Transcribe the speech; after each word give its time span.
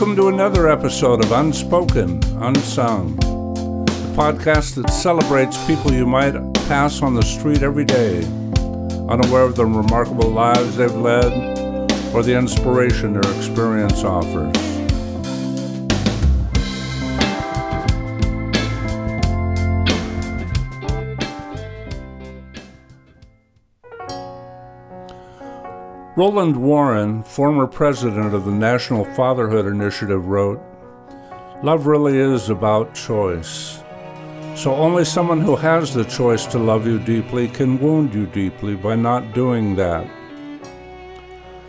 Welcome 0.00 0.16
to 0.16 0.28
another 0.28 0.66
episode 0.66 1.22
of 1.22 1.30
Unspoken, 1.30 2.24
Unsung, 2.42 3.16
the 3.16 4.14
podcast 4.16 4.76
that 4.76 4.88
celebrates 4.88 5.62
people 5.66 5.92
you 5.92 6.06
might 6.06 6.32
pass 6.68 7.02
on 7.02 7.12
the 7.12 7.20
street 7.20 7.62
every 7.62 7.84
day, 7.84 8.24
unaware 9.10 9.42
of 9.42 9.56
the 9.56 9.66
remarkable 9.66 10.30
lives 10.30 10.78
they've 10.78 10.90
led 10.94 11.30
or 12.14 12.22
the 12.22 12.34
inspiration 12.34 13.12
their 13.12 13.36
experience 13.36 14.02
offers. 14.02 14.69
Roland 26.20 26.54
Warren, 26.54 27.22
former 27.22 27.66
president 27.66 28.34
of 28.34 28.44
the 28.44 28.50
National 28.50 29.06
Fatherhood 29.14 29.64
Initiative, 29.64 30.26
wrote 30.26 30.60
Love 31.62 31.86
really 31.86 32.18
is 32.18 32.50
about 32.50 32.94
choice. 32.94 33.82
So 34.54 34.74
only 34.74 35.06
someone 35.06 35.40
who 35.40 35.56
has 35.56 35.94
the 35.94 36.04
choice 36.04 36.44
to 36.48 36.58
love 36.58 36.86
you 36.86 36.98
deeply 36.98 37.48
can 37.48 37.80
wound 37.80 38.12
you 38.12 38.26
deeply 38.26 38.74
by 38.74 38.96
not 38.96 39.32
doing 39.32 39.74
that. 39.76 40.06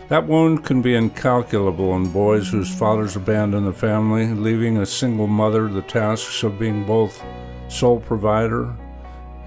That 0.10 0.28
wound 0.28 0.66
can 0.66 0.82
be 0.82 0.96
incalculable 0.96 1.96
in 1.96 2.12
boys 2.12 2.50
whose 2.50 2.76
fathers 2.76 3.16
abandon 3.16 3.64
the 3.64 3.72
family, 3.72 4.34
leaving 4.34 4.80
a 4.80 4.86
single 4.86 5.28
mother 5.28 5.70
the 5.70 5.82
tasks 5.84 6.44
of 6.44 6.60
being 6.60 6.86
both 6.86 7.24
sole 7.70 8.02
provider 8.02 8.76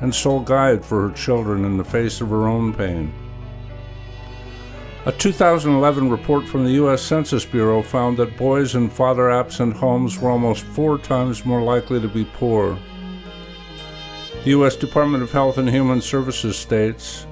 and 0.00 0.14
sole 0.14 0.40
guide 0.40 0.82
for 0.82 1.06
her 1.06 1.14
children 1.14 1.66
in 1.66 1.76
the 1.76 1.84
face 1.84 2.23
of 2.23 2.30
her 2.30 2.48
own 2.48 2.73
pain. 2.73 3.12
A 5.06 5.12
2011 5.12 6.09
report 6.09 6.48
from 6.48 6.65
the 6.65 6.73
U.S. 6.73 7.02
Census 7.02 7.45
Bureau 7.45 7.82
found 7.82 8.16
that 8.16 8.38
boys 8.38 8.74
in 8.74 8.88
father 8.88 9.30
absent 9.30 9.76
homes 9.76 10.18
were 10.18 10.30
almost 10.30 10.65
four 10.65 10.96
times 10.96 11.45
more 11.45 11.60
likely 11.60 12.01
to 12.01 12.09
be 12.09 12.24
poor. 12.24 12.79
The 14.45 14.51
U.S. 14.51 14.76
Department 14.76 15.23
of 15.23 15.30
Health 15.30 15.59
and 15.59 15.68
Human 15.68 16.01
Services 16.01 16.56
states 16.56 17.26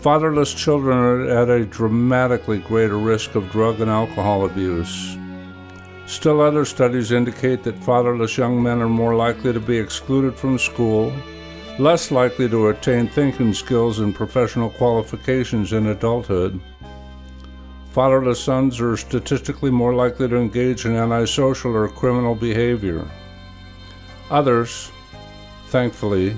fatherless 0.00 0.52
children 0.52 0.98
are 0.98 1.28
at 1.28 1.48
a 1.48 1.64
dramatically 1.64 2.58
greater 2.58 2.98
risk 2.98 3.36
of 3.36 3.52
drug 3.52 3.80
and 3.80 3.90
alcohol 3.90 4.44
abuse. 4.44 5.16
Still, 6.06 6.40
other 6.40 6.64
studies 6.64 7.12
indicate 7.12 7.62
that 7.62 7.84
fatherless 7.84 8.36
young 8.36 8.60
men 8.60 8.82
are 8.82 8.88
more 8.88 9.14
likely 9.14 9.52
to 9.52 9.60
be 9.60 9.78
excluded 9.78 10.34
from 10.34 10.58
school, 10.58 11.12
less 11.78 12.10
likely 12.10 12.48
to 12.48 12.66
attain 12.66 13.06
thinking 13.06 13.54
skills 13.54 14.00
and 14.00 14.12
professional 14.12 14.70
qualifications 14.70 15.72
in 15.72 15.86
adulthood, 15.86 16.60
Fatherless 17.90 18.40
sons 18.40 18.80
are 18.80 18.96
statistically 18.96 19.70
more 19.70 19.92
likely 19.92 20.28
to 20.28 20.36
engage 20.36 20.86
in 20.86 20.94
antisocial 20.94 21.74
or 21.74 21.88
criminal 21.88 22.36
behavior. 22.36 23.04
Others, 24.30 24.92
thankfully, 25.66 26.36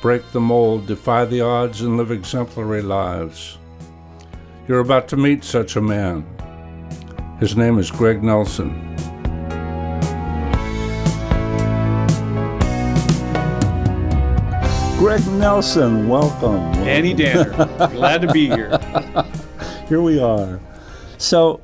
break 0.00 0.22
the 0.30 0.40
mold, 0.40 0.86
defy 0.86 1.24
the 1.24 1.40
odds, 1.40 1.80
and 1.80 1.96
live 1.96 2.12
exemplary 2.12 2.82
lives. 2.82 3.58
You're 4.68 4.78
about 4.78 5.08
to 5.08 5.16
meet 5.16 5.42
such 5.42 5.74
a 5.74 5.80
man. 5.80 6.24
His 7.40 7.56
name 7.56 7.80
is 7.80 7.90
Greg 7.90 8.22
Nelson. 8.22 8.70
Greg 14.98 15.26
Nelson, 15.32 16.08
welcome. 16.08 16.62
Annie 16.86 17.12
Danner, 17.12 17.50
glad 17.90 18.22
to 18.22 18.32
be 18.32 18.46
here. 18.46 18.78
here 19.88 20.00
we 20.00 20.20
are. 20.20 20.60
So, 21.18 21.62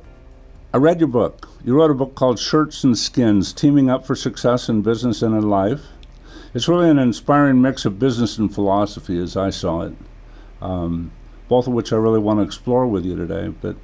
I 0.73 0.77
read 0.77 0.99
your 0.99 1.09
book. 1.09 1.47
You 1.63 1.75
wrote 1.75 1.91
a 1.91 1.93
book 1.93 2.15
called 2.15 2.39
Shirts 2.39 2.83
and 2.83 2.97
Skins 2.97 3.53
Teaming 3.53 3.87
Up 3.87 4.03
for 4.03 4.15
Success 4.15 4.67
in 4.67 4.81
Business 4.81 5.21
and 5.21 5.35
in 5.35 5.47
Life. 5.47 5.85
It's 6.55 6.67
really 6.67 6.89
an 6.89 6.97
inspiring 6.97 7.61
mix 7.61 7.85
of 7.85 7.99
business 7.99 8.39
and 8.39 8.53
philosophy 8.53 9.19
as 9.19 9.37
I 9.37 9.51
saw 9.51 9.81
it, 9.81 9.93
um, 10.59 11.11
both 11.49 11.67
of 11.67 11.73
which 11.73 11.93
I 11.93 11.97
really 11.97 12.17
want 12.19 12.39
to 12.39 12.43
explore 12.43 12.87
with 12.87 13.05
you 13.05 13.15
today. 13.15 13.49
But 13.49 13.75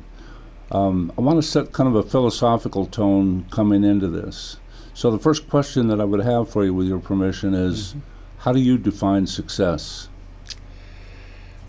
um, 0.72 1.14
I 1.16 1.22
want 1.22 1.38
to 1.38 1.48
set 1.48 1.72
kind 1.72 1.88
of 1.88 1.94
a 1.94 2.08
philosophical 2.08 2.88
tone 2.88 3.46
coming 3.52 3.84
into 3.84 4.08
this. 4.08 4.58
So, 4.96 5.12
the 5.12 5.20
first 5.20 5.48
question 5.50 5.88
that 5.90 6.02
I 6.02 6.04
would 6.04 6.22
have 6.22 6.50
for 6.50 6.66
you, 6.66 6.74
with 6.74 6.88
your 6.88 7.00
permission, 7.00 7.54
is 7.54 7.90
mm-hmm. 7.90 8.00
how 8.40 8.54
do 8.54 8.60
you 8.60 8.80
define 8.80 9.28
success? 9.28 10.10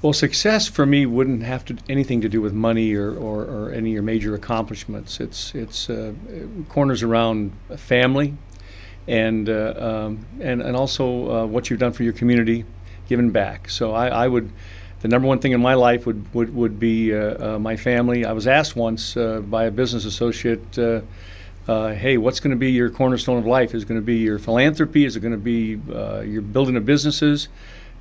Well, 0.02 0.14
success 0.14 0.66
for 0.66 0.86
me 0.86 1.04
wouldn't 1.04 1.42
have 1.42 1.62
to 1.66 1.76
anything 1.86 2.22
to 2.22 2.28
do 2.30 2.40
with 2.40 2.54
money 2.54 2.94
or, 2.94 3.14
or, 3.14 3.44
or 3.44 3.70
any 3.70 3.90
of 3.90 3.94
your 3.94 4.02
major 4.02 4.34
accomplishments. 4.34 5.20
It's 5.20 5.54
it's 5.54 5.90
uh, 5.90 6.14
corners 6.70 7.02
around 7.02 7.52
family, 7.76 8.34
and 9.06 9.46
uh, 9.50 9.74
um, 9.76 10.26
and 10.40 10.62
and 10.62 10.74
also 10.74 11.30
uh, 11.30 11.46
what 11.46 11.68
you've 11.68 11.80
done 11.80 11.92
for 11.92 12.02
your 12.02 12.14
community, 12.14 12.64
giving 13.10 13.30
back. 13.30 13.68
So 13.68 13.92
I, 13.92 14.08
I 14.08 14.28
would. 14.28 14.50
The 15.00 15.08
number 15.08 15.28
one 15.28 15.38
thing 15.38 15.52
in 15.52 15.60
my 15.60 15.74
life 15.74 16.06
would 16.06 16.32
would, 16.32 16.54
would 16.54 16.80
be 16.80 17.14
uh, 17.14 17.56
uh, 17.56 17.58
my 17.58 17.76
family. 17.76 18.24
I 18.24 18.32
was 18.32 18.46
asked 18.46 18.76
once 18.76 19.18
uh, 19.18 19.40
by 19.40 19.64
a 19.64 19.70
business 19.70 20.06
associate, 20.06 20.76
"Hey, 21.66 22.16
what's 22.16 22.40
going 22.40 22.52
to 22.52 22.56
be 22.56 22.70
your 22.72 22.88
cornerstone 22.88 23.36
of 23.36 23.44
life? 23.44 23.74
Is 23.74 23.82
it 23.82 23.86
going 23.86 24.00
to 24.00 24.04
be 24.04 24.16
your 24.16 24.38
philanthropy? 24.38 25.04
Is 25.04 25.14
it 25.14 25.20
going 25.20 25.32
to 25.32 25.38
be 25.38 25.78
your 26.26 26.40
building 26.40 26.76
of 26.76 26.86
businesses?" 26.86 27.48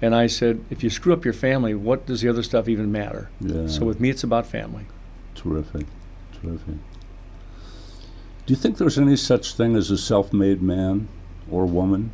And 0.02 0.16
I 0.16 0.28
said, 0.28 0.64
if 0.70 0.84
you 0.84 0.90
screw 0.90 1.12
up 1.12 1.26
your 1.26 1.34
family, 1.34 1.76
what 1.76 2.06
does 2.06 2.22
the 2.22 2.30
other 2.30 2.44
stuff 2.44 2.70
even 2.70 2.92
matter? 2.92 3.30
Yeah. 3.42 3.68
So 3.68 3.86
with 3.86 4.00
me, 4.00 4.10
it's 4.10 4.24
about 4.24 4.48
family. 4.48 4.86
Terrific. 5.36 5.86
Terrific. 6.42 6.76
Do 8.46 8.54
you 8.54 8.56
think 8.56 8.78
there's 8.78 8.98
any 8.98 9.16
such 9.16 9.56
thing 9.56 9.76
as 9.76 9.92
a 9.92 9.98
self 9.98 10.32
made 10.32 10.62
man 10.62 11.10
or 11.52 11.66
woman? 11.66 12.12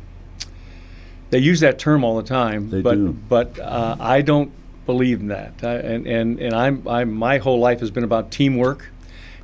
They 1.30 1.38
use 1.38 1.60
that 1.60 1.78
term 1.78 2.04
all 2.04 2.16
the 2.16 2.22
time. 2.22 2.70
They 2.70 2.82
but, 2.82 2.94
do. 2.94 3.12
But 3.12 3.58
uh, 3.58 3.96
I 4.00 4.22
don't 4.22 4.52
believe 4.84 5.20
in 5.20 5.28
that. 5.28 5.54
I, 5.62 5.74
and 5.74 6.06
and, 6.06 6.40
and 6.40 6.54
I'm, 6.54 6.86
I'm, 6.86 7.12
my 7.12 7.38
whole 7.38 7.58
life 7.58 7.80
has 7.80 7.90
been 7.90 8.04
about 8.04 8.30
teamwork. 8.30 8.90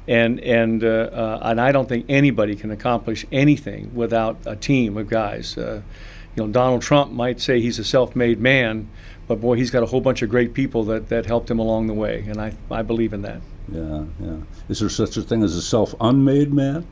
And, 0.09 0.41
and, 0.41 0.82
uh, 0.82 0.88
uh, 0.88 1.38
and 1.42 1.60
I 1.60 1.70
don't 1.70 1.88
think 1.88 2.06
anybody 2.09 2.56
can 2.56 2.72
accomplish 2.72 3.24
anything 3.30 3.94
without 3.94 4.36
a 4.44 4.56
team 4.56 4.97
of 4.97 5.09
guys. 5.09 5.56
Uh, 5.56 5.82
you 6.34 6.44
know, 6.44 6.53
Donald 6.53 6.82
Trump 6.82 7.12
might 7.12 7.41
say 7.41 7.60
he's 7.60 7.78
a 7.78 7.84
self-made 7.84 8.41
man, 8.41 8.88
but 9.28 9.41
boy, 9.41 9.56
he's 9.56 9.70
got 9.70 9.82
a 9.82 9.87
whole 9.87 10.00
bunch 10.00 10.22
of 10.22 10.31
great 10.31 10.54
people 10.54 10.84
that, 10.84 11.09
that 11.09 11.26
helped 11.26 11.50
him 11.50 11.59
along 11.59 11.87
the 11.87 11.94
way, 11.94 12.25
and 12.28 12.41
I, 12.41 12.54
I 12.70 12.82
believe 12.82 13.12
in 13.12 13.22
that. 13.22 13.41
Yeah, 13.70 14.04
yeah. 14.20 14.37
Is 14.69 14.81
there 14.81 14.88
such 14.88 15.16
a 15.16 15.22
thing 15.22 15.42
as 15.42 15.54
a 15.54 15.62
self-unmade 15.62 16.53
man? 16.53 16.87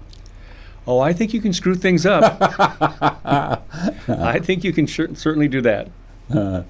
Oh, 0.87 0.99
I 0.99 1.13
think 1.13 1.35
you 1.35 1.41
can 1.41 1.53
screw 1.53 1.75
things 1.75 2.07
up. 2.07 2.39
I 4.09 4.39
think 4.41 4.65
you 4.65 4.73
can 4.73 4.87
certainly 4.87 5.49
do 5.49 5.61
that. 5.61 5.91
Uh, 6.33 6.63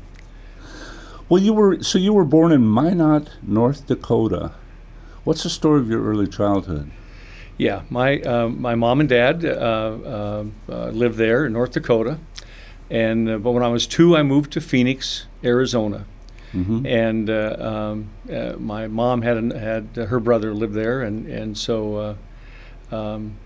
well, 1.29 1.41
you 1.41 1.53
were 1.53 1.83
so 1.83 1.99
you 1.99 2.13
were 2.13 2.25
born 2.25 2.53
in 2.53 2.67
Minot, 2.67 3.31
North 3.43 3.87
Dakota. 3.87 4.53
What's 5.25 5.43
the 5.43 5.51
story 5.51 5.81
of 5.81 5.89
your 5.89 6.03
early 6.03 6.27
childhood? 6.27 6.91
Yeah, 7.57 7.83
my 7.89 8.21
uh, 8.21 8.49
my 8.49 8.75
mom 8.75 9.01
and 9.01 9.09
dad 9.09 9.45
uh, 9.45 9.49
uh, 9.49 10.45
uh 10.69 10.89
lived 10.89 11.17
there 11.17 11.47
in 11.47 11.53
North 11.53 11.73
Dakota. 11.73 12.19
And 12.91 13.29
uh, 13.29 13.39
but 13.39 13.53
when 13.53 13.63
I 13.63 13.69
was 13.69 13.87
two, 13.87 14.17
I 14.17 14.23
moved 14.23 14.53
to 14.53 14.61
Phoenix, 14.61 15.27
Arizona. 15.45 16.05
Mm-hmm. 16.53 16.85
And 16.85 17.31
uh, 17.31 17.57
um, 17.61 18.11
uh, 18.33 18.55
my 18.59 18.89
mom 18.89 19.23
had 19.23 19.37
an, 19.37 19.51
had 19.53 19.95
her 19.95 20.19
brother 20.19 20.53
lived 20.53 20.75
there, 20.75 21.01
and 21.01 21.27
and 21.29 21.57
so 21.57 22.17
uh, 22.91 22.95
um, 22.95 23.37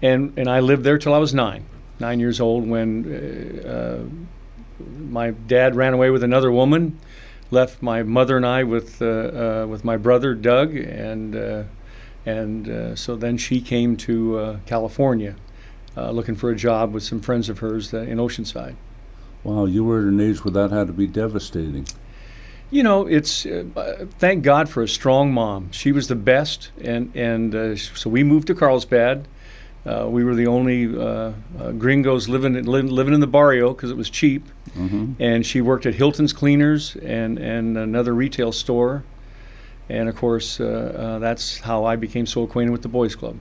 and 0.00 0.32
and 0.38 0.48
I 0.48 0.60
lived 0.60 0.84
there 0.84 0.96
till 0.96 1.12
I 1.12 1.18
was 1.18 1.34
nine, 1.34 1.66
nine 2.00 2.20
years 2.20 2.40
old 2.40 2.66
when 2.66 3.60
uh, 3.62 3.68
uh, 3.68 4.04
my 4.98 5.32
dad 5.32 5.76
ran 5.76 5.92
away 5.92 6.08
with 6.08 6.22
another 6.22 6.50
woman, 6.50 6.98
left 7.50 7.82
my 7.82 8.02
mother 8.02 8.38
and 8.38 8.46
I 8.46 8.64
with 8.64 9.00
with 9.00 9.84
my 9.84 9.98
brother 9.98 10.34
Doug, 10.34 10.74
and 10.74 11.66
and 12.24 12.98
so 12.98 13.16
then 13.16 13.36
she 13.36 13.60
came 13.60 13.98
to 13.98 14.60
California 14.64 15.36
uh, 15.96 16.10
looking 16.10 16.34
for 16.34 16.50
a 16.50 16.56
job 16.56 16.92
with 16.92 17.02
some 17.02 17.20
friends 17.20 17.48
of 17.48 17.60
hers 17.60 17.94
uh, 17.94 17.98
in 17.98 18.18
Oceanside. 18.18 18.74
Wow, 19.44 19.66
you 19.66 19.84
were 19.84 20.00
at 20.00 20.06
an 20.06 20.20
age 20.20 20.44
where 20.44 20.52
that 20.52 20.70
had 20.70 20.86
to 20.86 20.92
be 20.92 21.06
devastating. 21.06 21.86
You 22.70 22.82
know, 22.82 23.06
it's 23.06 23.46
uh, 23.46 24.06
thank 24.18 24.42
God 24.42 24.68
for 24.68 24.82
a 24.82 24.88
strong 24.88 25.32
mom. 25.32 25.70
She 25.70 25.92
was 25.92 26.08
the 26.08 26.16
best, 26.16 26.70
and 26.80 27.14
and 27.14 27.54
uh, 27.54 27.76
so 27.76 28.10
we 28.10 28.24
moved 28.24 28.46
to 28.48 28.54
Carlsbad. 28.54 29.28
Uh, 29.86 30.08
we 30.08 30.24
were 30.24 30.34
the 30.34 30.46
only 30.46 30.86
uh, 30.98 31.32
gringos 31.72 32.26
living 32.26 32.56
in, 32.56 32.64
living 32.64 33.12
in 33.12 33.20
the 33.20 33.26
barrio 33.26 33.74
because 33.74 33.90
it 33.90 33.98
was 33.98 34.08
cheap. 34.08 34.48
Mm-hmm. 34.70 35.12
And 35.22 35.44
she 35.44 35.60
worked 35.60 35.84
at 35.84 35.94
Hilton's 35.94 36.32
Cleaners 36.32 36.96
and 36.96 37.38
and 37.38 37.76
another 37.76 38.14
retail 38.14 38.50
store. 38.50 39.04
And 39.90 40.08
of 40.08 40.16
course, 40.16 40.56
that's 40.56 41.58
how 41.58 41.84
I 41.84 41.96
became 41.96 42.24
so 42.24 42.42
acquainted 42.42 42.72
with 42.72 42.80
the 42.80 42.88
Boys 42.88 43.14
Club. 43.14 43.38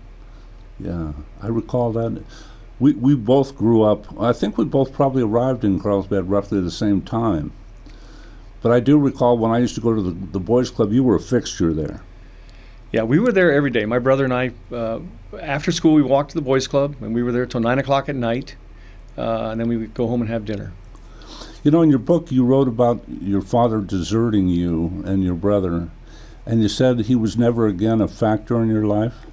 Yeah, 0.79 1.13
I 1.41 1.47
recall 1.47 1.91
that. 1.93 2.23
We, 2.79 2.93
we 2.93 3.15
both 3.15 3.55
grew 3.55 3.83
up, 3.83 4.19
I 4.19 4.33
think 4.33 4.57
we 4.57 4.65
both 4.65 4.93
probably 4.93 5.21
arrived 5.21 5.63
in 5.63 5.79
Carlsbad 5.79 6.29
roughly 6.29 6.57
at 6.57 6.63
the 6.63 6.71
same 6.71 7.01
time. 7.01 7.51
But 8.61 8.71
I 8.71 8.79
do 8.79 8.97
recall 8.97 9.37
when 9.37 9.51
I 9.51 9.59
used 9.59 9.75
to 9.75 9.81
go 9.81 9.93
to 9.93 10.01
the, 10.01 10.11
the 10.11 10.39
boys' 10.39 10.69
club, 10.69 10.91
you 10.91 11.03
were 11.03 11.15
a 11.15 11.19
fixture 11.19 11.73
there. 11.73 12.01
Yeah, 12.91 13.03
we 13.03 13.19
were 13.19 13.31
there 13.31 13.51
every 13.51 13.71
day. 13.71 13.85
My 13.85 13.99
brother 13.99 14.23
and 14.23 14.33
I, 14.33 14.51
uh, 14.71 14.99
after 15.39 15.71
school, 15.71 15.93
we 15.93 16.01
walked 16.01 16.31
to 16.31 16.35
the 16.35 16.41
boys' 16.41 16.67
club, 16.67 16.95
and 17.01 17.13
we 17.13 17.23
were 17.23 17.31
there 17.31 17.45
till 17.45 17.59
nine 17.59 17.79
o'clock 17.79 18.07
at 18.07 18.15
night, 18.15 18.55
uh, 19.17 19.49
and 19.51 19.59
then 19.59 19.67
we 19.67 19.77
would 19.77 19.93
go 19.93 20.07
home 20.07 20.21
and 20.21 20.29
have 20.29 20.45
dinner. 20.45 20.73
You 21.63 21.71
know, 21.71 21.81
in 21.81 21.89
your 21.89 21.99
book, 21.99 22.31
you 22.31 22.45
wrote 22.45 22.67
about 22.67 23.03
your 23.07 23.41
father 23.41 23.81
deserting 23.81 24.47
you 24.47 25.03
and 25.05 25.23
your 25.23 25.35
brother, 25.35 25.89
and 26.45 26.61
you 26.61 26.67
said 26.67 26.99
he 27.01 27.15
was 27.15 27.37
never 27.37 27.67
again 27.67 28.01
a 28.01 28.07
factor 28.07 28.61
in 28.61 28.69
your 28.69 28.85
life. 28.85 29.25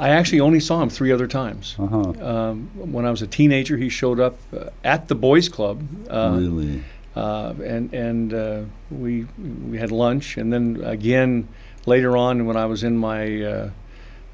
I 0.00 0.08
actually 0.08 0.40
only 0.40 0.60
saw 0.60 0.82
him 0.82 0.88
three 0.88 1.12
other 1.12 1.26
times. 1.26 1.76
Uh-huh. 1.78 2.14
Um, 2.24 2.70
when 2.74 3.04
I 3.04 3.10
was 3.10 3.20
a 3.20 3.26
teenager, 3.26 3.76
he 3.76 3.90
showed 3.90 4.18
up 4.18 4.38
uh, 4.56 4.70
at 4.82 5.08
the 5.08 5.14
boys' 5.14 5.50
club. 5.50 5.86
Uh, 6.08 6.38
really? 6.40 6.82
uh, 7.14 7.52
and 7.62 7.92
and 7.92 8.32
uh, 8.32 8.62
we 8.90 9.26
we 9.68 9.78
had 9.78 9.92
lunch, 9.92 10.38
and 10.38 10.50
then 10.50 10.80
again 10.82 11.48
later 11.84 12.16
on 12.16 12.46
when 12.46 12.56
I 12.56 12.64
was 12.64 12.82
in 12.82 12.96
my 12.96 13.42
uh, 13.42 13.70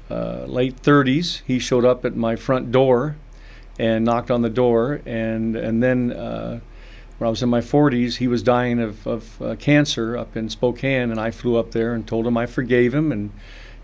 uh, 0.09 0.45
late 0.45 0.81
30s, 0.81 1.41
he 1.45 1.59
showed 1.59 1.83
up 1.83 2.05
at 2.05 2.15
my 2.15 2.37
front 2.37 2.71
door 2.71 3.17
and 3.77 4.05
knocked 4.05 4.31
on 4.31 4.41
the 4.41 4.49
door, 4.49 5.01
and 5.05 5.55
and 5.55 5.83
then. 5.83 6.11
Uh, 6.13 6.59
when 7.17 7.25
I 7.25 7.31
was 7.31 7.41
in 7.41 7.49
my 7.49 7.61
40s, 7.61 8.17
he 8.17 8.27
was 8.27 8.43
dying 8.43 8.79
of, 8.79 9.07
of 9.07 9.41
uh, 9.41 9.55
cancer 9.55 10.15
up 10.15 10.37
in 10.37 10.49
Spokane, 10.49 11.09
and 11.09 11.19
I 11.19 11.31
flew 11.31 11.57
up 11.57 11.71
there 11.71 11.95
and 11.95 12.05
told 12.05 12.27
him 12.27 12.37
I 12.37 12.45
forgave 12.45 12.93
him, 12.93 13.11
and 13.11 13.31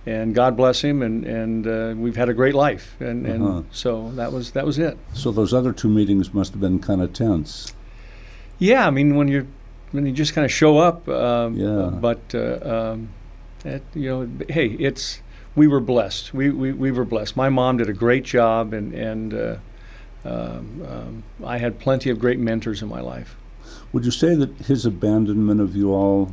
and 0.06 0.36
God 0.36 0.56
bless 0.58 0.82
him, 0.82 1.02
and 1.02 1.26
and 1.26 1.68
uh, 1.68 1.94
we've 1.98 2.16
had 2.18 2.30
a 2.30 2.34
great 2.34 2.54
life, 2.56 2.96
and, 3.00 3.26
and 3.26 3.44
Uh-huh. 3.44 3.62
so 3.72 4.12
that 4.16 4.32
was 4.34 4.52
that 4.52 4.66
was 4.66 4.78
it. 4.80 4.98
So 5.14 5.32
those 5.32 5.54
other 5.54 5.72
two 5.74 5.90
meetings 5.90 6.34
must 6.34 6.52
have 6.52 6.62
been 6.62 6.80
kind 6.80 7.02
of 7.02 7.14
tense. 7.14 7.74
Yeah, 8.60 8.88
I 8.88 8.92
mean 8.92 9.16
when 9.16 9.28
you 9.28 9.48
when 9.92 10.06
you 10.06 10.12
just 10.12 10.34
kind 10.34 10.46
of 10.46 10.52
show 10.52 10.78
up. 10.78 11.08
Um, 11.08 11.56
Yeah. 11.56 11.90
But 12.00 12.20
uh, 12.34 12.92
um, 12.94 13.10
it, 13.64 13.84
you 13.94 14.10
know, 14.10 14.30
hey, 14.50 14.68
it's 14.80 15.22
we 15.56 15.68
were 15.68 15.80
blessed. 15.80 16.34
We, 16.34 16.50
we 16.50 16.72
we 16.74 16.92
were 16.92 17.06
blessed. 17.06 17.38
My 17.38 17.50
mom 17.50 17.78
did 17.78 17.90
a 17.90 17.94
great 17.94 18.24
job, 18.24 18.74
and 18.74 18.94
and 18.94 19.34
uh, 19.34 19.56
um, 20.26 20.82
um, 20.88 21.24
I 21.46 21.58
had 21.60 21.80
plenty 21.80 22.10
of 22.10 22.20
great 22.20 22.40
mentors 22.40 22.82
in 22.82 22.90
my 22.90 23.02
life. 23.02 23.36
Would 23.92 24.06
you 24.06 24.12
say 24.12 24.36
that 24.36 24.50
his 24.68 24.86
abandonment 24.86 25.62
of 25.62 25.76
you 25.76 25.94
all 25.94 26.32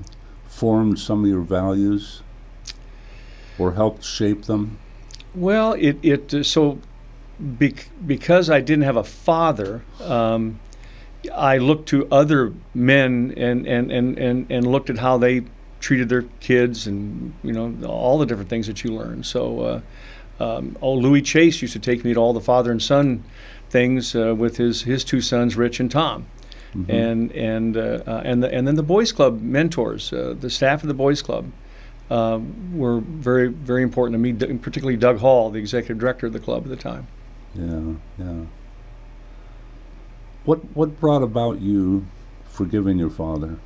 formed 0.49 0.99
some 0.99 1.25
of 1.25 1.31
your 1.31 1.43
values 1.43 2.23
or 3.59 3.73
helped 3.73 4.05
shape 4.05 4.45
them? 4.45 4.79
Well, 5.35 5.75
it 5.75 5.99
it 6.03 6.35
uh, 6.35 6.43
so 6.43 6.79
bec- 7.39 7.89
because 8.07 8.51
I 8.51 8.61
didn't 8.61 8.85
have 8.85 8.97
a 8.97 9.05
father. 9.05 9.83
Um, 10.03 10.61
I 11.35 11.59
looked 11.59 11.89
to 11.91 12.09
other 12.11 12.55
men 12.75 13.35
and, 13.37 13.67
and, 13.67 13.93
and, 13.93 14.19
and, 14.19 14.47
and 14.51 14.67
looked 14.67 14.89
at 14.89 14.99
how 14.99 15.19
they 15.19 15.43
treated 15.79 16.09
their 16.09 16.23
kids 16.41 16.87
and 16.87 17.35
you 17.43 17.53
know 17.53 17.75
all 17.87 18.19
the 18.19 18.27
different 18.27 18.49
things 18.51 18.67
that 18.67 18.83
you 18.85 18.91
learn. 18.95 19.23
So, 19.23 19.61
uh, 19.61 19.81
um, 20.43 20.77
oh, 20.81 20.95
Louis 20.95 21.21
Chase 21.23 21.61
used 21.61 21.75
to 21.75 21.79
take 21.79 22.05
me 22.05 22.15
to 22.15 22.21
all 22.21 22.33
the 22.33 22.41
father 22.41 22.71
and 22.71 22.83
son 22.83 23.23
things 23.69 24.17
uh, 24.17 24.35
with 24.35 24.57
his, 24.57 24.83
his 24.83 25.05
two 25.05 25.21
sons, 25.21 25.57
Rich 25.57 25.79
and 25.79 25.91
Tom, 25.91 26.27
Mhm. 26.75 26.89
and 26.89 27.33
and 27.33 27.77
uh, 27.77 28.03
uh, 28.07 28.23
and 28.25 28.43
the, 28.43 28.53
and 28.55 28.67
then 28.67 28.77
the 28.77 28.83
boys 28.83 29.13
club 29.13 29.41
mentors, 29.43 30.13
uh, 30.13 30.35
the 30.39 30.49
staff 30.51 30.83
of 30.83 30.89
the 30.89 30.95
boys 30.95 31.21
club. 31.23 31.51
Uh, 32.11 32.41
were 32.73 32.99
very 32.99 33.47
very 33.47 33.85
important 33.85 34.15
to 34.15 34.19
me, 34.19 34.33
particularly 34.59 34.97
Doug 34.97 35.19
Hall, 35.19 35.49
the 35.49 35.61
executive 35.61 35.99
director 35.99 36.27
of 36.27 36.33
the 36.33 36.41
club 36.41 36.65
at 36.65 36.69
the 36.69 36.77
time. 36.77 37.07
Yeah, 37.55 37.95
yeah. 38.19 38.47
What 40.45 40.59
what 40.77 40.99
brought 40.99 41.23
about 41.23 41.61
you 41.61 42.07
forgiving 42.45 42.99
your 42.99 43.11
father? 43.11 43.59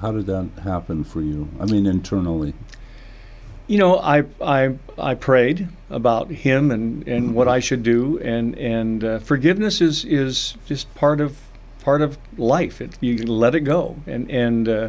How 0.00 0.10
did 0.10 0.26
that 0.26 0.50
happen 0.64 1.04
for 1.04 1.20
you? 1.20 1.48
I 1.60 1.66
mean, 1.66 1.86
internally. 1.86 2.54
You 3.68 3.78
know, 3.78 3.98
I 3.98 4.24
I 4.40 4.76
I 4.98 5.14
prayed 5.14 5.68
about 5.88 6.28
him 6.30 6.72
and, 6.72 7.06
and 7.06 7.34
what 7.36 7.46
I 7.46 7.60
should 7.60 7.84
do, 7.84 8.18
and 8.18 8.58
and 8.58 9.04
uh, 9.04 9.18
forgiveness 9.20 9.80
is 9.80 10.04
is 10.04 10.56
just 10.66 10.92
part 10.96 11.20
of 11.20 11.38
part 11.84 12.02
of 12.02 12.18
life. 12.36 12.80
It, 12.80 12.98
you 13.00 13.18
let 13.24 13.54
it 13.54 13.60
go, 13.60 13.96
and 14.08 14.28
and 14.28 14.68
uh, 14.68 14.88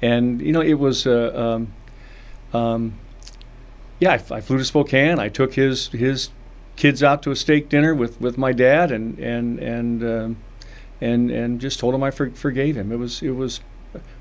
and 0.00 0.40
you 0.40 0.52
know, 0.52 0.62
it 0.62 0.78
was. 0.78 1.06
Uh, 1.06 1.32
um, 1.34 1.72
um, 2.52 2.94
yeah, 3.98 4.12
I, 4.30 4.34
I 4.36 4.40
flew 4.40 4.58
to 4.58 4.64
Spokane. 4.64 5.18
I 5.18 5.28
took 5.28 5.54
his 5.54 5.88
his 5.88 6.30
kids 6.76 7.02
out 7.02 7.22
to 7.22 7.30
a 7.30 7.36
steak 7.36 7.68
dinner 7.68 7.94
with, 7.94 8.20
with 8.20 8.36
my 8.36 8.52
dad, 8.52 8.90
and 8.90 9.18
and 9.18 9.58
and 9.58 10.02
um, 10.04 10.36
and 11.00 11.30
and 11.30 11.60
just 11.60 11.78
told 11.80 11.94
him 11.94 12.02
I 12.02 12.10
for, 12.10 12.30
forgave 12.30 12.76
him. 12.76 12.92
It 12.92 12.98
was 12.98 13.22
it 13.22 13.30
was 13.36 13.60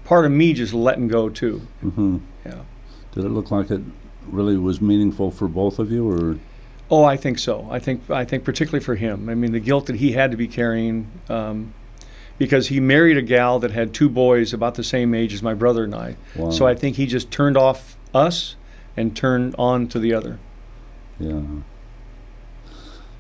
part 0.04 0.26
of 0.26 0.32
me 0.32 0.54
just 0.54 0.74
letting 0.74 1.08
go 1.08 1.30
too. 1.30 1.68
hmm 1.82 2.18
Yeah. 2.46 2.62
Did 3.14 3.26
it 3.26 3.30
look 3.30 3.50
like 3.52 3.72
it 3.72 3.82
really 4.28 4.58
was 4.58 4.82
meaningful 4.82 5.32
for 5.32 5.48
both 5.48 5.80
of 5.80 5.92
you, 5.92 6.10
or 6.10 6.38
Oh, 6.90 7.04
I 7.04 7.18
think 7.18 7.40
so. 7.40 7.68
I 7.72 7.80
think 7.80 8.10
I 8.10 8.26
think 8.26 8.44
particularly 8.44 8.84
for 8.84 8.96
him. 8.96 9.28
I 9.30 9.36
mean, 9.36 9.52
the 9.52 9.60
guilt 9.60 9.88
that 9.88 9.98
he 9.98 10.12
had 10.14 10.32
to 10.32 10.38
be 10.38 10.48
carrying, 10.48 11.08
um, 11.30 11.74
because 12.38 12.68
he 12.68 12.80
married 12.80 13.18
a 13.18 13.22
gal 13.22 13.60
that 13.60 13.72
had 13.72 13.94
two 13.94 14.10
boys 14.10 14.54
about 14.54 14.76
the 14.76 14.84
same 14.84 15.14
age 15.16 15.34
as 15.34 15.42
my 15.42 15.54
brother 15.54 15.84
and 15.84 15.96
I. 15.96 16.16
wow. 16.36 16.52
So 16.52 16.68
I 16.68 16.76
think 16.76 16.98
he 16.98 17.06
just 17.08 17.32
turned 17.32 17.58
off 17.58 17.95
us 18.16 18.56
and 18.98 19.16
turned 19.16 19.54
on 19.58 19.88
to 19.90 20.00
the 20.00 20.14
other. 20.14 20.40
Yeah. 21.20 21.42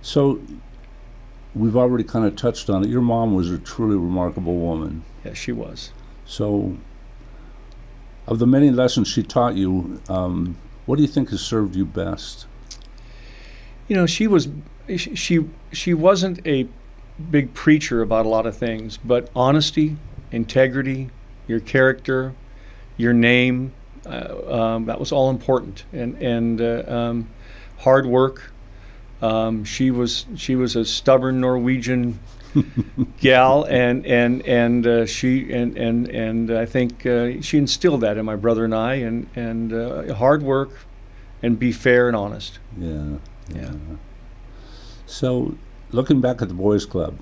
So 0.01 0.41
we've 1.55 1.75
already 1.75 2.03
kind 2.03 2.25
of 2.25 2.35
touched 2.35 2.69
on 2.69 2.83
it. 2.83 2.89
Your 2.89 3.01
mom 3.01 3.33
was 3.33 3.49
a 3.49 3.57
truly 3.57 3.95
remarkable 3.95 4.57
woman. 4.57 5.03
Yeah, 5.23 5.33
she 5.33 5.51
was. 5.51 5.91
So, 6.25 6.77
of 8.27 8.39
the 8.39 8.47
many 8.47 8.71
lessons 8.71 9.07
she 9.07 9.23
taught 9.23 9.55
you, 9.55 10.01
um, 10.09 10.57
what 10.85 10.97
do 10.97 11.01
you 11.01 11.07
think 11.07 11.29
has 11.29 11.41
served 11.41 11.75
you 11.75 11.85
best? 11.85 12.45
You 13.87 13.95
know, 13.95 14.05
she 14.05 14.27
was 14.27 14.49
she 14.97 15.45
she 15.71 15.93
wasn't 15.93 16.45
a 16.45 16.67
big 17.31 17.53
preacher 17.53 18.01
about 18.01 18.25
a 18.25 18.29
lot 18.29 18.45
of 18.45 18.57
things, 18.57 18.97
but 18.97 19.29
honesty, 19.35 19.97
integrity, 20.31 21.09
your 21.47 21.59
character, 21.59 22.33
your 22.97 23.13
name, 23.13 23.73
um, 24.05 24.85
that 24.85 24.99
was 24.99 25.11
all 25.11 25.29
important, 25.29 25.83
and 25.93 26.15
and 26.21 26.61
uh, 26.61 26.83
um, 26.87 27.29
hard 27.79 28.05
work. 28.05 28.51
Um, 29.21 29.63
she 29.63 29.91
was 29.91 30.25
she 30.35 30.55
was 30.55 30.75
a 30.75 30.85
stubborn 30.85 31.41
Norwegian 31.41 32.19
gal, 33.19 33.63
and 33.63 34.05
and 34.05 34.45
and 34.45 34.87
uh, 34.87 35.05
she 35.05 35.51
and 35.51 35.77
and 35.77 36.07
and 36.09 36.51
I 36.51 36.65
think 36.65 37.05
uh, 37.05 37.41
she 37.41 37.57
instilled 37.57 38.01
that 38.01 38.17
in 38.17 38.25
my 38.25 38.35
brother 38.35 38.65
and 38.65 38.75
I, 38.75 38.95
and 38.95 39.27
and 39.35 39.73
uh, 39.73 40.13
hard 40.15 40.43
work, 40.43 40.71
and 41.41 41.57
be 41.57 41.71
fair 41.71 42.07
and 42.07 42.15
honest. 42.15 42.59
Yeah. 42.77 43.17
Yeah. 43.53 43.73
So, 45.05 45.55
looking 45.91 46.19
back 46.19 46.41
at 46.41 46.47
the 46.47 46.53
boys' 46.53 46.85
club, 46.85 47.17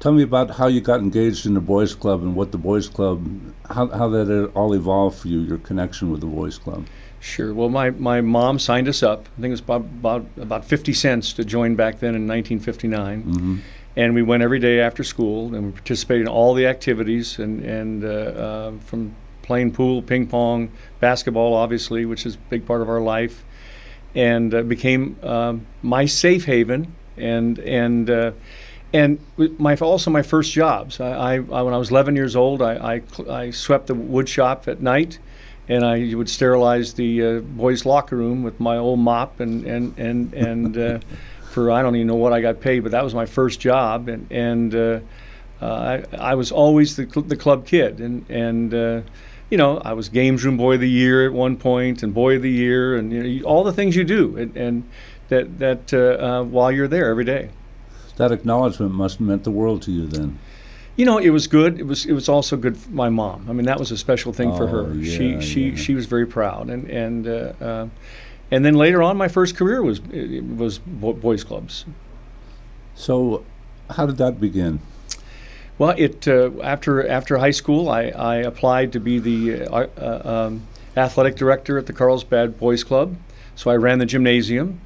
tell 0.00 0.12
me 0.12 0.22
about 0.22 0.50
how 0.50 0.66
you 0.66 0.80
got 0.80 1.00
engaged 1.00 1.46
in 1.46 1.54
the 1.54 1.60
boys' 1.60 1.94
club 1.94 2.22
and 2.22 2.34
what 2.34 2.50
the 2.50 2.58
boys' 2.58 2.88
club, 2.88 3.24
how 3.68 3.86
how 3.88 4.08
that 4.08 4.50
all 4.54 4.72
evolved 4.72 5.18
for 5.18 5.28
you, 5.28 5.40
your 5.40 5.58
connection 5.58 6.10
with 6.10 6.20
the 6.20 6.26
boys' 6.26 6.58
club. 6.58 6.86
Sure. 7.20 7.52
Well, 7.52 7.68
my, 7.68 7.90
my 7.90 8.22
mom 8.22 8.58
signed 8.58 8.88
us 8.88 9.02
up. 9.02 9.28
I 9.36 9.42
think 9.42 9.50
it 9.50 9.50
was 9.50 9.60
about, 9.60 9.82
about 9.82 10.26
about 10.38 10.64
50 10.64 10.94
cents 10.94 11.34
to 11.34 11.44
join 11.44 11.76
back 11.76 12.00
then 12.00 12.14
in 12.14 12.26
1959. 12.26 13.22
Mm-hmm. 13.22 13.56
And 13.96 14.14
we 14.14 14.22
went 14.22 14.42
every 14.42 14.58
day 14.58 14.80
after 14.80 15.04
school, 15.04 15.54
and 15.54 15.66
we 15.66 15.72
participated 15.72 16.22
in 16.22 16.28
all 16.28 16.54
the 16.54 16.66
activities, 16.66 17.38
and 17.38 17.62
and 17.62 18.04
uh, 18.04 18.08
uh, 18.08 18.72
from 18.86 19.14
playing 19.42 19.72
pool, 19.72 20.00
ping 20.00 20.26
pong, 20.26 20.70
basketball, 21.00 21.54
obviously, 21.54 22.06
which 22.06 22.24
is 22.24 22.36
a 22.36 22.38
big 22.48 22.64
part 22.64 22.80
of 22.80 22.88
our 22.88 23.00
life, 23.00 23.44
and 24.14 24.54
uh, 24.54 24.62
became 24.62 25.18
um, 25.22 25.66
my 25.82 26.06
safe 26.06 26.46
haven, 26.46 26.94
and 27.16 27.58
and 27.58 28.08
uh, 28.08 28.32
and 28.92 29.18
my 29.36 29.74
also 29.76 30.10
my 30.10 30.22
first 30.22 30.52
jobs. 30.52 31.00
I, 31.00 31.10
I, 31.10 31.34
I 31.34 31.62
when 31.62 31.74
I 31.74 31.78
was 31.78 31.90
11 31.90 32.16
years 32.16 32.34
old, 32.36 32.62
I, 32.62 33.02
I 33.28 33.32
I 33.32 33.50
swept 33.50 33.86
the 33.86 33.94
wood 33.94 34.28
shop 34.28 34.68
at 34.68 34.80
night, 34.80 35.18
and 35.68 35.84
I 35.84 36.14
would 36.14 36.28
sterilize 36.28 36.94
the 36.94 37.24
uh, 37.24 37.40
boys' 37.40 37.84
locker 37.84 38.16
room 38.16 38.42
with 38.42 38.58
my 38.60 38.76
old 38.76 39.00
mop, 39.00 39.40
and 39.40 39.64
and 39.64 39.98
and 39.98 40.34
and. 40.34 40.78
Uh, 40.78 40.98
for 41.50 41.70
I 41.70 41.82
don't 41.82 41.96
even 41.96 42.06
know 42.06 42.14
what 42.14 42.32
I 42.32 42.40
got 42.40 42.60
paid, 42.60 42.80
but 42.80 42.92
that 42.92 43.04
was 43.04 43.14
my 43.14 43.26
first 43.26 43.60
job, 43.60 44.08
and 44.08 44.26
and 44.30 44.74
uh, 44.74 45.00
uh, 45.60 46.02
I, 46.12 46.16
I 46.16 46.34
was 46.34 46.52
always 46.52 46.96
the 46.96 47.08
cl- 47.10 47.26
the 47.26 47.36
club 47.36 47.66
kid, 47.66 48.00
and 48.00 48.24
and 48.30 48.72
uh, 48.72 49.02
you 49.50 49.58
know 49.58 49.78
I 49.78 49.92
was 49.92 50.08
games 50.08 50.44
room 50.44 50.56
boy 50.56 50.74
of 50.74 50.80
the 50.80 50.88
year 50.88 51.26
at 51.26 51.32
one 51.32 51.56
point, 51.56 52.02
and 52.02 52.14
boy 52.14 52.36
of 52.36 52.42
the 52.42 52.50
year, 52.50 52.96
and 52.96 53.12
you 53.12 53.40
know, 53.40 53.44
all 53.44 53.64
the 53.64 53.72
things 53.72 53.96
you 53.96 54.04
do, 54.04 54.36
and, 54.36 54.56
and 54.56 54.88
that 55.28 55.58
that 55.58 55.92
uh, 55.92 55.98
uh, 56.24 56.44
while 56.44 56.70
you're 56.70 56.88
there 56.88 57.10
every 57.10 57.24
day. 57.24 57.50
That 58.20 58.32
acknowledgement 58.32 58.92
must 58.92 59.18
have 59.18 59.26
meant 59.26 59.44
the 59.44 59.50
world 59.50 59.80
to 59.82 59.90
you 59.90 60.06
then. 60.06 60.38
You 60.94 61.06
know, 61.06 61.16
it 61.16 61.30
was 61.30 61.46
good. 61.46 61.80
It 61.80 61.86
was 61.86 62.04
it 62.04 62.12
was 62.12 62.28
also 62.28 62.54
good 62.58 62.76
for 62.76 62.90
my 62.90 63.08
mom. 63.08 63.46
I 63.48 63.54
mean, 63.54 63.64
that 63.64 63.78
was 63.78 63.90
a 63.90 63.96
special 63.96 64.34
thing 64.34 64.54
for 64.54 64.64
Oh, 64.64 64.84
her. 64.84 65.04
she 65.04 65.30
yeah, 65.30 65.40
she 65.40 65.68
yeah. 65.70 65.76
she 65.76 65.94
was 65.94 66.04
very 66.04 66.26
proud, 66.26 66.68
and 66.68 66.86
and 66.90 67.26
uh, 67.26 67.52
uh, 67.64 67.86
and 68.50 68.62
then 68.62 68.74
later 68.74 69.02
on, 69.02 69.16
my 69.16 69.28
first 69.28 69.56
career 69.56 69.82
was 69.82 70.02
it 70.12 70.44
was 70.44 70.78
boys 70.78 71.44
clubs. 71.44 71.86
So, 72.94 73.42
how 73.88 74.04
did 74.04 74.18
that 74.18 74.38
begin? 74.38 74.80
Well, 75.78 75.94
it 75.96 76.28
uh, 76.28 76.50
after 76.62 77.08
after 77.08 77.38
high 77.38 77.52
school, 77.52 77.88
I, 77.88 78.08
I 78.08 78.36
applied 78.36 78.92
to 78.92 79.00
be 79.00 79.18
the 79.18 79.62
uh, 79.64 79.86
uh, 79.96 80.46
um, 80.48 80.66
athletic 80.94 81.36
director 81.36 81.78
at 81.78 81.86
the 81.86 81.94
Carlsbad 81.94 82.58
Boys 82.60 82.84
Club. 82.84 83.16
So 83.54 83.70
I 83.70 83.76
ran 83.76 83.98
the 83.98 84.06
gymnasium, 84.06 84.80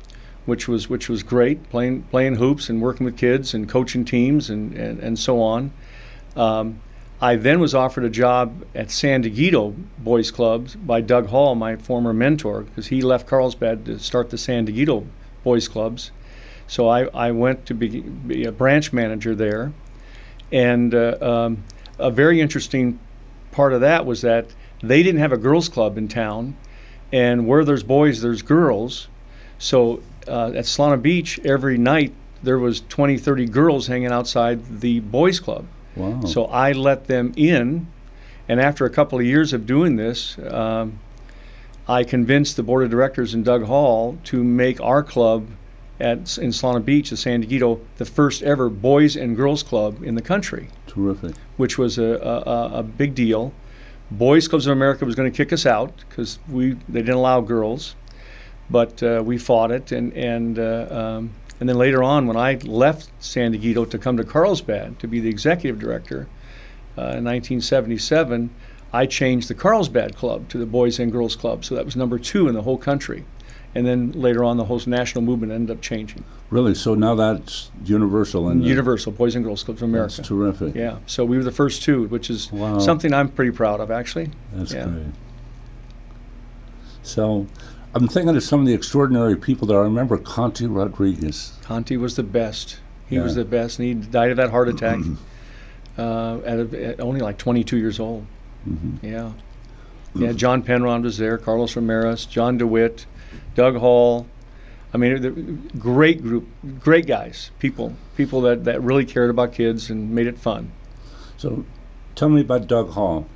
which 0.46 0.68
was 0.68 0.88
which 0.88 1.08
was 1.08 1.22
great, 1.22 1.68
playing 1.70 2.02
playing 2.04 2.36
hoops 2.36 2.68
and 2.68 2.80
working 2.80 3.04
with 3.04 3.16
kids 3.16 3.54
and 3.54 3.68
coaching 3.68 4.04
teams 4.04 4.50
and 4.50 4.74
and, 4.74 5.00
and 5.00 5.18
so 5.18 5.40
on. 5.40 5.72
Um, 6.36 6.80
I 7.20 7.36
then 7.36 7.60
was 7.60 7.74
offered 7.74 8.04
a 8.04 8.10
job 8.10 8.64
at 8.74 8.90
San 8.90 9.22
Dieguito 9.22 9.74
Boys 9.98 10.30
Club 10.30 10.68
by 10.84 11.00
Doug 11.00 11.28
Hall, 11.28 11.54
my 11.54 11.76
former 11.76 12.12
mentor, 12.12 12.62
because 12.62 12.88
he 12.88 13.00
left 13.02 13.26
Carlsbad 13.26 13.86
to 13.86 13.98
start 13.98 14.30
the 14.30 14.36
San 14.36 14.66
Dieguito 14.66 15.06
Boys 15.42 15.68
Clubs. 15.68 16.10
So 16.66 16.88
I, 16.88 17.04
I 17.14 17.30
went 17.30 17.66
to 17.66 17.74
be, 17.74 18.00
be 18.00 18.44
a 18.44 18.52
branch 18.52 18.92
manager 18.92 19.34
there. 19.34 19.72
And 20.50 20.94
uh, 20.94 21.16
um, 21.20 21.64
a 21.98 22.10
very 22.10 22.40
interesting 22.40 22.98
part 23.52 23.72
of 23.72 23.80
that 23.80 24.04
was 24.04 24.22
that 24.22 24.48
they 24.82 25.02
didn't 25.02 25.20
have 25.20 25.32
a 25.32 25.38
girls' 25.38 25.68
club 25.68 25.96
in 25.96 26.08
town. 26.08 26.56
And 27.12 27.46
where 27.46 27.64
there's 27.64 27.84
boys, 27.84 28.22
there's 28.22 28.42
girls. 28.42 29.08
So 29.58 30.02
uh, 30.28 30.52
at 30.54 30.64
Solana 30.64 31.00
Beach, 31.00 31.40
every 31.45 31.78
night 31.78 32.12
there 32.43 32.59
was 32.59 32.83
20, 32.88 33.16
30 33.19 33.47
girls 33.47 33.87
hanging 33.87 34.12
outside 34.12 34.81
the 34.81 35.00
boys' 35.00 35.40
club. 35.40 35.66
Wow. 35.97 36.21
So 36.25 36.47
I 36.47 36.73
let 36.73 37.07
them 37.07 37.33
in, 37.37 37.87
and 38.49 38.61
after 38.61 38.85
a 38.85 38.90
couple 38.90 39.19
of 39.19 39.25
years 39.25 39.52
of 39.52 39.66
doing 39.66 39.97
this, 39.97 40.37
um, 40.50 40.99
I 41.87 42.04
convinced 42.04 42.57
the 42.57 42.62
board 42.62 42.85
of 42.85 42.90
directors 42.90 43.35
and 43.35 43.45
Doug 43.45 43.64
Hall 43.64 44.19
to 44.25 44.43
make 44.43 44.81
our 44.81 45.02
club 45.02 45.49
at 46.00 46.38
in 46.38 46.50
Solana 46.50 46.85
Beach, 46.85 47.11
the 47.11 47.16
San 47.16 47.43
Diego, 47.43 47.81
the 47.97 48.04
first 48.04 48.43
ever 48.43 48.69
boys 48.69 49.16
and 49.16 49.37
girls 49.37 49.62
club 49.62 50.02
in 50.02 50.14
the 50.14 50.23
country, 50.23 50.69
Terrific. 50.87 51.37
which 51.57 51.78
was 51.78 51.99
a, 51.99 52.02
a, 52.04 52.78
a 52.78 52.83
big 52.83 53.14
deal. 53.14 53.52
Boys 54.11 54.49
Clubs 54.49 54.66
of 54.66 54.73
America 54.73 55.04
was 55.04 55.14
going 55.14 55.31
to 55.31 55.37
kick 55.37 55.52
us 55.52 55.64
out 55.64 56.04
because 56.09 56.38
we 56.49 56.73
they 56.88 57.00
didn't 57.00 57.14
allow 57.14 57.40
girls, 57.40 57.95
but 58.71 59.02
uh, 59.02 59.23
we 59.25 59.38
fought 59.38 59.71
it, 59.71 59.92
and 59.92 60.12
and 60.14 60.59
uh, 60.59 60.87
um, 60.90 61.30
and 61.61 61.68
then 61.68 61.76
later 61.76 62.02
on, 62.02 62.26
when 62.26 62.37
I 62.37 62.54
left 62.64 63.11
San 63.21 63.52
Dieguito 63.52 63.88
to 63.90 63.99
come 63.99 64.16
to 64.16 64.25
Carlsbad 64.25 64.99
to 65.00 65.06
be 65.09 65.21
the 65.21 65.28
executive 65.28 65.78
director 65.78 66.26
uh, 66.99 67.16
in 67.18 67.25
1977, 67.25 68.50
I 68.92 69.06
changed 69.06 69.49
the 69.49 69.54
Carlsbad 69.54 70.16
Club 70.16 70.49
to 70.49 70.59
the 70.59 70.66
Boys 70.66 70.99
and 70.99 71.11
Girls 71.12 71.37
Club. 71.37 71.64
So 71.64 71.75
that 71.75 71.85
was 71.85 71.97
number 71.97 72.18
two 72.18 72.49
in 72.49 72.54
the 72.54 72.62
whole 72.62 72.78
country. 72.78 73.25
And 73.76 73.85
then 73.85 74.12
later 74.12 74.44
on, 74.44 74.56
the 74.56 74.66
whole 74.66 74.80
national 74.87 75.23
movement 75.25 75.50
ended 75.50 75.76
up 75.76 75.83
changing. 75.83 76.25
Really? 76.49 76.75
So 76.76 76.94
now 76.94 77.16
that's 77.16 77.73
universal 77.85 78.49
and 78.49 78.64
Universal 78.64 79.12
Boys 79.12 79.35
and 79.35 79.44
Girls 79.44 79.64
Clubs 79.64 79.83
of 79.83 79.88
America. 79.88 80.14
That's 80.18 80.28
terrific. 80.28 80.76
Yeah. 80.76 80.99
So 81.06 81.25
we 81.25 81.37
were 81.37 81.42
the 81.42 81.50
first 81.50 81.83
two, 81.83 82.04
which 82.04 82.30
is 82.30 82.52
Wow. 82.52 82.78
something 82.78 83.12
I'm 83.12 83.28
pretty 83.28 83.50
proud 83.50 83.80
of, 83.80 83.90
actually. 83.90 84.30
That's 84.52 84.73
Yeah. 84.73 84.85
great. 84.87 85.06
So, 87.02 87.47
I'm 87.94 88.08
thinking 88.08 88.34
of 88.36 88.42
some 88.42 88.60
of 88.60 88.66
the 88.66 88.74
extraordinary 88.74 89.36
people 89.36 89.66
there. 89.68 89.78
I 89.78 89.84
remember 89.84 90.18
Conti 90.18 90.66
Rodriguez. 90.66 91.52
Conti 91.62 91.96
was 91.96 92.16
the 92.16 92.22
best. 92.24 92.78
He 93.08 93.18
was 93.18 93.36
the 93.36 93.44
best, 93.44 93.78
and 93.78 93.86
he 93.86 93.94
died 93.94 94.30
of 94.32 94.36
that 94.38 94.50
heart 94.50 94.68
attack 94.68 94.98
uh, 95.96 96.38
at, 96.44 96.58
a, 96.58 96.84
at 96.88 97.00
only 97.00 97.20
like 97.20 97.38
22 97.38 97.76
years 97.76 98.00
old. 98.00 98.26
Mhm. 98.68 98.98
Yeah. 99.02 99.32
Yeah, 100.16 100.32
John 100.32 100.62
Penrod 100.62 101.02
was 101.02 101.18
there, 101.18 101.36
Carlos 101.38 101.74
Ramirez, 101.76 102.24
John 102.26 102.56
DeWitt, 102.56 103.06
Doug 103.56 103.76
Hall. 103.76 104.26
I 104.92 104.96
mean, 104.96 105.20
the 105.20 105.30
great 105.78 106.22
group, 106.22 106.46
great 106.78 107.06
guys, 107.06 107.50
people, 107.58 107.94
people 108.16 108.40
that, 108.42 108.62
that 108.64 108.80
really 108.80 109.04
cared 109.04 109.28
about 109.28 109.52
kids 109.52 109.90
and 109.90 110.12
made 110.14 110.28
it 110.28 110.38
fun. 110.38 110.70
So, 111.36 111.64
tell 112.14 112.28
me 112.28 112.40
about 112.42 112.68
Doug 112.68 112.90
Hall. 112.90 113.26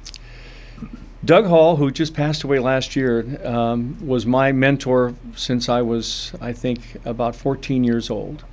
Doug 1.25 1.47
Hall, 1.47 1.77
who 1.77 1.91
just 1.91 2.15
passed 2.15 2.45
away 2.45 2.61
last 2.61 2.95
year, 2.95 3.45
um, 3.45 3.99
was 4.07 4.25
my 4.25 4.53
mentor 4.53 5.15
since 5.35 5.69
I 5.69 5.83
was, 5.83 6.33
I 6.41 6.53
think, 6.53 6.97
about 7.05 7.35
14 7.35 7.83
years 7.83 8.09
old. 8.09 8.45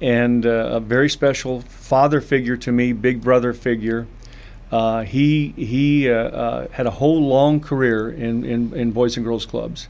And 0.00 0.44
uh, 0.44 0.48
a 0.48 0.80
very 0.80 1.08
special 1.08 1.60
father 1.60 2.20
figure 2.20 2.56
to 2.56 2.72
me, 2.72 2.92
big 2.92 3.22
brother 3.22 3.52
figure. 3.52 4.08
Uh, 4.72 5.02
he 5.02 5.54
he 5.56 6.10
uh, 6.10 6.14
uh, 6.14 6.68
had 6.72 6.84
a 6.86 6.90
whole 6.90 7.22
long 7.22 7.60
career 7.60 8.10
in, 8.10 8.44
in, 8.44 8.74
in 8.74 8.90
boys 8.90 9.16
and 9.16 9.24
girls 9.24 9.46
clubs, 9.46 9.88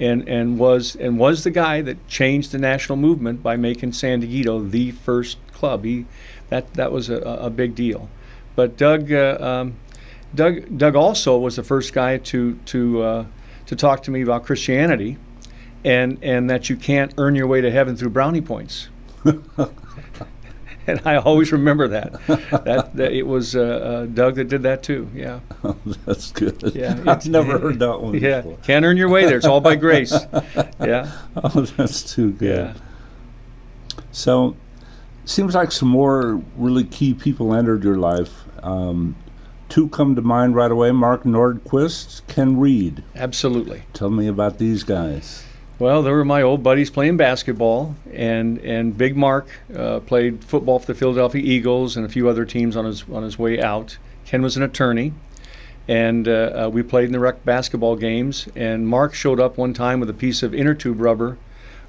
and 0.00 0.28
and 0.28 0.58
was 0.58 0.96
and 0.96 1.18
was 1.18 1.44
the 1.44 1.52
guy 1.52 1.80
that 1.82 2.08
changed 2.08 2.50
the 2.50 2.58
national 2.58 2.96
movement 2.96 3.44
by 3.44 3.54
making 3.56 3.92
San 3.92 4.20
Diego 4.20 4.60
the 4.60 4.90
first 4.90 5.38
club. 5.52 5.84
He 5.84 6.06
that 6.48 6.74
that 6.74 6.90
was 6.90 7.08
a, 7.08 7.18
a 7.18 7.48
big 7.48 7.76
deal. 7.76 8.08
But 8.56 8.76
Doug. 8.76 9.12
Uh, 9.12 9.38
um, 9.40 9.76
Doug, 10.34 10.76
Doug 10.78 10.96
also 10.96 11.38
was 11.38 11.56
the 11.56 11.62
first 11.62 11.92
guy 11.92 12.18
to 12.18 12.54
to 12.66 13.02
uh, 13.02 13.26
to 13.66 13.76
talk 13.76 14.02
to 14.04 14.10
me 14.10 14.22
about 14.22 14.44
Christianity, 14.44 15.16
and 15.84 16.18
and 16.22 16.50
that 16.50 16.68
you 16.68 16.76
can't 16.76 17.12
earn 17.18 17.34
your 17.34 17.46
way 17.46 17.60
to 17.60 17.70
heaven 17.70 17.96
through 17.96 18.10
brownie 18.10 18.40
points. 18.40 18.88
and 20.86 21.00
I 21.06 21.16
always 21.16 21.50
remember 21.52 21.88
that. 21.88 22.12
that, 22.26 22.90
that 22.94 23.12
it 23.12 23.26
was 23.26 23.56
uh, 23.56 23.60
uh, 23.60 24.06
Doug 24.06 24.34
that 24.34 24.48
did 24.48 24.62
that 24.64 24.82
too. 24.82 25.08
Yeah, 25.14 25.40
Oh, 25.62 25.76
that's 26.04 26.30
good. 26.32 26.62
Yeah, 26.74 26.90
I've 26.92 27.00
it's- 27.00 27.26
never 27.26 27.58
heard 27.58 27.78
that 27.78 28.00
one 28.00 28.14
yeah. 28.14 28.42
before. 28.42 28.58
Can't 28.58 28.84
earn 28.84 28.96
your 28.96 29.08
way 29.08 29.24
there. 29.24 29.36
It's 29.38 29.46
all 29.46 29.60
by 29.60 29.76
grace. 29.76 30.12
Yeah, 30.80 31.10
Oh, 31.36 31.60
that's 31.62 32.02
too 32.02 32.32
good. 32.32 32.74
yeah. 32.74 34.02
So, 34.12 34.56
seems 35.24 35.54
like 35.54 35.72
some 35.72 35.88
more 35.88 36.42
really 36.56 36.84
key 36.84 37.14
people 37.14 37.54
entered 37.54 37.82
your 37.82 37.96
life. 37.96 38.44
Um, 38.62 39.16
two 39.74 39.88
come 39.88 40.14
to 40.14 40.22
mind 40.22 40.54
right 40.54 40.70
away 40.70 40.92
Mark 40.92 41.24
Nordquist, 41.24 42.24
Ken 42.28 42.56
Reed. 42.56 43.02
Absolutely. 43.16 43.82
Tell 43.92 44.08
me 44.08 44.28
about 44.28 44.58
these 44.58 44.84
guys. 44.84 45.42
Well, 45.80 46.00
they 46.04 46.12
were 46.12 46.24
my 46.24 46.42
old 46.42 46.62
buddies 46.62 46.90
playing 46.90 47.16
basketball, 47.16 47.96
and 48.12 48.58
and 48.58 48.96
Big 48.96 49.16
Mark 49.16 49.48
uh, 49.76 49.98
played 49.98 50.44
football 50.44 50.78
for 50.78 50.86
the 50.86 50.94
Philadelphia 50.94 51.42
Eagles 51.42 51.96
and 51.96 52.06
a 52.06 52.08
few 52.08 52.28
other 52.28 52.44
teams 52.44 52.76
on 52.76 52.84
his 52.84 53.02
on 53.10 53.24
his 53.24 53.36
way 53.36 53.60
out. 53.60 53.98
Ken 54.24 54.42
was 54.42 54.56
an 54.56 54.62
attorney, 54.62 55.12
and 55.88 56.28
uh, 56.28 56.66
uh, 56.66 56.70
we 56.72 56.84
played 56.84 57.06
in 57.06 57.12
the 57.12 57.18
rec 57.18 57.44
basketball 57.44 57.96
games. 57.96 58.46
And 58.54 58.86
Mark 58.86 59.12
showed 59.12 59.40
up 59.40 59.58
one 59.58 59.74
time 59.74 59.98
with 59.98 60.08
a 60.08 60.14
piece 60.14 60.44
of 60.44 60.54
inner 60.54 60.74
tube 60.74 61.00
rubber 61.00 61.36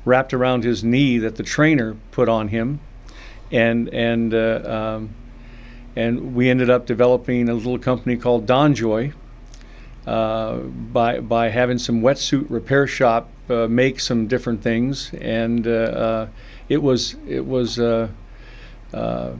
wrapped 0.05 0.33
around 0.33 0.63
his 0.63 0.83
knee 0.83 1.19
that 1.19 1.35
the 1.35 1.43
trainer 1.43 1.95
put 2.09 2.27
on 2.27 2.47
him, 2.47 2.79
and 3.51 3.89
and 3.89 4.33
uh, 4.33 4.95
um, 4.97 5.09
and 5.95 6.35
we 6.35 6.49
ended 6.49 6.69
up 6.69 6.85
developing 6.85 7.49
a 7.49 7.53
little 7.53 7.79
company 7.79 8.17
called 8.17 8.45
Donjoy 8.45 9.13
uh, 10.05 10.57
by 10.57 11.19
by 11.19 11.49
having 11.49 11.77
some 11.77 12.01
wetsuit 12.01 12.45
repair 12.49 12.85
shop 12.87 13.29
uh, 13.49 13.67
make 13.67 13.99
some 13.99 14.27
different 14.27 14.61
things, 14.61 15.11
and 15.21 15.67
uh, 15.67 15.71
uh, 15.71 16.27
it 16.69 16.81
was 16.81 17.15
it 17.27 17.45
was. 17.45 17.79
Uh, 17.79 18.09
uh, 18.93 19.33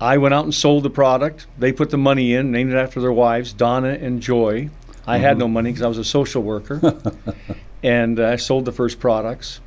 I 0.00 0.16
went 0.16 0.32
out 0.32 0.44
and 0.44 0.54
sold 0.54 0.82
the 0.82 0.90
product. 0.90 1.46
They 1.58 1.72
put 1.72 1.90
the 1.90 1.98
money 1.98 2.32
in, 2.32 2.50
named 2.50 2.72
it 2.72 2.76
after 2.76 3.00
their 3.00 3.12
wives, 3.12 3.52
Donna 3.52 3.98
and 4.00 4.22
Joy. 4.22 4.70
I 5.06 5.18
had 5.18 5.36
no 5.36 5.46
money 5.46 5.70
because 5.70 5.82
I 5.82 5.88
was 5.88 5.98
a 5.98 6.04
social 6.04 6.42
worker, 6.42 6.98
and 7.82 8.18
uh, 8.18 8.28
I 8.28 8.36
sold 8.36 8.64
the 8.64 8.72
first 8.72 8.98
products. 8.98 9.60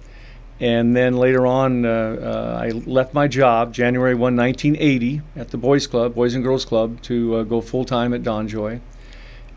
And 0.59 0.95
then 0.95 1.17
later 1.17 1.47
on, 1.47 1.85
uh, 1.85 1.89
uh, 1.89 2.61
I 2.61 2.69
left 2.69 3.13
my 3.13 3.27
job 3.27 3.73
January 3.73 4.13
1, 4.13 4.35
1980, 4.35 5.21
at 5.35 5.49
the 5.49 5.57
Boys 5.57 5.87
Club, 5.87 6.13
Boys 6.15 6.35
and 6.35 6.43
Girls 6.43 6.63
Club, 6.63 7.01
to 7.03 7.37
uh, 7.37 7.43
go 7.43 7.59
full 7.59 7.85
time 7.85 8.13
at 8.13 8.21
Donjoy. 8.21 8.79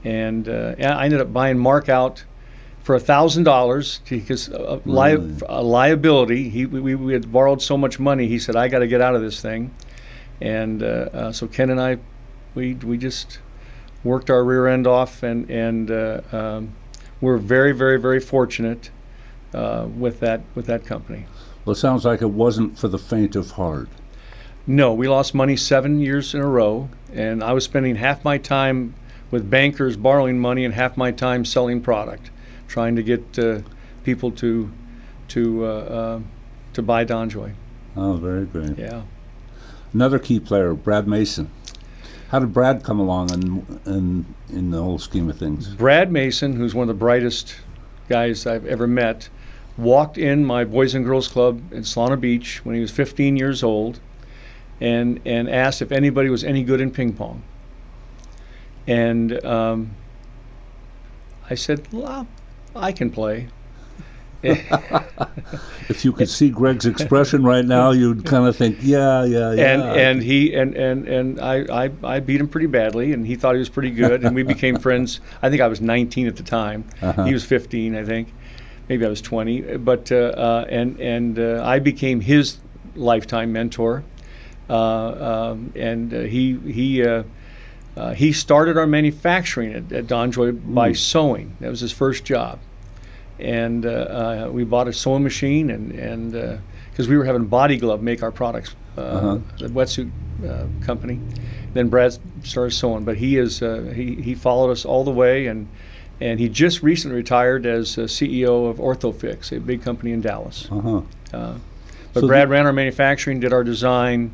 And 0.05 0.49
uh, 0.49 0.75
I 0.79 1.05
ended 1.05 1.21
up 1.21 1.33
buying 1.33 1.59
Mark 1.59 1.88
out 1.88 2.25
for 2.87 2.95
a 2.95 3.00
thousand 3.00 3.43
dollars 3.43 4.00
because 4.09 4.49
a, 4.49 4.81
li- 4.85 5.38
a 5.49 5.62
liability. 5.62 6.49
He 6.49 6.67
we, 6.67 6.95
we 6.95 7.12
had 7.12 7.33
borrowed 7.33 7.61
so 7.61 7.76
much 7.76 7.99
money. 7.99 8.29
He 8.29 8.38
said, 8.38 8.55
"I 8.55 8.69
got 8.69 8.79
to 8.79 8.87
get 8.87 9.00
out 9.00 9.17
of 9.17 9.23
this 9.23 9.43
thing," 9.43 9.75
and 10.41 10.85
uh, 10.85 10.87
uh, 11.12 11.33
so 11.33 11.49
Ken 11.49 11.69
and 11.69 11.81
I, 11.81 11.99
we 12.55 12.75
we 12.75 12.97
just 12.97 13.41
worked 14.05 14.31
our 14.31 14.45
rear 14.45 14.69
end 14.69 14.87
off, 14.87 15.25
and 15.25 15.50
and 15.50 15.91
uh, 15.91 16.21
um, 16.31 16.75
we're 17.21 17.38
very 17.38 17.73
very 17.73 17.99
very 17.99 18.21
fortunate 18.21 18.91
uh, 19.57 19.87
with 19.87 20.21
that 20.21 20.43
with 20.55 20.67
that 20.67 20.85
company. 20.85 21.27
Well, 21.65 21.73
it 21.73 21.79
sounds 21.79 22.05
like 22.05 22.23
it 22.23 22.31
wasn't 22.31 22.79
for 22.79 22.89
the 22.89 22.99
faint 22.99 23.35
of 23.35 23.53
heart. 23.53 23.89
No, 24.67 24.93
we 24.93 25.09
lost 25.09 25.35
money 25.35 25.57
seven 25.57 26.01
years 26.01 26.35
in 26.35 26.41
a 26.41 26.47
row, 26.47 26.89
and 27.13 27.43
I 27.43 27.53
was 27.53 27.65
spending 27.65 27.97
half 27.97 28.25
my 28.25 28.39
time 28.39 28.95
with 29.31 29.49
bankers 29.49 29.97
borrowing 29.97 30.39
money 30.39 30.65
and 30.65 30.75
half 30.75 30.97
my 30.97 31.11
time 31.11 31.45
selling 31.45 31.81
product, 31.81 32.31
trying 32.69 32.97
to 32.97 33.03
get 33.03 33.39
uh, 33.39 33.61
people 34.05 34.31
to 34.33 34.71
to 35.29 35.65
uh, 35.65 35.69
uh, 35.69 36.21
to 36.75 36.83
buy 36.83 37.05
Donjoy. 37.05 37.55
Oh, 37.97 38.15
very 38.15 38.45
great. 38.45 38.79
Yeah. 38.79 39.03
Another 39.93 40.19
key 40.19 40.39
player, 40.41 40.75
Brad 40.75 41.09
Mason. 41.09 41.51
How 42.29 42.41
did 42.41 42.53
Brad 42.53 42.83
come 42.83 42.99
along 42.99 43.33
in, 43.33 43.81
in, 43.87 44.35
in 44.51 44.71
the 44.71 44.83
whole 44.83 44.99
scheme 44.99 45.31
of 45.31 45.39
things? 45.39 45.69
Brad 45.69 46.11
Mason, 46.11 46.57
who's 46.57 46.75
one 46.75 46.83
of 46.83 46.89
the 46.89 46.99
brightest 46.99 47.57
guys 48.09 48.47
I've 48.47 48.67
ever 48.67 48.87
met, 48.87 49.29
walked 49.76 50.18
in 50.18 50.45
my 50.45 50.64
Boys 50.64 50.95
and 50.95 51.04
Girls 51.04 51.28
Club 51.28 51.73
in 51.73 51.83
Solana 51.83 52.21
Beach 52.21 52.64
when 52.64 52.75
he 52.75 52.80
was 52.80 52.90
15 52.90 53.37
years 53.37 53.62
old 53.62 54.00
and, 54.80 55.21
and 55.25 55.49
asked 55.49 55.83
if 55.83 55.92
anybody 55.92 56.30
was 56.30 56.45
any 56.45 56.62
good 56.62 56.80
in 56.80 56.90
ping 56.90 57.12
pong. 57.12 57.42
And 58.87 59.45
um, 59.45 59.97
I 61.50 61.54
said, 61.54 61.87
well, 61.92 62.26
I 62.75 62.92
can 62.92 63.11
play. 63.11 63.49
if 64.42 66.04
you 66.04 66.12
could 66.12 66.28
see 66.28 66.50
Greg's 66.50 66.87
expression 66.87 67.42
right 67.42 67.64
now, 67.64 67.90
you'd 67.90 68.25
kind 68.25 68.47
of 68.47 68.54
think, 68.54 68.78
yeah, 68.80 69.25
yeah, 69.25 69.52
yeah. 69.52 69.73
And 69.73 69.83
and 69.83 70.23
he 70.23 70.54
and 70.54 70.75
and 70.76 71.09
and 71.09 71.40
I, 71.40 71.85
I 71.87 71.90
I 72.04 72.21
beat 72.21 72.40
him 72.40 72.47
pretty 72.47 72.68
badly, 72.68 73.12
and 73.12 73.26
he 73.26 73.35
thought 73.35 73.54
he 73.54 73.59
was 73.59 73.71
pretty 73.71 73.90
good, 73.90 74.25
and 74.25 74.37
we 74.37 74.45
became 74.45 74.76
friends. 74.78 75.21
I 75.42 75.50
think 75.50 75.62
I 75.62 75.66
was 75.66 75.80
19 75.80 76.28
at 76.28 76.37
the 76.37 76.42
time. 76.42 76.85
Uh-huh. 77.02 77.25
He 77.25 77.33
was 77.33 77.45
15, 77.45 77.97
I 77.97 78.04
think. 78.04 78.33
Maybe 78.88 79.05
I 79.05 79.09
was 79.09 79.21
20. 79.21 79.78
But 79.78 80.11
uh, 80.12 80.16
uh, 80.16 80.66
and 80.69 81.00
and 81.00 81.38
uh, 81.38 81.62
I 81.64 81.78
became 81.78 82.21
his 82.21 82.59
lifetime 82.95 83.52
mentor, 83.52 84.05
uh, 84.71 85.50
um, 85.52 85.73
and 85.75 86.12
uh, 86.14 86.21
he 86.21 86.57
he. 86.59 87.05
Uh, 87.07 87.25
uh, 87.97 88.12
he 88.12 88.31
started 88.31 88.76
our 88.76 88.87
manufacturing 88.87 89.73
at, 89.73 89.90
at 89.90 90.07
DonJoy 90.07 90.75
by 90.75 90.93
sewing. 90.93 91.57
That 91.61 91.71
was 91.71 91.81
his 91.81 91.93
first 91.93 92.25
job 92.26 92.59
and 93.38 93.87
uh, 93.87 93.88
uh, 93.88 94.50
we 94.52 94.64
bought 94.64 94.87
a 94.87 94.93
sewing 94.93 95.23
machine 95.23 95.71
and 95.71 95.93
and 95.93 96.61
because 96.90 97.09
we 97.09 97.16
were 97.16 97.25
having 97.25 97.47
Body 97.47 97.78
Glove 97.78 98.02
make 98.02 98.23
our 98.23 98.31
products, 98.31 98.75
uh, 98.99 99.00
Uh-huh. 99.00 99.38
the 99.59 99.69
wetsuit 99.69 100.11
uh, 100.47 100.66
company. 100.85 101.21
Then 101.73 101.88
Brad 101.88 102.19
started 102.43 102.73
sewing, 102.73 103.05
but 103.05 103.16
he 103.16 103.38
is 103.38 103.62
uh, 103.62 103.90
he 103.97 104.16
he 104.16 104.35
followed 104.35 104.71
us 104.71 104.85
all 104.85 105.02
the 105.05 105.11
way 105.11 105.47
and. 105.47 105.66
And 106.20 106.40
he 106.40 106.49
just 106.49 106.82
recently 106.82 107.16
retired 107.16 107.66
as 107.66 107.99
uh, 107.99 108.02
CEO 108.02 108.70
of 108.70 108.78
Orthofix, 108.78 109.54
a 109.54 109.61
big 109.61 109.82
company 109.82 110.12
in 110.12 110.23
Dallas. 110.23 110.68
Uh-huh. 110.70 111.02
Uh, 111.32 111.58
but 112.14 112.20
So 112.20 112.26
Brad 112.26 112.49
ran 112.49 112.64
our 112.64 112.73
manufacturing, 112.73 113.40
did 113.40 113.52
our 113.52 113.64
design, 113.64 114.32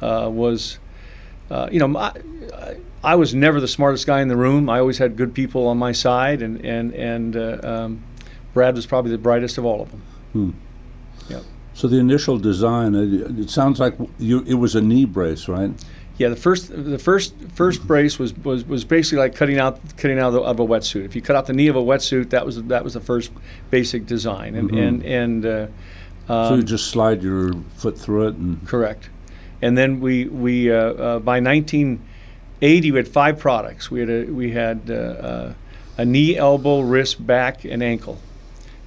uh, 0.00 0.30
was, 0.32 0.78
uh, 1.50 1.68
you 1.70 1.78
know, 1.78 1.98
I, 1.98 2.12
I 3.02 3.14
was 3.14 3.34
never 3.34 3.60
the 3.60 3.68
smartest 3.68 4.06
guy 4.06 4.20
in 4.22 4.28
the 4.28 4.36
room. 4.36 4.68
I 4.68 4.80
always 4.80 4.98
had 4.98 5.16
good 5.16 5.34
people 5.34 5.66
on 5.68 5.78
my 5.78 5.92
side, 5.92 6.42
and 6.42 6.64
and 6.64 6.92
and 6.94 7.36
uh, 7.36 7.58
um, 7.62 8.02
Brad 8.54 8.74
was 8.74 8.86
probably 8.86 9.12
the 9.12 9.18
brightest 9.18 9.56
of 9.58 9.64
all 9.64 9.82
of 9.82 9.90
them. 9.90 10.02
Hmm. 10.32 10.50
Yep. 11.30 11.42
So 11.74 11.86
the 11.86 11.98
initial 11.98 12.38
design, 12.38 12.94
it, 12.94 13.38
it 13.38 13.50
sounds 13.50 13.78
like 13.78 13.94
you, 14.18 14.42
it 14.48 14.54
was 14.54 14.74
a 14.74 14.80
knee 14.80 15.04
brace, 15.04 15.46
right? 15.46 15.70
Yeah, 16.18 16.28
the 16.28 16.36
first 16.36 16.70
the 16.70 16.98
first 16.98 17.32
first 17.54 17.86
brace 17.86 18.18
was, 18.18 18.36
was, 18.38 18.64
was 18.64 18.84
basically 18.84 19.18
like 19.18 19.36
cutting 19.36 19.58
out 19.58 19.78
cutting 19.96 20.18
out 20.18 20.34
of, 20.34 20.42
of 20.42 20.58
a 20.60 20.66
wetsuit. 20.66 21.04
If 21.04 21.14
you 21.14 21.22
cut 21.22 21.36
out 21.36 21.46
the 21.46 21.52
knee 21.52 21.68
of 21.68 21.76
a 21.76 21.80
wetsuit, 21.82 22.30
that 22.30 22.44
was 22.44 22.60
that 22.64 22.82
was 22.84 22.94
the 22.94 23.00
first 23.00 23.30
basic 23.70 24.04
design, 24.06 24.54
and 24.54 24.70
Mhm. 24.70 24.88
and 24.88 25.04
and. 25.04 25.46
Uh, 25.46 25.66
so 26.26 26.54
you 26.54 26.60
um, 26.60 26.66
just 26.66 26.90
slide 26.90 27.22
your 27.22 27.54
foot 27.76 27.98
through 27.98 28.28
it 28.28 28.34
and 28.34 28.66
Correct. 28.68 29.08
And 29.62 29.78
then 29.78 30.00
we 30.00 30.26
we 30.26 30.70
uh, 30.70 30.76
uh, 30.76 31.18
by 31.20 31.40
1980 31.40 32.90
we 32.90 32.96
had 32.98 33.08
five 33.08 33.38
products. 33.38 33.90
We 33.90 34.00
had 34.00 34.10
a 34.10 34.24
we 34.26 34.50
had 34.50 34.90
uh, 34.90 34.92
uh, 34.94 35.52
a 35.96 36.04
knee, 36.04 36.36
elbow, 36.36 36.80
wrist, 36.80 37.26
back, 37.26 37.64
and 37.64 37.82
ankle, 37.82 38.18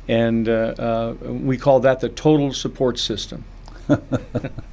and 0.07 0.47
uh, 0.47 0.51
uh, 0.77 1.13
we 1.23 1.57
called 1.57 1.83
that 1.83 1.99
the 1.99 2.09
total 2.09 2.53
support 2.53 2.99
system. 2.99 3.43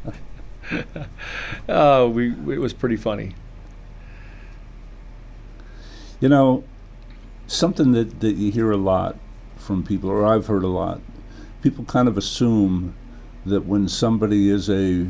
oh, 1.69 2.09
we 2.09 2.31
it 2.31 2.61
was 2.61 2.73
pretty 2.73 2.97
funny. 2.97 3.35
You 6.21 6.29
know, 6.29 6.65
something 7.47 7.93
that, 7.93 8.21
that 8.21 8.37
you 8.37 8.51
hear 8.51 8.71
a 8.71 8.77
lot 8.77 9.17
from 9.57 9.83
people, 9.83 10.11
or 10.11 10.25
I've 10.27 10.47
heard 10.47 10.65
a 10.65 10.69
lot, 10.69 11.01
people 11.63 11.85
kind 11.85 12.09
of 12.09 12.19
assume 12.19 12.95
that 13.47 13.67
when 13.67 13.89
somebody 13.89 14.51
is 14.51 14.69
a, 14.69 15.09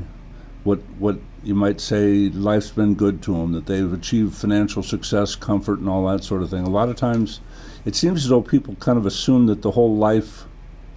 what, 0.64 0.78
what 0.98 1.18
you 1.42 1.54
might 1.54 1.80
say, 1.80 2.28
life's 2.28 2.70
been 2.70 2.94
good 2.94 3.22
to 3.22 3.32
them, 3.32 3.52
that 3.52 3.66
they've 3.66 3.92
achieved 3.92 4.34
financial 4.34 4.82
success, 4.82 5.34
comfort, 5.34 5.78
and 5.78 5.88
all 5.88 6.06
that 6.06 6.24
sort 6.24 6.42
of 6.42 6.50
thing. 6.50 6.64
A 6.64 6.70
lot 6.70 6.88
of 6.88 6.96
times, 6.96 7.40
it 7.84 7.96
seems 7.96 8.24
as 8.24 8.28
though 8.28 8.42
people 8.42 8.74
kind 8.76 8.98
of 8.98 9.06
assume 9.06 9.46
that 9.46 9.62
the 9.62 9.72
whole 9.72 9.96
life 9.96 10.44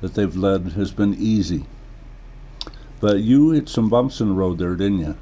that 0.01 0.13
they've 0.15 0.35
led 0.35 0.73
has 0.73 0.91
been 0.91 1.15
easy. 1.15 1.65
But 3.01 3.19
you 3.19 3.49
hit 3.51 3.67
some 3.67 3.89
bumps 3.89 4.21
in 4.21 4.29
the 4.29 4.33
road 4.33 4.59
there, 4.59 4.75
didn't 4.75 4.99
you? 4.99 5.17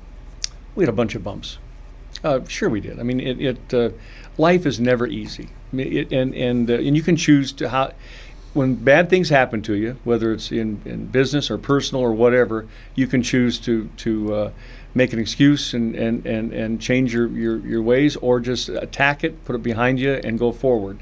We 0.75 0.83
had 0.83 0.89
a 0.89 0.95
bunch 0.95 1.15
of 1.15 1.23
bumps. 1.23 1.57
Uh, 2.23 2.41
sure, 2.47 2.69
we 2.69 2.81
did. 2.81 2.99
I 2.99 3.03
mean, 3.03 3.19
it. 3.19 3.41
it 3.41 3.73
uh, 3.73 3.89
life 4.37 4.65
is 4.65 4.79
never 4.79 5.07
easy, 5.07 5.49
I 5.71 5.75
mean, 5.75 5.97
it, 5.97 6.11
and 6.11 6.33
and 6.35 6.69
uh, 6.69 6.75
and 6.75 6.95
you 6.95 7.01
can 7.01 7.15
choose 7.15 7.51
to 7.53 7.69
how. 7.69 7.93
When 8.53 8.73
bad 8.75 9.11
things 9.11 9.29
happen 9.29 9.61
to 9.63 9.75
you, 9.75 9.97
whether 10.03 10.33
it's 10.33 10.51
in, 10.51 10.81
in 10.83 11.05
business 11.05 11.51
or 11.51 11.59
personal 11.59 12.03
or 12.03 12.13
whatever, 12.13 12.67
you 12.95 13.05
can 13.05 13.21
choose 13.21 13.59
to 13.59 13.89
to 13.97 14.33
uh, 14.33 14.51
make 14.93 15.13
an 15.13 15.19
excuse 15.19 15.73
and, 15.73 15.95
and, 15.95 16.25
and, 16.25 16.51
and 16.51 16.81
change 16.81 17.13
your, 17.13 17.27
your, 17.27 17.59
your 17.59 17.81
ways, 17.81 18.15
or 18.17 18.39
just 18.39 18.69
attack 18.69 19.23
it, 19.23 19.45
put 19.45 19.55
it 19.55 19.63
behind 19.63 19.99
you, 19.99 20.13
and 20.23 20.39
go 20.39 20.51
forward. 20.51 20.99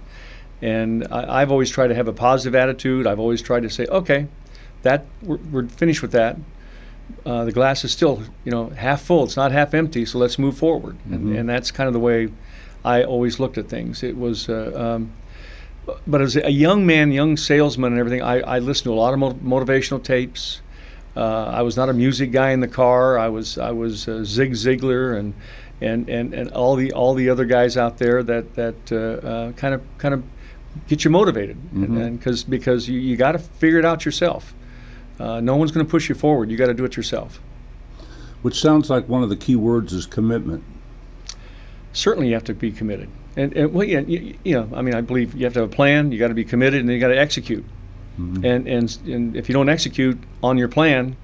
And 0.61 1.07
I, 1.09 1.41
I've 1.41 1.51
always 1.51 1.69
tried 1.69 1.87
to 1.87 1.95
have 1.95 2.07
a 2.07 2.13
positive 2.13 2.53
attitude. 2.53 3.07
I've 3.07 3.19
always 3.19 3.41
tried 3.41 3.63
to 3.63 3.69
say, 3.69 3.85
okay, 3.85 4.27
that 4.81 5.05
we're, 5.21 5.37
we're 5.37 5.67
finished 5.67 6.01
with 6.01 6.11
that 6.11 6.37
uh, 7.25 7.43
the 7.45 7.51
glass 7.51 7.83
is 7.83 7.91
still, 7.91 8.21
you 8.45 8.51
know, 8.51 8.69
half 8.69 9.01
full. 9.01 9.23
It's 9.25 9.35
not 9.37 9.51
half 9.51 9.73
empty. 9.73 10.05
So 10.05 10.17
let's 10.17 10.37
move 10.39 10.57
forward. 10.57 10.97
Mhm. 11.07 11.13
And, 11.15 11.35
and 11.37 11.49
that's 11.49 11.71
kind 11.71 11.87
of 11.87 11.93
the 11.93 11.99
way 11.99 12.29
I 12.85 13.03
always 13.03 13.39
looked 13.39 13.57
at 13.57 13.67
things. 13.69 14.03
It 14.03 14.17
was, 14.17 14.47
uh, 14.49 14.71
um, 14.75 15.11
but 16.05 16.21
as 16.21 16.35
a 16.35 16.51
young 16.51 16.85
man, 16.85 17.11
young 17.11 17.37
salesman, 17.37 17.91
and 17.93 17.99
everything, 17.99 18.21
I, 18.21 18.39
I 18.41 18.59
listened 18.59 18.85
to 18.85 18.93
a 18.93 18.99
lot 18.99 19.13
of 19.13 19.19
mo- 19.19 19.33
motivational 19.33 20.03
tapes. 20.03 20.61
Uh, 21.15 21.45
I 21.45 21.61
was 21.63 21.75
not 21.75 21.89
a 21.89 21.93
music 21.93 22.31
guy 22.31 22.51
in 22.51 22.59
the 22.59 22.67
car. 22.67 23.17
I 23.17 23.29
was 23.29 23.57
I 23.57 23.71
was 23.71 24.07
uh, 24.07 24.23
Zig 24.23 24.51
Ziglar 24.51 25.17
and 25.17 25.33
and, 25.81 26.09
and, 26.09 26.33
and 26.33 26.51
all 26.51 26.75
the 26.75 26.91
all 26.93 27.13
the 27.13 27.29
other 27.29 27.45
guys 27.45 27.75
out 27.77 27.97
there 27.97 28.21
that 28.23 28.55
that 28.55 28.75
uh, 28.91 29.27
uh, 29.27 29.51
kind 29.53 29.73
of 29.73 29.81
kind 29.97 30.13
of 30.13 30.23
get 30.87 31.03
you 31.03 31.09
motivated 31.09 31.57
and 31.73 31.87
Mhm. 31.89 32.01
and 32.05 32.19
because 32.19 32.43
because 32.43 32.87
you, 32.87 32.99
you 32.99 33.15
got 33.17 33.31
to 33.31 33.39
figure 33.39 33.79
it 33.79 33.85
out 33.85 34.05
yourself. 34.05 34.53
Uh, 35.19 35.39
no 35.39 35.55
one's 35.55 35.71
going 35.71 35.85
to 35.85 35.89
push 35.89 36.09
you 36.09 36.15
forward. 36.15 36.51
You 36.51 36.57
got 36.57 36.67
to 36.67 36.73
do 36.73 36.85
it 36.85 36.95
yourself. 36.95 37.39
Which 38.43 38.59
sounds 38.61 38.89
like 38.89 39.09
one 39.09 39.23
of 39.23 39.29
the 39.29 39.35
key 39.35 39.55
words 39.55 39.93
is 39.93 40.05
commitment. 40.05 40.63
Certainly, 41.93 42.27
you 42.27 42.33
have 42.35 42.43
to 42.45 42.53
be 42.53 42.71
committed. 42.71 43.09
And, 43.35 43.53
and 43.53 43.73
well, 43.73 43.83
yeah, 43.87 44.01
you, 44.01 44.35
you 44.43 44.53
know, 44.55 44.69
I 44.75 44.81
mean, 44.81 44.93
I 44.93 45.01
believe 45.01 45.33
you 45.35 45.43
have 45.45 45.53
to 45.53 45.61
have 45.61 45.71
a 45.71 45.75
plan. 45.75 46.11
You 46.11 46.19
got 46.19 46.27
to 46.27 46.33
be 46.35 46.45
committed, 46.45 46.79
and 46.79 46.89
then 46.89 46.93
you 46.95 46.99
got 46.99 47.07
to 47.09 47.17
execute. 47.17 47.65
Mhm. 48.19 48.43
And, 48.43 48.67
and 48.67 48.97
and 49.07 49.35
if 49.35 49.47
you 49.49 49.53
don't 49.53 49.69
execute 49.69 50.17
on 50.41 50.57
your 50.57 50.67
plan, 50.67 51.15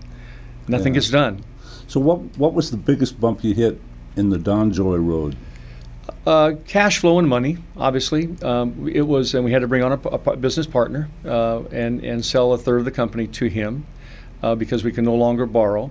nothing 0.68 0.94
Yeah. 0.94 0.98
gets 1.00 1.10
done. 1.10 1.44
So 1.86 2.00
what 2.00 2.18
what 2.38 2.54
was 2.54 2.70
the 2.70 2.76
biggest 2.78 3.20
bump 3.20 3.42
you 3.44 3.52
hit 3.54 3.80
in 4.16 4.30
the 4.30 4.38
Don 4.38 4.72
Joy 4.72 4.96
Road? 4.96 5.36
Uh, 6.26 6.52
cash 6.66 6.98
flow 6.98 7.18
and 7.18 7.26
money, 7.26 7.56
obviously. 7.78 8.28
Um, 8.42 8.88
it 8.92 9.02
was, 9.02 9.34
and 9.34 9.42
we 9.42 9.52
had 9.52 9.60
to 9.60 9.68
bring 9.68 9.82
on 9.82 9.92
a 9.92 10.36
business 10.36 10.66
partner 10.66 11.08
uh, 11.24 11.62
and 11.72 12.04
and 12.04 12.24
sell 12.24 12.52
a 12.52 12.58
third 12.58 12.80
of 12.80 12.84
the 12.84 12.90
company 12.90 13.26
to 13.28 13.46
him 13.46 13.86
uh, 14.42 14.54
because 14.54 14.84
we 14.84 14.92
can 14.92 15.04
no 15.04 15.14
longer 15.14 15.46
borrow. 15.46 15.90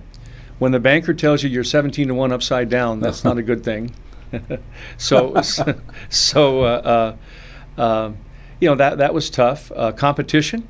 When 0.60 0.70
the 0.70 0.78
banker 0.78 1.14
tells 1.14 1.42
you 1.42 1.50
you're 1.50 1.64
17 1.64 2.08
to 2.08 2.14
one 2.14 2.30
upside 2.30 2.68
down, 2.68 3.00
that's 3.00 3.24
not 3.24 3.38
a 3.38 3.42
good 3.42 3.64
thing. 3.64 3.92
so 4.98 5.40
so 6.10 6.60
uh, 6.62 7.16
uh, 7.76 7.80
uh, 7.80 8.12
you 8.60 8.68
know 8.68 8.76
that 8.76 8.98
that 8.98 9.12
was 9.12 9.30
tough. 9.30 9.72
Competition. 9.96 10.68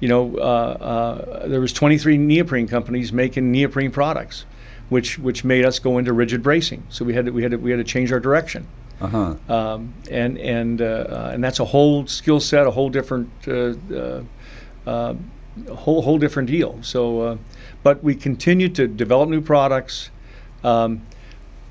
You 0.00 0.08
know, 0.08 1.46
there 1.46 1.60
was 1.60 1.74
23 1.74 2.16
neoprene 2.16 2.68
companies 2.68 3.12
making 3.12 3.52
neoprene 3.52 3.90
products, 3.90 4.46
which 4.88 5.18
which 5.18 5.44
made 5.44 5.66
us 5.66 5.78
go 5.78 5.98
into 5.98 6.14
rigid 6.14 6.42
bracing. 6.42 6.86
So 6.88 7.04
we 7.04 7.12
had 7.12 7.26
to, 7.26 7.32
we 7.32 7.42
had 7.42 7.50
to, 7.50 7.58
we 7.58 7.70
had 7.70 7.76
to 7.76 7.84
change 7.84 8.10
our 8.10 8.20
direction 8.20 8.66
Uh 9.04 9.08
huh. 9.08 9.54
um, 9.54 9.94
and 10.10 10.38
and 10.38 10.80
uh, 10.80 10.84
uh, 10.84 11.30
and 11.34 11.44
that's 11.44 11.60
a 11.60 11.64
whole 11.64 12.06
skill 12.06 12.40
set, 12.40 12.66
a 12.66 12.70
whole 12.70 12.88
different, 12.88 13.30
uh, 13.46 13.74
uh, 13.92 14.22
uh, 14.86 15.14
whole 15.74 16.02
whole 16.02 16.18
different 16.18 16.48
deal. 16.48 16.78
So, 16.82 17.20
uh, 17.20 17.36
but 17.82 18.02
we 18.02 18.14
continue 18.14 18.68
to 18.70 18.86
develop 18.86 19.28
new 19.28 19.40
products. 19.40 20.10
Um, 20.62 21.02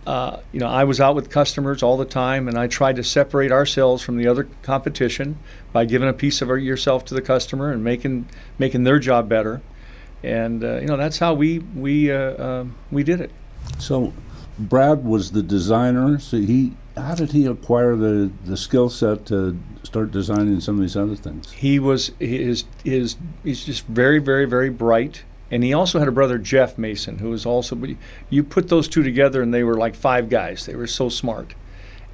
uh, 0.06 0.41
you 0.52 0.60
know, 0.60 0.67
I 0.67 0.84
was 0.84 1.00
out 1.00 1.15
with 1.15 1.30
customers 1.30 1.82
all 1.82 1.98
the 1.98 2.06
time, 2.06 2.48
and 2.48 2.58
I 2.58 2.67
tried 2.67 2.98
to 2.98 3.04
separate 3.04 3.52
ourselves 3.52 4.04
from 4.04 4.17
the 4.17 4.28
other 4.28 4.48
competition 4.62 5.38
by 5.72 5.86
giving 5.86 6.10
a 6.10 6.13
piece 6.13 6.41
of 6.41 6.50
our, 6.50 6.58
yourself 6.58 7.06
to 7.06 7.13
the 7.13 7.22
customer 7.22 7.72
and 7.72 7.84
making 7.84 8.28
making 8.60 8.84
their 8.84 9.00
job 9.00 9.30
better. 9.30 9.62
And 10.22 10.63
uh, 10.63 10.80
you 10.80 10.88
know, 10.88 10.98
that's 10.98 11.19
how 11.19 11.34
we 11.34 11.60
we 11.60 12.12
uh, 12.12 12.43
um 12.43 12.76
we 12.91 13.04
did 13.04 13.22
it. 13.22 13.32
So 13.80 14.13
Brad 14.60 15.04
was 15.04 15.32
the 15.32 15.41
designer. 15.41 16.19
So 16.19 16.38
he 16.38 16.74
how 16.95 17.15
did 17.15 17.32
he 17.32 17.45
acquire 17.45 17.95
the 17.95 18.32
the 18.45 18.58
skill 18.58 18.89
set 18.89 19.25
to 19.27 19.60
start 19.84 20.12
designing 20.12 20.60
some 20.60 20.75
of 20.75 20.82
these 20.82 20.95
other 20.95 21.15
things? 21.15 21.51
he 21.51 21.79
was 21.79 22.12
his 22.19 22.65
his 22.84 23.17
he's 23.43 23.65
just 23.65 23.86
very 23.88 24.19
very 24.19 24.45
very 24.45 24.69
bright. 24.69 25.23
And 25.51 25.63
he 25.63 25.71
also 25.71 25.99
had 25.99 26.08
a 26.08 26.12
brother 26.12 26.39
jeff 26.39 26.77
mason 26.77 27.19
who 27.19 27.29
was 27.29 27.45
also 27.45 27.79
you 28.29 28.43
put 28.43 28.69
those 28.69 28.88
two 28.88 29.03
together 29.03 29.41
and 29.41 29.53
they 29.53 29.63
were 29.63 29.77
like 29.77 29.95
five 29.95 30.29
guys. 30.29 30.65
They 30.65 30.75
were 30.75 30.88
so 30.88 31.10
smart. 31.10 31.56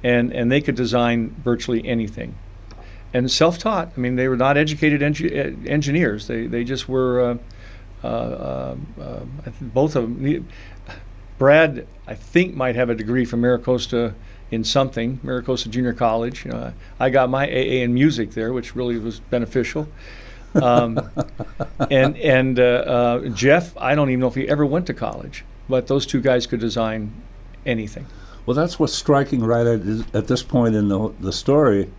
And 0.02 0.32
and 0.32 0.50
they 0.50 0.60
could 0.60 0.74
design 0.74 1.36
virtually 1.42 1.86
anything. 1.86 2.36
And 3.12 3.30
self-taught. 3.30 3.92
I 3.96 4.00
mean 4.00 4.16
they 4.16 4.28
were 4.28 4.36
not 4.36 4.56
educated 4.56 5.00
engi- 5.00 5.32
eh, 5.32 5.70
engineers. 5.70 6.26
They 6.26 6.46
they 6.46 6.64
just 6.64 6.88
were 6.88 7.20
uh, 7.22 7.36
uh, 8.02 8.06
uh, 8.06 8.76
uh, 9.00 9.20
both 9.60 9.94
of 9.94 10.04
them 10.04 10.48
brad 11.36 11.86
i 12.06 12.14
think 12.14 12.54
might 12.54 12.76
have 12.76 12.90
a 12.90 12.94
degree 12.94 13.24
from 13.24 13.42
MiraCosta 13.42 14.14
in 14.50 14.64
something, 14.64 15.18
MiraCosta 15.24 15.70
Junior 15.70 15.92
College. 15.92 16.44
You 16.44 16.52
know, 16.52 16.72
I 16.98 17.10
got 17.10 17.30
my 17.30 17.46
AA 17.46 17.82
in 17.82 17.94
music 17.94 18.32
there, 18.32 18.52
which 18.52 18.74
really 18.74 18.98
was 18.98 19.20
beneficial. 19.20 19.88
Um, 20.54 21.10
and 21.90 22.16
and 22.16 22.58
uh, 22.58 22.62
uh, 22.62 23.28
Jeff, 23.28 23.76
I 23.76 23.94
don't 23.94 24.10
even 24.10 24.20
know 24.20 24.28
if 24.28 24.34
he 24.34 24.48
ever 24.48 24.66
went 24.66 24.86
to 24.86 24.94
college, 24.94 25.44
but 25.68 25.86
those 25.86 26.06
two 26.06 26.20
guys 26.20 26.46
could 26.46 26.60
design 26.60 27.12
anything. 27.64 28.06
Well, 28.46 28.54
that's 28.54 28.78
what's 28.78 28.94
striking 28.94 29.44
right 29.44 29.66
at, 29.66 29.80
at 30.14 30.26
this 30.26 30.42
point 30.42 30.74
in 30.74 30.88
the, 30.88 31.12
the 31.20 31.32
story 31.32 31.90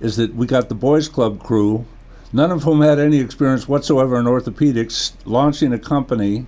is 0.00 0.16
that 0.16 0.34
we 0.34 0.46
got 0.46 0.68
the 0.68 0.74
boys 0.74 1.08
club 1.08 1.42
crew, 1.42 1.86
none 2.32 2.50
of 2.50 2.64
whom 2.64 2.80
had 2.80 2.98
any 2.98 3.20
experience 3.20 3.68
whatsoever 3.68 4.18
in 4.18 4.24
orthopedics, 4.24 5.12
launching 5.24 5.72
a 5.72 5.78
company, 5.78 6.46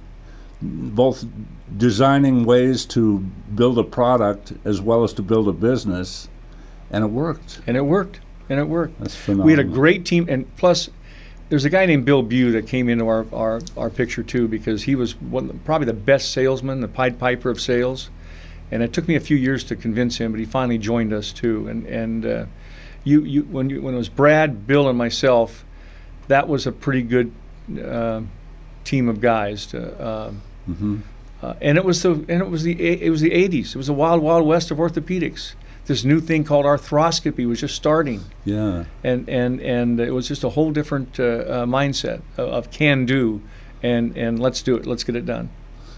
both 0.63 1.25
designing 1.77 2.45
ways 2.45 2.85
to 2.87 3.19
build 3.55 3.79
a 3.79 3.85
product 3.85 4.53
as 4.65 4.81
well 4.81 5.05
as 5.05 5.13
to 5.15 5.23
build 5.23 5.49
a 5.49 5.53
business, 5.53 6.29
and 6.91 7.05
it 7.05 7.09
worked. 7.09 7.61
And 7.67 7.77
it 7.77 7.83
worked. 7.83 8.21
And 8.49 8.61
it 8.61 8.69
worked. 8.69 8.99
That's 9.01 9.15
phenomenal. 9.15 9.47
We 9.47 9.53
had 9.53 9.61
a 9.61 9.65
great 9.65 10.05
team, 10.05 10.27
and 10.29 10.55
plus, 10.57 10.89
there's 11.49 11.65
a 11.65 11.71
guy 11.71 11.87
named 11.87 12.05
Bill 12.05 12.23
Bew 12.23 12.53
that 12.53 12.67
came 12.67 12.89
into 12.89 13.07
our, 13.07 13.27
our, 13.33 13.61
our 13.77 13.91
picture 13.91 14.23
too 14.23 14.49
because 14.49 14.85
he 14.85 14.95
was 14.95 15.21
one, 15.21 15.61
probably 15.65 15.87
the 15.87 15.93
best 15.93 16.33
salesman, 16.33 16.81
the 16.81 16.89
Pied 16.89 17.19
Piper 17.19 17.51
of 17.51 17.61
sales. 17.61 18.11
And 18.71 18.83
it 18.83 18.93
took 18.93 19.07
me 19.07 19.15
a 19.15 19.21
few 19.21 19.37
years 19.37 19.63
to 19.65 19.77
convince 19.77 20.19
him, 20.19 20.33
but 20.33 20.41
he 20.41 20.47
finally 20.47 20.79
joined 20.79 21.13
us 21.13 21.33
too. 21.33 21.69
And 21.69 21.87
and 21.87 22.27
uh, 22.27 22.47
you 23.05 23.23
you 23.23 23.43
when 23.43 23.71
you 23.71 23.81
when 23.81 23.95
it 23.95 23.99
was 23.99 24.09
Brad, 24.09 24.67
Bill, 24.67 24.89
and 24.89 24.99
myself, 24.99 25.65
that 26.27 26.49
was 26.49 26.67
a 26.67 26.73
pretty 26.73 27.03
good 27.03 27.33
uh, 27.81 28.23
team 28.87 29.09
of 29.09 29.21
guys. 29.21 29.67
To, 29.67 30.01
uh, 30.01 30.31
mm-hmm. 30.69 31.01
uh, 31.43 31.55
and 31.61 31.77
it 31.77 31.85
was 31.85 32.03
the 32.03 32.13
and 32.13 32.43
it 32.43 32.49
was 32.49 32.63
the 32.63 32.81
it 32.81 33.11
was 33.11 33.21
the 33.21 33.31
80s. 33.31 33.71
It 33.71 33.77
was 33.77 33.89
the 33.89 33.93
wild 33.93 34.23
wild 34.23 34.47
west 34.47 34.71
of 34.71 34.79
orthopedics. 34.79 35.55
This 35.87 36.03
new 36.05 36.21
thing 36.21 36.43
called 36.43 36.65
arthroscopy 36.65 37.47
was 37.47 37.61
just 37.61 37.75
starting. 37.75 38.25
Yeah. 38.45 38.85
And 39.05 39.29
and 39.29 39.61
and 39.61 40.01
it 40.01 40.13
was 40.13 40.27
just 40.29 40.43
a 40.45 40.51
whole 40.51 40.71
different 40.73 41.21
uh, 41.21 41.23
uh, 41.23 41.67
mindset 41.67 42.23
of, 42.37 42.49
of 42.49 42.71
can 42.71 43.07
do, 43.07 43.43
and 43.83 44.17
and 44.17 44.41
let's 44.41 44.63
do 44.63 44.77
it. 44.77 44.87
Let's 44.87 45.05
get 45.05 45.17
it 45.17 45.27
done. 45.27 45.51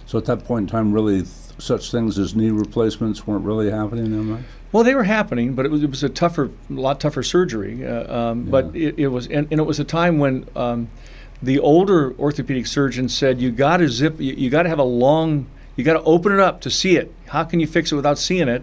So 0.06 0.16
at 0.16 0.24
that 0.24 0.44
point 0.44 0.64
in 0.64 0.66
time, 0.68 0.92
really, 0.92 1.18
th- 1.18 1.28
such 1.58 1.90
things 1.90 2.18
as 2.18 2.34
knee 2.34 2.50
replacements 2.50 3.26
weren't 3.26 3.44
really 3.44 3.70
happening 3.70 4.10
that 4.10 4.22
much. 4.22 4.44
Well, 4.72 4.82
they 4.82 4.94
were 4.94 5.04
happening, 5.04 5.54
but 5.54 5.66
it 5.66 5.70
was, 5.70 5.82
it 5.82 5.90
was 5.90 6.02
a 6.02 6.08
tougher, 6.08 6.50
a 6.70 6.72
lot 6.72 7.00
tougher 7.00 7.22
surgery. 7.22 7.86
Uh, 7.86 8.14
um, 8.14 8.44
Yeah. 8.44 8.50
But 8.50 8.76
it, 8.76 8.98
it 8.98 9.08
was, 9.08 9.26
and, 9.26 9.48
and 9.50 9.60
it 9.60 9.64
was 9.64 9.78
a 9.78 9.84
time 9.84 10.18
when 10.18 10.46
um, 10.56 10.88
the 11.42 11.58
older 11.58 12.14
orthopedic 12.18 12.66
surgeon 12.66 13.08
said, 13.08 13.40
"You 13.40 13.50
got 13.50 13.78
to 13.78 13.88
zip, 13.88 14.20
you, 14.20 14.34
you 14.34 14.50
got 14.50 14.64
to 14.64 14.68
have 14.68 14.78
a 14.78 14.84
long, 14.84 15.46
you 15.76 15.84
got 15.84 15.94
to 15.94 16.02
open 16.02 16.32
it 16.32 16.40
up 16.40 16.60
to 16.62 16.70
see 16.70 16.96
it. 16.96 17.12
How 17.28 17.44
can 17.44 17.60
you 17.60 17.66
fix 17.66 17.92
it 17.92 17.96
without 17.96 18.18
seeing 18.18 18.48
it?" 18.48 18.62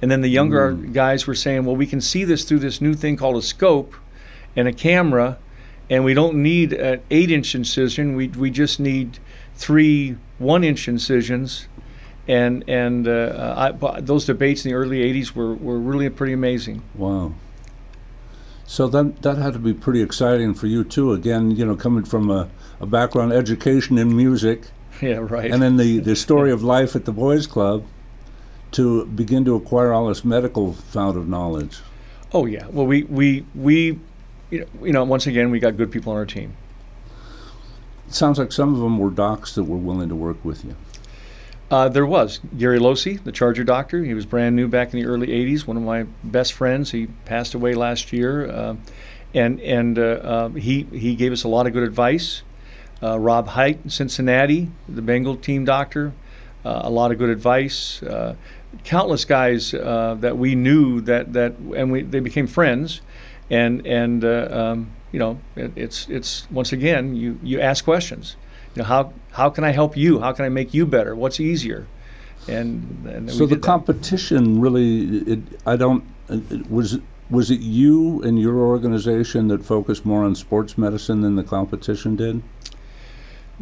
And 0.00 0.10
then 0.10 0.20
the 0.20 0.28
younger 0.28 0.72
guys 0.72 1.26
were 1.26 1.34
saying, 1.34 1.64
"Well, 1.64 1.76
we 1.76 1.86
can 1.86 2.00
see 2.00 2.24
this 2.24 2.44
through 2.44 2.60
this 2.60 2.80
new 2.80 2.94
thing 2.94 3.16
called 3.16 3.36
a 3.36 3.42
scope 3.42 3.94
and 4.56 4.68
a 4.68 4.72
camera, 4.72 5.38
and 5.88 6.04
we 6.04 6.14
don't 6.14 6.42
need 6.42 6.72
an 6.72 7.00
eight-inch 7.10 7.54
incision. 7.54 8.16
We 8.16 8.28
we 8.28 8.50
just 8.50 8.78
need 8.80 9.18
three 9.56 10.16
one-inch 10.38 10.88
incisions." 10.88 11.66
And 12.28 12.62
and 12.68 13.08
uh, 13.08 13.54
I, 13.82 14.00
those 14.00 14.24
debates 14.26 14.64
in 14.64 14.70
the 14.70 14.76
early 14.76 14.98
'80s 14.98 15.34
were, 15.34 15.54
were 15.54 15.78
really 15.78 16.08
pretty 16.08 16.32
amazing. 16.32 16.82
Wow. 16.94 17.34
So 18.72 18.88
that 18.88 19.20
that 19.20 19.36
had 19.36 19.52
to 19.52 19.58
be 19.58 19.74
pretty 19.74 20.00
exciting 20.00 20.54
for 20.54 20.66
you 20.66 20.82
too. 20.82 21.12
Again, 21.12 21.50
you 21.50 21.66
know, 21.66 21.76
coming 21.76 22.04
from 22.04 22.30
a, 22.30 22.48
a 22.80 22.86
background 22.86 23.30
education 23.34 23.98
in 23.98 24.16
music, 24.16 24.62
Yeah, 25.02 25.18
right. 25.18 25.50
and 25.52 25.62
then 25.62 25.76
the, 25.76 25.98
the 26.10 26.16
story 26.16 26.50
of 26.50 26.62
life 26.62 26.96
at 26.96 27.04
the 27.04 27.12
boys' 27.12 27.46
club, 27.46 27.84
to 28.70 29.04
begin 29.04 29.44
to 29.44 29.56
acquire 29.56 29.92
all 29.92 30.06
this 30.06 30.24
medical 30.24 30.72
fount 30.72 31.18
of 31.18 31.28
knowledge. 31.28 31.80
oh 32.32 32.46
yeah. 32.46 32.66
Well, 32.70 32.86
we 32.86 33.02
we 33.02 33.44
we, 33.54 33.98
you 34.50 34.60
know, 34.60 34.66
you 34.86 34.92
know, 34.94 35.04
once 35.04 35.26
again, 35.26 35.50
we 35.50 35.58
got 35.58 35.76
good 35.76 35.92
people 35.92 36.10
on 36.12 36.16
our 36.16 36.24
team. 36.24 36.56
It 38.08 38.14
sounds 38.14 38.38
like 38.38 38.52
some 38.52 38.72
of 38.74 38.80
them 38.80 38.96
were 38.98 39.10
docs 39.10 39.54
that 39.54 39.64
were 39.64 39.76
willing 39.76 40.08
to 40.08 40.16
work 40.16 40.42
with 40.42 40.64
you. 40.64 40.76
Uh, 41.72 41.88
there 41.88 42.04
was 42.04 42.38
Gary 42.58 42.78
Losse, 42.78 43.18
the 43.24 43.32
Charger 43.32 43.64
doctor. 43.64 44.04
He 44.04 44.12
was 44.12 44.26
brand 44.26 44.54
new 44.54 44.68
back 44.68 44.92
in 44.92 45.00
the 45.00 45.06
early 45.06 45.28
'80s. 45.28 45.66
One 45.66 45.78
of 45.78 45.82
my 45.82 46.02
best 46.22 46.52
friends. 46.52 46.90
He 46.90 47.06
passed 47.24 47.54
away 47.54 47.72
last 47.72 48.12
year, 48.12 48.46
uh, 48.46 48.76
and 49.32 49.58
and 49.58 49.98
uh, 49.98 50.02
uh, 50.02 50.48
he 50.50 50.82
he 50.92 51.14
gave 51.14 51.32
us 51.32 51.44
a 51.44 51.48
lot 51.48 51.66
of 51.66 51.72
good 51.72 51.82
advice. 51.82 52.42
Uh, 53.02 53.18
Rob 53.18 53.48
Heidt, 53.48 53.78
in 53.84 53.88
Cincinnati, 53.88 54.70
the 54.86 55.00
Bengal 55.00 55.34
team 55.34 55.64
doctor, 55.64 56.12
uh, 56.62 56.82
a 56.84 56.90
lot 56.90 57.10
of 57.10 57.16
good 57.16 57.30
advice. 57.30 58.02
Countless 58.84 59.24
guys 59.24 59.70
that 59.70 60.36
we 60.36 60.54
knew 60.54 61.00
that 61.00 61.32
that 61.32 61.54
and 61.74 61.90
we 61.90 62.02
they 62.02 62.20
became 62.20 62.46
friends, 62.46 63.00
and 63.48 63.86
and 63.86 64.22
um, 64.26 64.90
you 65.10 65.18
know 65.18 65.40
it, 65.56 65.72
it's 65.74 66.06
it's 66.10 66.46
once 66.50 66.70
again 66.70 67.16
you 67.16 67.38
you 67.42 67.62
ask 67.62 67.82
questions. 67.82 68.36
You 68.74 68.82
know 68.82 68.84
how 68.88 69.12
how 69.32 69.50
can 69.50 69.64
I 69.64 69.70
help 69.70 69.96
you? 69.96 70.20
How 70.20 70.32
can 70.32 70.44
I 70.44 70.48
make 70.48 70.74
you 70.74 70.86
better? 70.86 71.14
What's 71.14 71.40
easier? 71.40 71.86
And, 72.48 73.06
and 73.06 73.30
So 73.30 73.46
the 73.46 73.54
did 73.54 73.62
that. 73.62 73.66
competition 73.66 74.60
really, 74.60 75.18
it, 75.18 75.38
I 75.64 75.76
don't, 75.76 76.02
it, 76.28 76.68
was 76.70 76.98
was 77.30 77.50
it 77.50 77.60
you 77.60 78.20
and 78.22 78.38
your 78.38 78.56
organization 78.56 79.48
that 79.48 79.64
focused 79.64 80.04
more 80.04 80.24
on 80.24 80.34
sports 80.34 80.76
medicine 80.76 81.20
than 81.22 81.36
the 81.36 81.44
competition 81.44 82.16
did? 82.16 82.42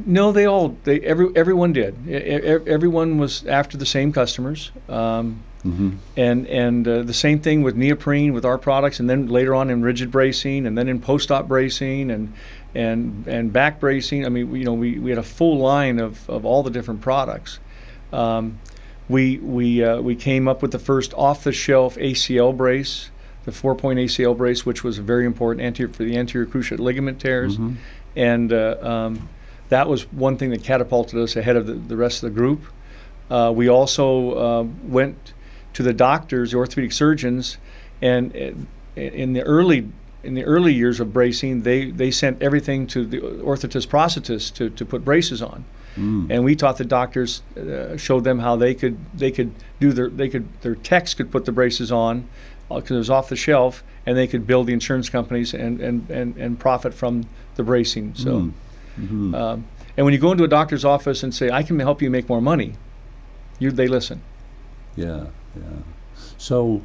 No, 0.06 0.32
they 0.32 0.46
all 0.46 0.76
they 0.84 1.00
every 1.00 1.28
everyone 1.36 1.72
did. 1.72 1.94
Everyone 2.08 3.18
was 3.18 3.44
after 3.46 3.76
the 3.76 3.86
same 3.86 4.12
customers. 4.12 4.70
Um, 4.88 5.42
Mm-hmm. 5.62 5.90
and 6.16 6.46
and 6.46 6.88
uh, 6.88 7.02
the 7.02 7.12
same 7.12 7.38
thing 7.38 7.60
with 7.62 7.76
neoprene 7.76 8.32
with 8.32 8.46
our 8.46 8.56
products, 8.56 8.98
and 8.98 9.10
then 9.10 9.26
later 9.26 9.54
on 9.54 9.68
in 9.68 9.82
rigid 9.82 10.10
bracing, 10.10 10.64
and 10.66 10.78
then 10.78 10.88
in 10.88 11.00
post-op 11.02 11.46
bracing, 11.48 12.10
and 12.10 12.32
and 12.74 13.26
and 13.26 13.52
back 13.52 13.80
bracing. 13.80 14.24
I 14.24 14.28
mean, 14.28 14.50
we- 14.50 14.60
you 14.60 14.64
know, 14.64 14.74
we, 14.74 14.98
we 14.98 15.10
had 15.10 15.18
a 15.18 15.22
full 15.24 15.58
line 15.58 15.98
of, 15.98 16.28
of 16.30 16.44
all 16.44 16.62
the 16.62 16.70
different 16.70 17.00
products. 17.00 17.58
Um, 18.12 18.58
we 19.08 19.38
we 19.38 19.82
uh, 19.84 20.00
we 20.00 20.14
came 20.14 20.46
up 20.48 20.62
with 20.62 20.70
the 20.72 20.78
first 20.78 21.12
off-the-shelf 21.14 21.96
ACL 21.96 22.56
brace, 22.56 23.10
the 23.44 23.52
four-point 23.52 23.98
ACL 23.98 24.36
brace, 24.36 24.64
which 24.64 24.84
was 24.84 24.98
very 24.98 25.26
important 25.26 25.66
anterior 25.66 25.92
for 25.92 26.04
the 26.04 26.16
anterior 26.16 26.46
cruciate 26.46 26.78
ligament 26.78 27.20
tears, 27.20 27.56
Mhm. 27.58 27.76
and 28.14 28.52
uh, 28.52 28.76
um, 28.80 29.28
that 29.68 29.88
was 29.88 30.02
one 30.12 30.36
thing 30.36 30.50
that 30.50 30.62
catapulted 30.62 31.18
us 31.18 31.34
ahead 31.36 31.56
of 31.56 31.66
the, 31.66 31.74
the 31.74 31.96
rest 31.96 32.22
of 32.22 32.32
the 32.32 32.34
group. 32.38 32.62
Uh, 33.30 33.52
we 33.54 33.68
also 33.68 34.30
uh, 34.32 34.66
went 34.84 35.32
to 35.72 35.82
the 35.84 35.92
doctors, 35.92 36.50
the 36.52 36.56
orthopedic 36.56 36.90
surgeons, 36.92 37.58
and 38.02 38.34
uh, 38.36 39.00
in 39.00 39.32
the 39.34 39.42
early 39.42 39.88
in 40.22 40.34
the 40.34 40.44
early 40.44 40.72
years 40.74 41.00
of 41.00 41.12
bracing, 41.12 41.62
they, 41.62 41.90
they 41.90 42.10
sent 42.10 42.42
everything 42.42 42.86
to 42.88 43.04
the 43.06 43.18
orthotist 43.20 43.88
prosthetist 43.88 44.54
to, 44.54 44.70
to 44.70 44.84
put 44.84 45.04
braces 45.04 45.40
on, 45.42 45.64
Mm. 45.96 46.30
and 46.30 46.44
we 46.44 46.54
taught 46.54 46.76
the 46.78 46.84
doctors, 46.84 47.42
uh, 47.58 47.96
showed 47.96 48.22
them 48.22 48.38
how 48.38 48.54
they 48.54 48.74
could 48.74 48.96
they 49.12 49.32
could 49.32 49.50
do 49.80 49.92
their 49.92 50.08
they 50.08 50.28
could 50.28 50.46
their 50.60 50.76
techs 50.76 51.14
could 51.14 51.32
put 51.32 51.46
the 51.46 51.52
braces 51.52 51.90
on 51.90 52.28
because 52.68 52.92
it 52.92 52.96
was 52.98 53.10
off 53.10 53.28
the 53.28 53.34
shelf, 53.34 53.82
and 54.06 54.16
they 54.16 54.28
could 54.28 54.46
build 54.46 54.68
the 54.68 54.72
insurance 54.72 55.08
companies 55.10 55.52
and 55.52 55.80
and, 55.80 56.08
and, 56.08 56.36
and 56.36 56.60
profit 56.60 56.94
from 56.94 57.26
the 57.56 57.64
bracing. 57.64 58.14
So. 58.14 58.30
Mm. 58.30 58.52
Mhm. 59.00 59.34
Um, 59.34 59.64
and 59.96 60.04
when 60.04 60.14
you 60.14 60.20
go 60.20 60.30
into 60.30 60.44
a 60.44 60.48
doctor's 60.48 60.84
office 60.84 61.24
and 61.24 61.34
say, 61.34 61.50
"I 61.50 61.64
can 61.64 61.78
help 61.80 62.00
you 62.00 62.08
make 62.08 62.28
more 62.28 62.40
money," 62.40 62.74
you, 63.58 63.72
they 63.72 63.88
listen. 63.88 64.22
Yeah, 64.94 65.26
yeah. 65.56 65.62
So 66.38 66.82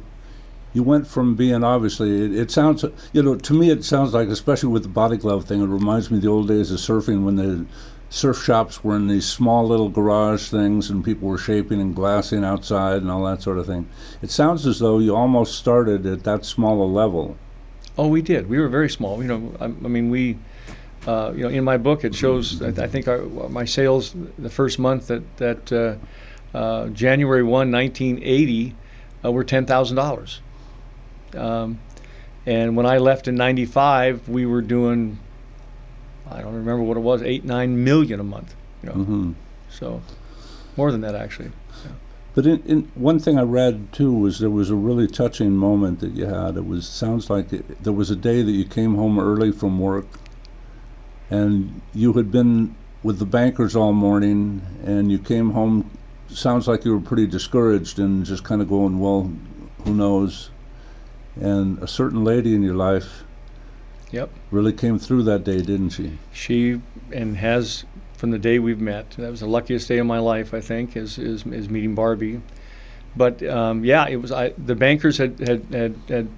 you 0.76 0.82
went 0.82 1.06
from 1.06 1.34
being 1.34 1.64
obviously, 1.64 2.26
it, 2.26 2.36
it 2.36 2.50
sounds, 2.50 2.84
you 3.14 3.22
know, 3.22 3.34
to 3.34 3.54
me 3.54 3.70
it 3.70 3.82
sounds 3.82 4.12
like, 4.12 4.28
especially 4.28 4.68
with 4.68 4.82
the 4.82 4.90
body 4.90 5.16
glove 5.16 5.46
thing, 5.46 5.62
it 5.62 5.66
reminds 5.66 6.10
me 6.10 6.18
of 6.18 6.22
the 6.22 6.28
old 6.28 6.48
days 6.48 6.70
of 6.70 6.78
surfing 6.78 7.24
when 7.24 7.36
the 7.36 7.64
surf 8.10 8.44
shops 8.44 8.84
were 8.84 8.94
in 8.94 9.08
these 9.08 9.26
small 9.26 9.66
little 9.66 9.88
garage 9.88 10.50
things 10.50 10.90
and 10.90 11.02
people 11.02 11.28
were 11.28 11.38
shaping 11.38 11.80
and 11.80 11.96
glassing 11.96 12.44
outside 12.44 13.00
and 13.00 13.10
all 13.10 13.24
that 13.24 13.40
sort 13.40 13.56
of 13.56 13.64
thing. 13.64 13.88
It 14.20 14.30
sounds 14.30 14.66
as 14.66 14.78
though 14.78 14.98
you 14.98 15.16
almost 15.16 15.54
started 15.54 16.04
at 16.04 16.24
that 16.24 16.44
small 16.44 16.82
a 16.82 16.84
level. 16.84 17.38
Oh, 17.96 18.08
we 18.08 18.20
did. 18.20 18.46
We 18.46 18.58
were 18.58 18.68
very 18.68 18.90
small. 18.90 19.22
You 19.22 19.28
know, 19.28 19.54
I, 19.58 19.64
I 19.64 19.68
mean, 19.68 20.10
we, 20.10 20.36
uh, 21.06 21.32
you 21.34 21.44
know, 21.44 21.48
in 21.48 21.64
my 21.64 21.78
book 21.78 22.04
it 22.04 22.14
shows. 22.14 22.60
I, 22.60 22.68
I 22.68 22.86
think 22.86 23.08
our, 23.08 23.22
my 23.48 23.64
sales 23.64 24.14
the 24.38 24.50
first 24.50 24.78
month 24.78 25.06
that 25.06 25.36
that 25.38 25.72
uh, 25.72 25.96
uh, 26.54 26.88
January 26.88 27.42
1, 27.42 27.72
1980, 27.72 28.74
uh, 29.24 29.32
were 29.32 29.42
ten 29.44 29.64
thousand 29.64 29.96
dollars. 29.96 30.42
Um, 31.34 31.80
and 32.44 32.76
when 32.76 32.86
I 32.86 32.98
left 32.98 33.26
in 33.28 33.34
'95, 33.34 34.28
we 34.28 34.46
were 34.46 34.62
doing, 34.62 35.18
I 36.30 36.40
don't 36.42 36.54
remember 36.54 36.82
what 36.82 36.96
it 36.96 37.00
was, 37.00 37.22
eight 37.22 37.44
nine 37.44 37.82
million 37.82 38.20
a 38.20 38.24
month. 38.24 38.54
You 38.82 38.88
know, 38.90 38.94
hmm 38.94 39.32
so 39.68 40.00
more 40.76 40.92
than 40.92 41.00
that 41.02 41.14
actually. 41.14 41.50
But 42.34 42.46
in, 42.46 42.62
in 42.64 42.82
one 42.94 43.18
thing 43.18 43.38
I 43.38 43.42
read 43.42 43.92
too 43.92 44.12
was 44.12 44.38
there 44.38 44.50
was 44.50 44.68
a 44.70 44.74
really 44.74 45.06
touching 45.06 45.56
moment 45.56 46.00
that 46.00 46.12
you 46.12 46.26
had. 46.26 46.56
It 46.56 46.66
was 46.66 46.86
sounds 46.86 47.30
like 47.30 47.52
it, 47.52 47.82
there 47.82 47.94
was 47.94 48.10
a 48.10 48.16
day 48.16 48.42
that 48.42 48.52
you 48.52 48.64
came 48.66 48.94
home 48.94 49.18
early 49.18 49.50
from 49.50 49.78
work, 49.80 50.06
and 51.30 51.80
you 51.94 52.12
had 52.12 52.30
been 52.30 52.74
with 53.02 53.18
the 53.18 53.24
bankers 53.24 53.74
all 53.74 53.92
morning, 53.92 54.62
and 54.84 55.10
you 55.10 55.18
came 55.18 55.50
home. 55.50 55.90
Sounds 56.28 56.68
like 56.68 56.84
you 56.84 56.92
were 56.92 57.00
pretty 57.00 57.26
discouraged 57.26 57.98
and 57.98 58.24
just 58.26 58.44
kind 58.44 58.60
of 58.60 58.68
going, 58.68 58.98
"Well, 58.98 59.32
who 59.84 59.94
knows? 59.94 60.50
And 61.40 61.82
a 61.82 61.86
certain 61.86 62.24
lady 62.24 62.54
in 62.54 62.62
your 62.62 62.74
life 62.74 63.24
Yep. 64.10 64.30
really 64.50 64.72
came 64.72 64.98
through 64.98 65.24
that 65.24 65.44
day, 65.44 65.60
didn't 65.60 65.90
she? 65.90 66.18
She 66.32 66.80
and 67.12 67.36
has 67.36 67.84
from 68.14 68.30
the 68.30 68.38
day 68.38 68.58
we've 68.58 68.80
met. 68.80 69.10
That 69.12 69.30
was 69.30 69.40
the 69.40 69.46
luckiest 69.46 69.88
day 69.88 69.98
of 69.98 70.06
my 70.06 70.18
life, 70.18 70.54
I 70.54 70.60
think, 70.60 70.96
is 70.96 71.18
is, 71.18 71.44
is 71.46 71.68
meeting 71.68 71.94
Barbie. 71.94 72.40
But 73.14 73.42
um, 73.42 73.84
yeah, 73.84 74.06
it 74.08 74.16
was. 74.16 74.32
I 74.32 74.50
the 74.50 74.74
bankers 74.74 75.18
had, 75.18 75.38
had 75.40 75.64
had 75.72 75.96
had 76.08 76.28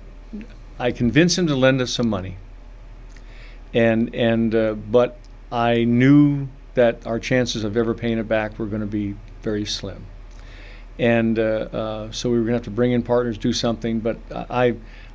I 0.79 0.93
convinced 0.93 1.39
him 1.39 1.47
to 1.49 1.57
lend 1.57 1.81
us 1.81 1.93
some 1.93 2.09
money. 2.09 2.37
And 3.75 4.15
and 4.15 4.55
uh, 4.55 4.75
but 4.75 5.19
I 5.53 5.85
knew 5.85 6.49
that 6.75 7.07
our 7.07 7.19
chances 7.19 7.65
of 7.65 7.77
ever 7.77 7.95
paying 7.95 8.19
it 8.19 8.29
back 8.29 8.59
were 8.59 8.67
going 8.67 8.81
to 8.81 8.87
be 8.87 9.17
very 9.43 9.65
slim. 9.65 10.07
And 10.99 11.39
uh, 11.39 11.43
uh, 11.43 12.13
so 12.13 12.31
we 12.31 12.39
were 12.39 12.43
going 12.43 12.53
to 12.53 12.57
have 12.57 12.65
to 12.65 12.71
bring 12.71 12.93
in 12.93 13.03
partners, 13.03 13.39
do 13.39 13.53
something. 13.53 14.01
But 14.01 14.19
I, 14.33 14.75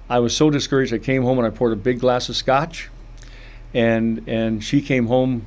I 0.09 0.19
was 0.19 0.35
so 0.35 0.49
discouraged. 0.49 0.93
I 0.93 0.97
came 0.97 1.23
home 1.23 1.37
and 1.37 1.47
I 1.47 1.49
poured 1.49 1.73
a 1.73 1.77
big 1.77 1.99
glass 1.99 2.29
of 2.29 2.35
scotch, 2.35 2.89
and 3.73 4.23
and 4.27 4.63
she 4.63 4.81
came 4.81 5.07
home 5.07 5.45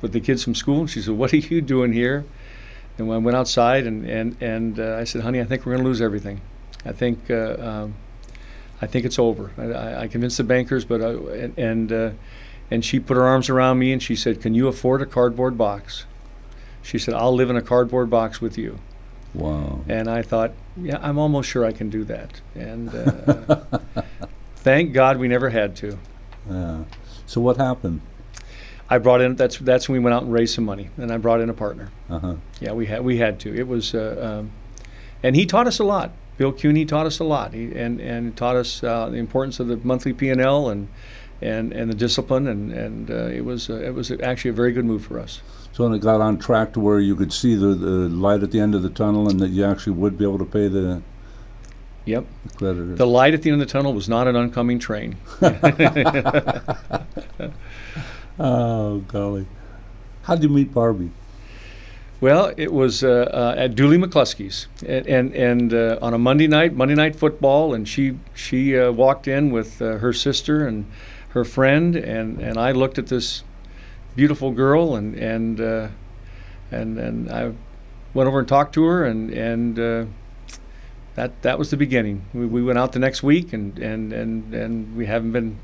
with 0.00 0.12
the 0.12 0.20
kids 0.20 0.44
from 0.44 0.54
school. 0.54 0.80
And 0.80 0.90
she 0.90 1.00
said, 1.00 1.14
"What 1.14 1.32
are 1.32 1.38
you 1.38 1.60
doing 1.60 1.92
here?" 1.92 2.24
And 2.98 3.10
I 3.10 3.18
went 3.18 3.36
outside 3.36 3.86
and 3.86 4.04
and 4.08 4.36
and 4.40 4.78
uh, 4.78 4.96
I 4.96 5.04
said, 5.04 5.22
"Honey, 5.22 5.40
I 5.40 5.44
think 5.44 5.66
we're 5.66 5.72
going 5.72 5.82
to 5.82 5.88
lose 5.88 6.00
everything. 6.00 6.40
I 6.84 6.92
think 6.92 7.30
uh, 7.30 7.56
um, 7.58 7.94
I 8.80 8.86
think 8.86 9.04
it's 9.04 9.18
over." 9.18 9.50
I, 9.58 10.02
I 10.02 10.06
convinced 10.08 10.36
the 10.36 10.44
bankers, 10.44 10.84
but 10.84 11.02
I, 11.02 11.08
and 11.08 11.58
and, 11.58 11.92
uh, 11.92 12.10
and 12.70 12.84
she 12.84 13.00
put 13.00 13.16
her 13.16 13.24
arms 13.24 13.48
around 13.48 13.78
me 13.78 13.92
and 13.92 14.02
she 14.02 14.14
said, 14.14 14.40
"Can 14.40 14.54
you 14.54 14.68
afford 14.68 15.02
a 15.02 15.06
cardboard 15.06 15.58
box?" 15.58 16.06
She 16.82 16.98
said, 16.98 17.14
"I'll 17.14 17.34
live 17.34 17.50
in 17.50 17.56
a 17.56 17.62
cardboard 17.62 18.10
box 18.10 18.40
with 18.40 18.56
you." 18.56 18.78
Wow. 19.34 19.80
And 19.88 20.08
I 20.08 20.22
thought, 20.22 20.52
yeah, 20.76 20.98
I'm 21.02 21.18
almost 21.18 21.48
sure 21.48 21.64
I 21.64 21.72
can 21.72 21.90
do 21.90 22.04
that. 22.04 22.40
And 22.54 22.94
uh, 22.94 23.78
thank 24.56 24.92
God 24.92 25.18
we 25.18 25.28
never 25.28 25.50
had 25.50 25.74
to. 25.76 25.98
Yeah. 26.48 26.84
So 27.26 27.40
what 27.40 27.56
happened? 27.56 28.00
I 28.88 28.98
brought 28.98 29.22
in 29.22 29.36
that's 29.36 29.58
that's 29.58 29.88
when 29.88 29.98
we 29.98 30.04
went 30.04 30.14
out 30.14 30.24
and 30.24 30.32
raised 30.32 30.54
some 30.54 30.64
money, 30.64 30.90
and 30.98 31.10
I 31.10 31.16
brought 31.16 31.40
in 31.40 31.48
a 31.48 31.54
partner. 31.54 31.90
Uh 32.10 32.18
huh. 32.18 32.34
Yeah, 32.60 32.72
we 32.72 32.86
had 32.86 33.02
we 33.02 33.16
had 33.16 33.40
to. 33.40 33.54
It 33.54 33.66
was, 33.66 33.94
uh, 33.94 34.40
um, 34.40 34.50
and 35.22 35.34
he 35.34 35.46
taught 35.46 35.66
us 35.66 35.78
a 35.78 35.84
lot. 35.84 36.12
Bill 36.36 36.52
Cuny 36.52 36.84
taught 36.84 37.06
us 37.06 37.18
a 37.18 37.24
lot, 37.24 37.54
he, 37.54 37.72
and 37.74 38.00
and 38.00 38.36
taught 38.36 38.56
us 38.56 38.84
uh, 38.84 39.08
the 39.08 39.16
importance 39.16 39.58
of 39.58 39.68
the 39.68 39.78
monthly 39.78 40.12
P 40.12 40.28
and 40.28 40.40
L 40.40 40.68
and 40.68 40.88
and 41.40 41.72
and 41.72 41.90
the 41.90 41.94
discipline, 41.94 42.46
and 42.46 42.72
and 42.72 43.10
uh, 43.10 43.26
it 43.28 43.44
was 43.44 43.70
uh, 43.70 43.76
it 43.76 43.94
was 43.94 44.10
actually 44.10 44.50
a 44.50 44.54
very 44.54 44.72
good 44.72 44.84
move 44.84 45.04
for 45.04 45.18
us. 45.18 45.40
So 45.74 45.82
when 45.82 45.92
it 45.92 45.98
got 45.98 46.20
on 46.20 46.38
track 46.38 46.72
to 46.74 46.80
where 46.80 47.00
you 47.00 47.16
could 47.16 47.32
see 47.32 47.56
the, 47.56 47.74
the 47.74 48.08
light 48.08 48.44
at 48.44 48.52
the 48.52 48.60
end 48.60 48.76
of 48.76 48.84
the 48.84 48.90
tunnel, 48.90 49.28
and 49.28 49.40
that 49.40 49.48
you 49.48 49.64
actually 49.64 49.94
would 49.94 50.16
be 50.16 50.22
able 50.24 50.38
to 50.38 50.44
pay 50.44 50.68
the, 50.68 51.02
Yep. 52.04 52.26
the 52.44 52.54
creditors. 52.54 52.96
The 52.96 53.08
light 53.08 53.34
at 53.34 53.42
the 53.42 53.50
end 53.50 53.60
of 53.60 53.66
the 53.66 53.72
tunnel 53.72 53.92
was 53.92 54.08
not 54.08 54.28
an 54.28 54.36
oncoming 54.36 54.78
train. 54.78 55.16
oh 58.38 58.98
golly! 59.08 59.46
How 60.22 60.36
did 60.36 60.44
you 60.44 60.48
meet 60.48 60.72
Barbie? 60.72 61.10
Well, 62.20 62.54
it 62.56 62.72
was 62.72 63.02
uh, 63.02 63.28
uh, 63.34 63.54
at 63.58 63.74
Dooley 63.74 63.98
McCluskey's, 63.98 64.68
and 64.86 65.08
and, 65.08 65.34
and 65.34 65.74
uh, 65.74 65.98
on 66.00 66.14
a 66.14 66.18
Monday 66.18 66.46
night, 66.46 66.74
Monday 66.74 66.94
night 66.94 67.16
football, 67.16 67.74
and 67.74 67.88
she 67.88 68.16
she 68.32 68.78
uh, 68.78 68.92
walked 68.92 69.26
in 69.26 69.50
with 69.50 69.82
uh, 69.82 69.98
her 69.98 70.12
sister 70.12 70.64
and 70.68 70.86
her 71.30 71.44
friend, 71.44 71.96
and, 71.96 72.38
and 72.38 72.58
I 72.58 72.70
looked 72.70 72.96
at 72.96 73.08
this 73.08 73.42
beautiful 74.16 74.50
girl, 74.52 74.94
and 74.96 75.14
and 75.14 75.60
uh, 75.60 75.88
and 76.70 76.98
and 76.98 77.30
I 77.30 77.52
went 78.12 78.28
over 78.28 78.38
and 78.40 78.48
talked 78.48 78.74
to 78.74 78.84
her, 78.84 79.04
and 79.04 79.30
and 79.30 79.78
uh, 79.78 80.04
that 81.14 81.42
that 81.42 81.58
was 81.58 81.70
the 81.70 81.76
beginning. 81.76 82.24
We, 82.32 82.46
we 82.46 82.62
went 82.62 82.78
out 82.78 82.92
the 82.92 82.98
next 82.98 83.22
week, 83.22 83.52
and 83.52 83.78
and 83.78 84.12
and 84.12 84.54
and 84.54 84.96
we 84.96 85.06
haven't 85.06 85.32
been. 85.32 85.58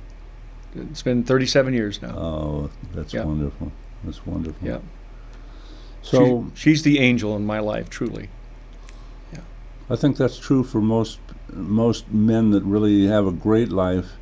It's 0.72 1.02
been 1.02 1.24
37 1.24 1.74
years 1.74 2.00
now. 2.00 2.16
Oh, 2.16 2.70
that's 2.94 3.12
Yeah. 3.12 3.24
wonderful. 3.24 3.72
That's 4.04 4.24
wonderful. 4.24 4.68
Yeah. 4.68 4.78
So 6.02 6.46
She- 6.54 6.60
she's 6.60 6.82
the 6.84 7.00
angel 7.00 7.34
in 7.34 7.44
my 7.44 7.58
life, 7.58 7.90
truly. 7.90 8.28
Yeah. 9.32 9.40
I 9.90 9.96
think 9.96 10.16
that's 10.16 10.38
true 10.38 10.62
for 10.62 10.80
most 10.80 11.18
most 11.52 12.12
men 12.12 12.52
that 12.52 12.62
really 12.62 13.08
have 13.08 13.26
a 13.26 13.32
great 13.32 13.70
life. 13.72 14.12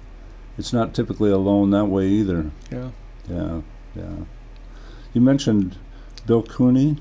It's 0.56 0.72
not 0.72 0.94
typically 0.94 1.30
alone 1.30 1.68
that 1.72 1.84
way 1.84 2.08
either. 2.08 2.50
Yeah. 2.72 2.88
Yeah, 3.28 3.60
yeah. 3.94 4.08
You 5.14 5.20
mentioned 5.20 5.76
Bill 6.26 6.42
Cooney. 6.42 6.98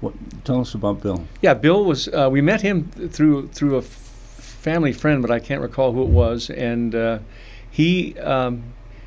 What? 0.00 0.14
Tell 0.44 0.60
us 0.60 0.74
about 0.74 1.02
Bill. 1.02 1.26
Yeah, 1.40 1.54
Bill 1.54 1.84
was. 1.84 2.08
Uh, 2.08 2.28
we 2.30 2.40
met 2.40 2.60
him 2.62 2.90
through 3.10 3.48
through 3.48 3.76
a 3.76 3.78
f- 3.78 3.84
family 3.84 4.92
friend, 4.92 5.22
but 5.22 5.30
I 5.30 5.40
can't 5.40 5.60
recall 5.60 5.92
who 5.92 6.02
it 6.02 6.08
was. 6.08 6.50
And 6.50 6.94
uh, 6.94 7.18
he 7.70 8.18
um, 8.18 8.62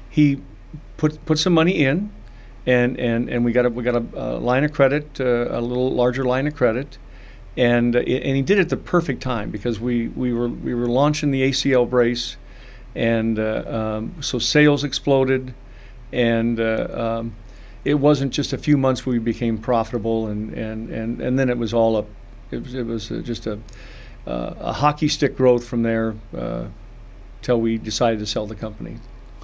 he 0.09 0.41
put 0.97 1.23
put 1.25 1.39
some 1.39 1.53
money 1.53 1.83
in, 1.83 2.11
and 2.65 2.99
and, 2.99 3.29
and 3.29 3.45
we 3.45 3.51
got 3.51 3.65
a 3.65 3.69
we 3.69 3.83
got 3.83 3.95
a, 3.95 4.05
a 4.13 4.27
line 4.39 4.63
of 4.63 4.73
credit, 4.73 5.19
uh, 5.19 5.47
a 5.49 5.61
little 5.61 5.91
larger 5.91 6.23
line 6.25 6.47
of 6.47 6.55
credit, 6.55 6.97
and 7.55 7.95
uh, 7.95 7.99
and 7.99 8.35
he 8.35 8.41
did 8.41 8.59
it 8.59 8.69
the 8.69 8.77
perfect 8.77 9.21
time 9.21 9.49
because 9.49 9.79
we 9.79 10.09
we 10.09 10.33
were 10.33 10.49
we 10.49 10.73
were 10.73 10.87
launching 10.87 11.31
the 11.31 11.41
ACL 11.41 11.89
brace, 11.89 12.37
and 12.95 13.39
uh, 13.39 13.63
um, 13.97 14.15
so 14.21 14.39
sales 14.39 14.83
exploded, 14.83 15.53
and. 16.11 16.59
Uh, 16.59 17.19
um, 17.19 17.35
it 17.83 17.95
wasn't 17.95 18.31
just 18.31 18.53
a 18.53 18.57
few 18.57 18.77
months 18.77 19.05
we 19.05 19.19
became 19.19 19.57
profitable, 19.57 20.27
and, 20.27 20.53
and, 20.53 20.89
and, 20.89 21.21
and 21.21 21.39
then 21.39 21.49
it 21.49 21.57
was 21.57 21.73
all 21.73 21.95
up. 21.95 22.07
It 22.51 22.63
was, 22.63 22.75
it 22.75 22.85
was 22.85 23.11
uh, 23.11 23.21
just 23.23 23.47
a, 23.47 23.59
uh, 24.27 24.53
a 24.59 24.73
hockey 24.73 25.07
stick 25.07 25.35
growth 25.35 25.65
from 25.65 25.83
there 25.83 26.15
uh, 26.37 26.65
till 27.41 27.59
we 27.59 27.77
decided 27.77 28.19
to 28.19 28.25
sell 28.25 28.45
the 28.45 28.55
company. 28.55 28.97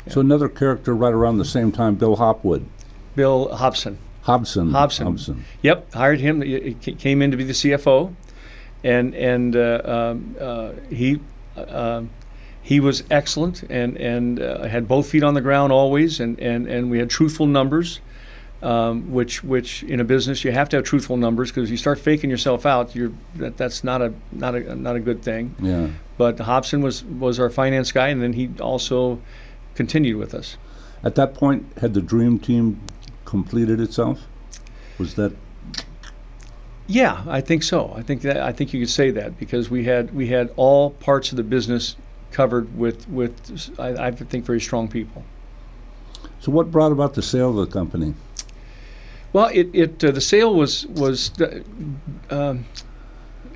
So 0.10 0.22
another 0.22 0.48
character 0.48 0.96
right 0.96 1.14
around 1.14 1.38
the 1.38 1.46
same 1.46 1.72
time, 1.72 1.96
Bill 1.96 2.16
Hopwood. 2.16 2.66
Bill 3.16 3.54
Hobson. 3.56 3.98
Hobson. 4.22 4.72
Hobson. 4.72 5.08
Hobson. 5.08 5.46
Yep, 5.62 5.94
hired 5.94 6.20
him. 6.20 6.42
He 6.42 6.78
he 6.80 6.94
came 6.94 7.22
in 7.22 7.32
to 7.32 7.38
be 7.38 7.44
the 7.44 7.54
CFO, 7.54 8.14
and 8.84 9.16
and 9.16 9.56
uh, 9.56 9.82
um, 9.84 10.36
uh, 10.40 10.72
he 10.90 11.20
uh, 11.58 12.04
he 12.68 12.82
was 12.82 13.06
excellent 13.10 13.64
and 13.70 13.96
and 13.96 14.42
uh, 14.42 14.64
had 14.64 14.90
both 14.90 15.10
feet 15.10 15.24
on 15.24 15.36
the 15.36 15.42
ground 15.42 15.72
always, 15.72 16.20
and 16.20 16.38
and, 16.38 16.68
and 16.68 16.92
we 16.92 17.00
had 17.00 17.10
truthful 17.10 17.46
numbers. 17.46 18.02
Um, 18.60 19.12
which, 19.12 19.44
which 19.44 19.84
in 19.84 20.00
a 20.00 20.04
business 20.04 20.44
you 20.44 20.52
have 20.52 20.68
to 20.70 20.78
have 20.78 20.84
truthful 20.84 21.16
numbers 21.16 21.52
because 21.52 21.66
if 21.66 21.70
you 21.70 21.78
start 21.78 22.00
faking 22.00 22.32
yourself 22.32 22.66
out, 22.66 22.96
you're 22.96 23.12
that, 23.36 23.56
that's 23.56 23.84
not 23.84 24.02
a 24.02 24.16
not 24.32 24.56
a 24.56 24.76
not 24.76 24.96
a 24.96 25.00
good 25.00 25.22
thing. 25.22 25.56
Yeah. 25.60 25.90
But 26.18 26.40
Hobson 26.40 26.82
was 26.82 27.04
was 27.04 27.40
our 27.40 27.52
finance 27.52 27.92
guy, 27.92 28.08
and 28.08 28.20
then 28.22 28.34
he 28.34 28.50
also 28.60 29.22
continued 29.76 30.18
with 30.18 30.34
us. 30.34 30.58
At 31.04 31.14
that 31.16 31.36
point, 31.36 31.72
had 31.78 31.94
the 31.94 32.02
dream 32.02 32.40
team 32.40 32.82
completed 33.26 33.80
itself? 33.80 34.26
Was 34.98 35.14
that 35.14 35.34
Yeah, 36.88 37.24
I 37.28 37.42
think 37.42 37.62
so. 37.62 37.94
I 37.96 38.02
think 38.02 38.24
that 38.24 38.38
I 38.38 38.52
think 38.52 38.74
you 38.74 38.80
could 38.82 38.90
say 38.90 39.12
that 39.12 39.38
because 39.38 39.70
we 39.70 39.84
had 39.84 40.16
we 40.16 40.28
had 40.28 40.50
all 40.56 40.90
parts 40.90 41.32
of 41.32 41.38
the 41.38 41.44
business 41.44 41.96
covered 42.32 42.78
with 42.78 43.08
with 43.10 43.72
I, 43.80 44.08
I 44.08 44.12
think 44.12 44.46
very 44.46 44.62
strong 44.62 44.88
people. 44.88 45.24
so? 46.40 46.52
What 46.52 46.72
brought 46.72 46.92
about 46.92 47.14
the 47.14 47.22
sale 47.22 47.50
of 47.50 47.56
the 47.68 47.72
company? 47.72 48.14
Well, 49.34 49.50
it, 49.54 49.70
it 49.74 50.04
uh, 50.04 50.12
the 50.12 50.22
sale 50.22 50.54
was 50.54 50.86
was 50.88 51.32
uh, 51.42 51.62
um, 52.30 52.66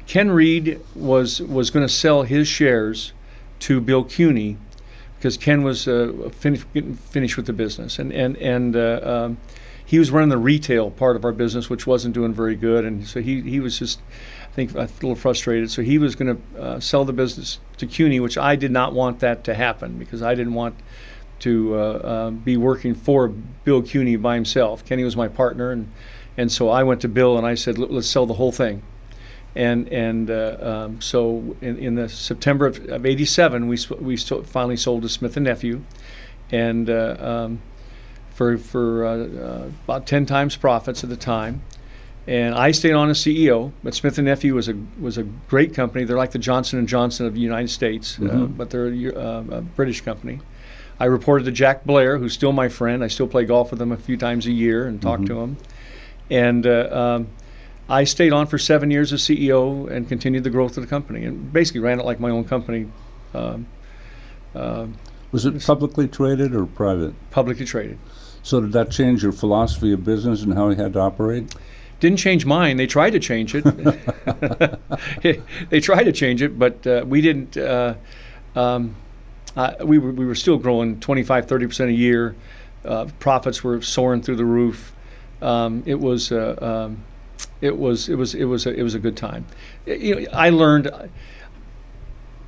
Ken 0.07 0.31
Reed 0.31 0.79
was 0.95 1.41
was 1.41 1.69
going 1.69 1.85
to 1.85 1.93
sell 1.93 2.23
his 2.23 2.47
shares 2.47 3.13
to 3.59 3.79
Bill 3.79 4.03
Cuny 4.03 4.57
because 5.17 5.37
Ken 5.37 5.63
was 5.63 5.87
uh, 5.87 6.29
fin- 6.33 6.63
getting 6.73 6.95
finished 6.95 7.37
with 7.37 7.45
the 7.45 7.53
business 7.53 7.99
and 7.99 8.11
and 8.11 8.35
and 8.37 8.75
uh, 8.75 8.99
um, 9.03 9.37
he 9.85 9.99
was 9.99 10.09
running 10.09 10.29
the 10.29 10.37
retail 10.37 10.89
part 10.89 11.17
of 11.17 11.25
our 11.25 11.33
business, 11.33 11.69
which 11.69 11.85
wasn't 11.85 12.13
doing 12.13 12.33
very 12.33 12.55
good, 12.55 12.85
and 12.85 13.05
so 13.05 13.21
he 13.21 13.41
he 13.41 13.59
was 13.59 13.79
just. 13.79 13.99
I 14.51 14.53
think 14.53 14.75
a 14.75 14.81
little 14.81 15.15
frustrated, 15.15 15.71
so 15.71 15.81
he 15.81 15.97
was 15.97 16.15
going 16.15 16.35
to 16.35 16.61
uh, 16.61 16.79
sell 16.81 17.05
the 17.05 17.13
business 17.13 17.59
to 17.77 17.87
CUNY, 17.87 18.19
which 18.19 18.37
I 18.37 18.57
did 18.57 18.71
not 18.71 18.93
want 18.93 19.21
that 19.21 19.45
to 19.45 19.53
happen 19.53 19.97
because 19.97 20.21
I 20.21 20.35
didn't 20.35 20.55
want 20.55 20.75
to 21.39 21.73
uh, 21.73 21.77
uh, 21.77 22.31
be 22.31 22.57
working 22.57 22.93
for 22.93 23.29
Bill 23.29 23.81
Cuny 23.81 24.17
by 24.17 24.35
himself. 24.35 24.85
Kenny 24.85 25.03
was 25.03 25.15
my 25.15 25.29
partner, 25.29 25.71
and 25.71 25.89
and 26.37 26.51
so 26.51 26.69
I 26.69 26.83
went 26.83 27.01
to 27.01 27.07
Bill 27.07 27.37
and 27.37 27.47
I 27.47 27.55
said, 27.55 27.77
"Let- 27.77 27.91
"Let's 27.91 28.07
sell 28.07 28.25
the 28.25 28.35
whole 28.35 28.51
thing." 28.51 28.83
And 29.55 29.87
and 29.89 30.29
uh, 30.29 30.57
um, 30.61 31.01
so 31.01 31.55
in, 31.61 31.77
in 31.77 31.95
the 31.95 32.09
September 32.09 32.65
of, 32.65 32.89
of 32.89 33.05
'87, 33.05 33.67
we 33.67 33.77
we 33.99 34.17
finally 34.17 34.77
sold 34.77 35.03
to 35.03 35.09
Smith 35.09 35.37
and 35.37 35.45
Nephew, 35.45 35.81
and 36.51 36.89
uh, 36.89 37.15
um, 37.19 37.61
for 38.33 38.57
for 38.57 39.05
uh, 39.05 39.69
about 39.85 40.05
ten 40.05 40.25
times 40.25 40.57
profits 40.57 41.03
at 41.03 41.09
the 41.09 41.17
time. 41.17 41.61
And 42.27 42.53
I 42.53 42.71
stayed 42.71 42.93
on 42.93 43.09
as 43.09 43.17
CEO, 43.19 43.71
but 43.83 43.95
Smith 43.95 44.17
and 44.19 44.25
Nephew 44.25 44.53
was 44.53 44.69
a 44.69 44.75
was 44.99 45.17
a 45.17 45.23
great 45.23 45.73
company. 45.73 46.03
They're 46.05 46.17
like 46.17 46.31
the 46.31 46.39
Johnson 46.39 46.77
and 46.77 46.87
Johnson 46.87 47.25
of 47.25 47.33
the 47.33 47.39
United 47.39 47.69
States, 47.69 48.17
uh, 48.19 48.23
Mhm. 48.23 48.57
but 48.57 48.69
they're 48.69 48.87
a, 48.87 49.07
uh, 49.15 49.43
a 49.57 49.61
British 49.61 50.01
company. 50.01 50.39
I 50.99 51.05
reported 51.05 51.45
to 51.45 51.51
Jack 51.51 51.83
Blair, 51.83 52.19
who's 52.19 52.33
still 52.33 52.51
my 52.51 52.69
friend. 52.69 53.03
I 53.03 53.07
still 53.07 53.25
play 53.27 53.43
golf 53.45 53.71
with 53.71 53.81
him 53.81 53.91
a 53.91 53.97
few 53.97 54.17
times 54.17 54.45
a 54.45 54.51
year 54.51 54.85
and 54.85 55.01
talk 55.01 55.25
to 55.25 55.39
him. 55.39 55.57
And 56.29 56.67
uh, 56.67 56.89
um, 56.91 57.27
I 57.89 58.03
stayed 58.03 58.31
on 58.31 58.45
for 58.45 58.59
seven 58.59 58.91
years 58.91 59.11
as 59.11 59.23
CEO 59.23 59.87
and 59.91 60.07
continued 60.07 60.43
the 60.43 60.51
growth 60.51 60.77
of 60.77 60.83
the 60.83 60.87
company 60.89 61.25
and 61.25 61.51
basically 61.51 61.81
ran 61.81 61.99
it 61.99 62.05
like 62.05 62.19
my 62.19 62.29
own 62.29 62.43
company. 62.43 62.85
Um, 63.33 63.65
uh, 64.53 64.85
was 65.31 65.43
it 65.47 65.59
publicly 65.65 66.07
traded 66.07 66.53
or 66.53 66.67
private? 66.67 67.15
Publicly 67.31 67.65
traded. 67.65 67.97
So 68.43 68.61
did 68.61 68.71
that 68.73 68.91
change 68.91 69.23
your 69.23 69.31
philosophy 69.31 69.91
of 69.93 70.05
business 70.05 70.43
and 70.43 70.53
how 70.53 70.69
you 70.69 70.75
had 70.75 70.93
to 70.93 70.99
operate? 70.99 71.55
Didn't 72.01 72.17
change 72.17 72.47
mine. 72.47 72.77
They 72.77 72.87
tried 72.87 73.11
to 73.11 73.19
change 73.19 73.53
it. 73.53 73.63
they 75.69 75.79
tried 75.79 76.03
to 76.05 76.11
change 76.11 76.41
it, 76.41 76.57
but 76.57 76.85
uh, 76.87 77.05
we 77.07 77.21
didn't. 77.21 77.55
Uh, 77.55 77.93
um, 78.55 78.95
uh, 79.55 79.75
we, 79.83 79.99
were, 79.99 80.11
we 80.11 80.25
were 80.25 80.33
still 80.33 80.57
growing 80.57 80.99
25, 80.99 81.45
30% 81.45 81.89
a 81.89 81.91
year. 81.91 82.35
Uh, 82.83 83.05
profits 83.19 83.63
were 83.63 83.83
soaring 83.83 84.23
through 84.23 84.37
the 84.37 84.45
roof. 84.45 84.93
Um, 85.43 85.83
it 85.85 85.99
was 85.99 86.31
uh, 86.31 86.87
um, 86.89 87.03
it 87.61 87.77
was 87.77 88.09
it 88.09 88.15
was 88.15 88.33
it 88.33 88.45
was 88.45 88.65
a, 88.65 88.73
it 88.73 88.81
was 88.81 88.95
a 88.95 88.99
good 88.99 89.15
time. 89.15 89.45
You 89.85 90.21
know, 90.21 90.31
I 90.33 90.49
learned 90.49 90.89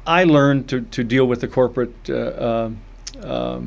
I 0.08 0.24
learned 0.24 0.68
to, 0.70 0.82
to 0.82 1.04
deal 1.04 1.26
with 1.26 1.42
the 1.42 1.48
corporate. 1.48 2.10
Uh, 2.10 2.66
um, 2.66 2.82
uh, 3.22 3.62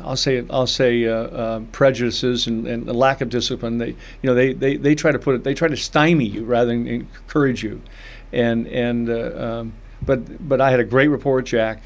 I'll 0.00 0.16
say 0.16 0.44
I'll 0.50 0.66
say 0.66 1.06
uh, 1.06 1.14
uh, 1.14 1.60
prejudices 1.72 2.46
and, 2.46 2.66
and 2.66 2.86
lack 2.86 3.20
of 3.20 3.28
discipline. 3.28 3.78
They 3.78 3.88
you 3.88 3.96
know 4.24 4.34
they, 4.34 4.52
they, 4.52 4.76
they 4.76 4.94
try 4.94 5.12
to 5.12 5.18
put 5.18 5.34
it 5.34 5.44
they 5.44 5.54
try 5.54 5.68
to 5.68 5.76
stymie 5.76 6.26
you 6.26 6.44
rather 6.44 6.68
than 6.68 6.86
encourage 6.86 7.62
you, 7.62 7.82
and 8.32 8.66
and 8.68 9.10
uh, 9.10 9.60
um, 9.60 9.72
but 10.02 10.48
but 10.48 10.60
I 10.60 10.70
had 10.70 10.80
a 10.80 10.84
great 10.84 11.08
rapport 11.08 11.36
with 11.36 11.46
Jack. 11.46 11.82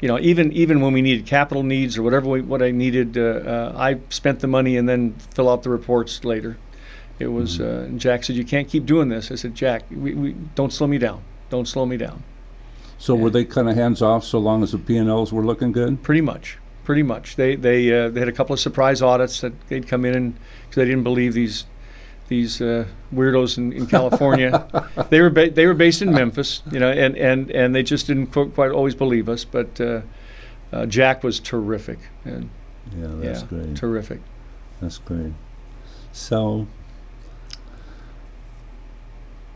You 0.00 0.08
know 0.08 0.18
even 0.18 0.52
even 0.52 0.80
when 0.80 0.92
we 0.92 1.02
needed 1.02 1.26
capital 1.26 1.62
needs 1.62 1.98
or 1.98 2.02
whatever 2.02 2.28
we, 2.28 2.40
what 2.40 2.62
I 2.62 2.70
needed, 2.70 3.18
uh, 3.18 3.20
uh, 3.20 3.74
I 3.76 3.98
spent 4.10 4.40
the 4.40 4.46
money 4.46 4.76
and 4.76 4.88
then 4.88 5.14
fill 5.34 5.48
out 5.48 5.62
the 5.62 5.70
reports 5.70 6.24
later. 6.24 6.56
It 7.18 7.28
was 7.28 7.58
mm-hmm. 7.58 7.98
Jack 7.98 8.24
said 8.24 8.36
you 8.36 8.44
can't 8.44 8.68
keep 8.68 8.86
doing 8.86 9.08
this. 9.08 9.32
I 9.32 9.34
said 9.34 9.54
Jack, 9.54 9.84
we, 9.90 10.14
we 10.14 10.32
don't 10.54 10.72
slow 10.72 10.86
me 10.86 10.98
down. 10.98 11.22
Don't 11.50 11.66
slow 11.66 11.84
me 11.84 11.96
down. 11.96 12.22
So 12.96 13.14
were 13.14 13.30
they 13.30 13.44
kind 13.44 13.68
of 13.68 13.74
hands 13.74 14.02
off 14.02 14.24
so 14.24 14.38
long 14.38 14.62
as 14.62 14.72
the 14.72 14.78
P 14.78 14.96
and 14.96 15.08
Ls 15.08 15.32
were 15.32 15.44
looking 15.44 15.72
good? 15.72 16.02
Pretty 16.02 16.20
much 16.20 16.58
pretty 16.88 17.02
much. 17.02 17.36
They 17.36 17.54
they 17.54 17.92
uh, 17.92 18.08
they 18.08 18.18
had 18.18 18.30
a 18.30 18.32
couple 18.32 18.54
of 18.54 18.60
surprise 18.60 19.02
audits 19.02 19.42
that 19.42 19.52
they'd 19.68 19.86
come 19.86 20.06
in 20.06 20.14
and 20.14 20.32
because 20.62 20.76
they 20.76 20.86
didn't 20.86 21.02
believe 21.02 21.34
these 21.34 21.66
these 22.28 22.62
uh, 22.62 22.86
weirdos 23.14 23.58
in, 23.58 23.74
in 23.74 23.86
California. 23.86 24.66
they 25.10 25.20
were 25.20 25.28
ba- 25.28 25.50
they 25.50 25.66
were 25.66 25.74
based 25.74 26.00
in 26.00 26.10
Memphis, 26.10 26.62
you 26.72 26.80
know, 26.80 26.90
and, 26.90 27.14
and, 27.18 27.50
and 27.50 27.74
they 27.74 27.82
just 27.82 28.06
didn't 28.06 28.28
quite 28.28 28.70
always 28.70 28.94
believe 28.94 29.28
us. 29.28 29.44
But 29.44 29.78
uh, 29.78 30.00
uh, 30.72 30.86
Jack 30.86 31.22
was 31.22 31.40
terrific, 31.40 31.98
and 32.24 32.48
yeah, 32.96 33.08
that's 33.16 33.42
yeah, 33.42 33.48
great. 33.48 33.76
Terrific. 33.76 34.20
That's 34.80 34.96
great. 34.96 35.34
So 36.12 36.68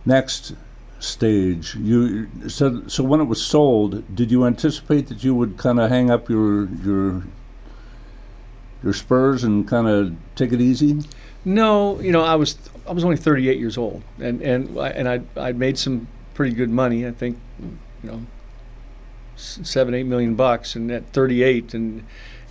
next 0.04 0.54
stage. 1.02 1.74
You 1.74 2.28
so 2.48 2.86
so 2.86 3.02
when 3.02 3.20
it 3.20 3.24
was 3.24 3.44
sold, 3.44 4.14
did 4.14 4.30
you 4.30 4.46
anticipate 4.46 5.08
that 5.08 5.24
you 5.24 5.34
would 5.34 5.56
kind 5.58 5.80
of 5.80 5.90
hang 5.90 6.10
up 6.10 6.28
your 6.28 6.66
your 6.66 7.24
your 8.82 8.92
spurs 8.92 9.44
and 9.44 9.66
kind 9.66 9.88
of 9.88 10.14
take 10.34 10.52
it 10.52 10.60
easy? 10.60 11.00
No, 11.44 12.00
you 12.00 12.12
know, 12.12 12.22
I 12.22 12.36
was 12.36 12.56
I 12.86 12.92
was 12.92 13.04
only 13.04 13.16
38 13.16 13.58
years 13.58 13.76
old, 13.76 14.02
and 14.18 14.40
and 14.42 14.76
and 14.76 15.08
I 15.08 15.20
I 15.36 15.52
made 15.52 15.76
some 15.76 16.06
pretty 16.34 16.54
good 16.54 16.70
money. 16.70 17.06
I 17.06 17.10
think, 17.10 17.38
you 17.60 18.10
know, 18.10 18.22
seven 19.36 19.94
eight 19.94 20.06
million 20.06 20.34
bucks, 20.34 20.76
and 20.76 20.90
at 20.90 21.12
38, 21.12 21.74
and 21.74 22.04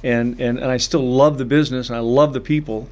and 0.03 0.39
and 0.41 0.59
and 0.59 0.71
I 0.71 0.77
still 0.77 1.07
love 1.09 1.37
the 1.37 1.45
business, 1.45 1.89
and 1.89 1.95
I 1.95 2.01
love 2.01 2.33
the 2.33 2.41
people 2.41 2.89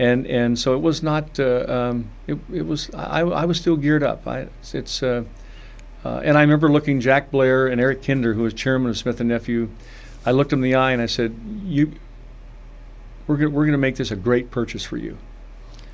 and 0.00 0.26
and 0.26 0.58
so 0.58 0.74
it 0.74 0.80
was 0.80 1.02
not. 1.02 1.38
Uh, 1.38 1.66
um, 1.68 2.10
it, 2.26 2.38
it 2.50 2.66
was. 2.66 2.90
I, 2.94 3.20
I 3.20 3.44
was 3.44 3.60
still 3.60 3.76
geared 3.76 4.02
up. 4.02 4.26
I, 4.26 4.48
it's. 4.72 5.02
Uh, 5.02 5.24
uh, 6.02 6.22
and 6.24 6.38
I 6.38 6.40
remember 6.40 6.70
looking 6.72 7.00
Jack 7.00 7.30
Blair 7.30 7.66
and 7.66 7.78
Eric 7.78 8.02
Kinder, 8.02 8.32
who 8.32 8.42
was 8.42 8.54
chairman 8.54 8.88
of 8.90 8.96
Smith 8.96 9.20
and 9.20 9.28
Nephew. 9.28 9.68
I 10.24 10.30
looked 10.30 10.54
him 10.54 10.60
in 10.60 10.62
the 10.62 10.74
eye 10.74 10.92
and 10.92 11.02
I 11.02 11.06
said, 11.06 11.38
"You, 11.64 11.92
we're 13.26 13.36
gonna, 13.36 13.50
we're 13.50 13.64
going 13.64 13.72
to 13.72 13.78
make 13.78 13.96
this 13.96 14.10
a 14.10 14.16
great 14.16 14.50
purchase 14.50 14.84
for 14.84 14.96
you." 14.96 15.18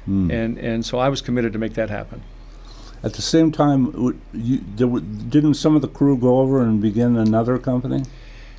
Mm. 0.09 0.33
And 0.33 0.59
and 0.59 0.87
so 0.87 0.99
I 0.99 1.09
was 1.09 1.21
committed 1.21 1.53
to 1.55 1.59
make 1.59 1.75
that 1.75 1.91
happen. 1.91 2.23
At 3.03 3.15
the 3.15 3.23
same 3.23 3.51
time, 3.51 4.21
you, 4.33 4.59
didn't 4.59 5.55
some 5.55 5.75
of 5.75 5.83
the 5.83 5.89
crew 5.89 6.17
go 6.17 6.39
over 6.39 6.63
and 6.63 6.81
begin 6.81 7.17
another 7.17 7.59
company? 7.59 8.05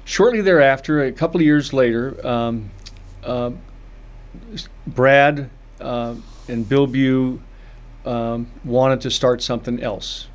Shortly 0.03 0.41
thereafter, 0.41 1.03
a 1.03 1.11
couple 1.11 1.39
of 1.39 1.45
years 1.45 1.73
later, 1.73 2.25
um, 2.25 2.69
uh, 3.23 3.51
Brad 4.85 5.49
uh, 5.79 6.15
and 6.47 6.67
Bill 6.67 6.87
Bew 6.87 7.41
um, 8.05 8.47
wanted 8.63 9.01
to 9.01 9.11
start 9.11 9.41
something 9.41 9.81
else. 9.81 10.27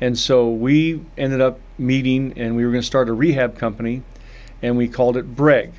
And 0.00 0.18
so 0.18 0.48
we 0.50 1.02
ended 1.18 1.40
up 1.40 1.60
meeting 1.78 2.32
and 2.36 2.56
we 2.56 2.64
were 2.64 2.70
going 2.70 2.80
to 2.80 2.86
start 2.86 3.08
a 3.08 3.12
rehab 3.12 3.58
company 3.58 4.02
and 4.62 4.76
we 4.76 4.88
called 4.88 5.16
it 5.16 5.34
Breg. 5.36 5.72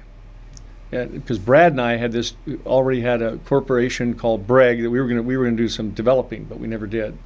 Because 0.92 1.40
Brad 1.40 1.72
and 1.72 1.82
I 1.82 1.96
had 1.96 2.12
this 2.12 2.34
already 2.66 3.02
had 3.02 3.22
a 3.22 3.38
corporation 3.38 4.14
called 4.14 4.46
Breg 4.46 4.82
that 4.82 4.90
we 4.90 5.00
were 5.00 5.08
going 5.08 5.18
to 5.18 5.24
we 5.24 5.38
were 5.38 5.46
going 5.46 5.56
to 5.56 5.64
do 5.64 5.70
some 5.70 5.92
developing, 5.92 6.44
but 6.44 6.60
we 6.60 6.68
never 6.68 6.86
did. 6.86 7.18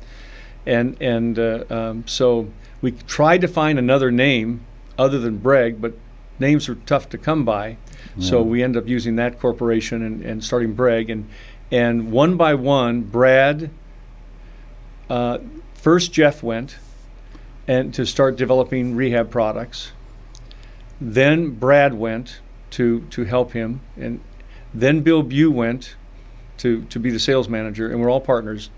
And 0.68 1.02
and 1.02 1.40
uh, 1.40 1.64
um, 1.72 2.08
so 2.08 2.52
we 2.82 2.92
tried 2.92 3.42
to 3.42 3.48
find 3.48 3.80
another 3.80 4.12
name 4.12 4.62
other 5.00 5.18
than 5.18 5.40
Breg, 5.40 5.82
but 5.82 5.94
names 6.40 6.68
were 6.68 6.76
tough 6.76 7.10
to 7.10 7.18
come 7.18 7.46
by. 7.46 7.78
So 8.20 8.42
we 8.42 8.64
ended 8.64 8.82
up 8.82 8.88
using 8.88 9.18
that 9.18 9.40
corporation 9.40 10.02
and, 10.02 10.22
and 10.22 10.44
starting 10.44 10.76
Breg. 10.76 11.12
And, 11.12 11.28
and 11.70 12.12
one 12.12 12.38
by 12.38 12.54
one, 12.54 13.02
Brad, 13.02 13.70
uh, 15.10 15.40
first 15.74 16.14
Jeff 16.14 16.42
went 16.42 16.78
and 17.68 17.94
to 17.94 18.06
start 18.06 18.38
developing 18.38 18.96
rehab 18.96 19.30
products. 19.30 19.92
Then 21.02 21.52
Brad 21.52 21.96
went 21.96 22.40
to, 22.72 23.02
to 23.02 23.26
help 23.26 23.52
him. 23.52 23.82
And 23.98 24.22
then 24.74 25.02
Bill 25.02 25.24
Bew 25.24 25.52
went 25.52 25.96
to, 26.60 26.84
to 26.84 27.00
be 27.00 27.12
the 27.12 27.20
sales 27.20 27.50
manager, 27.50 27.90
and 27.90 28.00
we're 28.00 28.10
all 28.10 28.22
partners. 28.22 28.70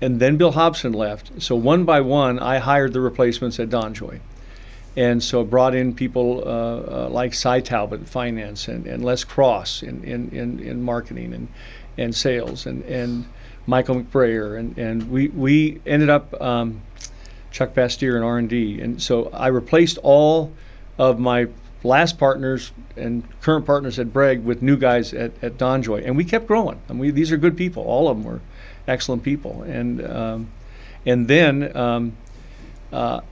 And 0.00 0.20
then 0.20 0.36
Bill 0.36 0.52
Hobson 0.52 0.92
left. 0.92 1.42
So 1.42 1.56
one 1.56 1.84
by 1.84 2.00
one, 2.00 2.38
I 2.38 2.58
hired 2.58 2.92
the 2.92 3.00
replacements 3.00 3.58
at 3.58 3.68
DonJoy 3.68 4.20
and 4.96 5.22
so 5.22 5.44
brought 5.44 5.74
in 5.74 5.94
people 5.94 6.42
uh, 6.44 7.06
uh, 7.06 7.08
like 7.10 7.34
Cy 7.34 7.60
Talbot 7.60 8.00
in 8.00 8.06
finance 8.06 8.68
and, 8.68 8.86
and 8.86 9.04
Les 9.04 9.24
Cross 9.24 9.82
in, 9.82 10.04
in, 10.04 10.30
in, 10.30 10.60
in, 10.60 10.82
marketing 10.82 11.32
and, 11.32 11.48
and 11.96 12.14
sales 12.14 12.66
and, 12.66 12.84
and 12.84 13.26
Michael 13.66 14.02
McBrayer. 14.02 14.58
And, 14.58 14.76
and 14.76 15.10
we, 15.10 15.28
we 15.28 15.80
ended 15.86 16.10
up 16.10 16.38
um, 16.40 16.82
Chuck 17.50 17.74
Bastier 17.74 18.16
in 18.16 18.22
R&D 18.22 18.80
and 18.80 19.02
so 19.02 19.30
I 19.30 19.46
replaced 19.46 19.98
all 20.02 20.52
of 20.98 21.18
my 21.18 21.48
last 21.84 22.18
partners 22.18 22.72
and 22.96 23.24
current 23.40 23.66
partners 23.66 23.98
at 23.98 24.08
Breg 24.08 24.42
with 24.42 24.62
new 24.62 24.76
guys 24.76 25.12
at, 25.14 25.32
at 25.42 25.56
DonJoy. 25.56 26.06
And 26.06 26.16
we 26.16 26.24
kept 26.24 26.46
growing. 26.46 26.80
And 26.88 27.00
we, 27.00 27.10
these 27.10 27.32
are 27.32 27.36
good 27.36 27.56
people. 27.56 27.82
All 27.84 28.08
of 28.08 28.16
them 28.16 28.24
were 28.24 28.40
excellent 28.86 29.22
people. 29.22 29.62
And 29.62 30.04
um, 30.04 30.48
and 31.04 31.26
then 31.26 31.76
um, 31.76 32.16
uh, 32.92 33.22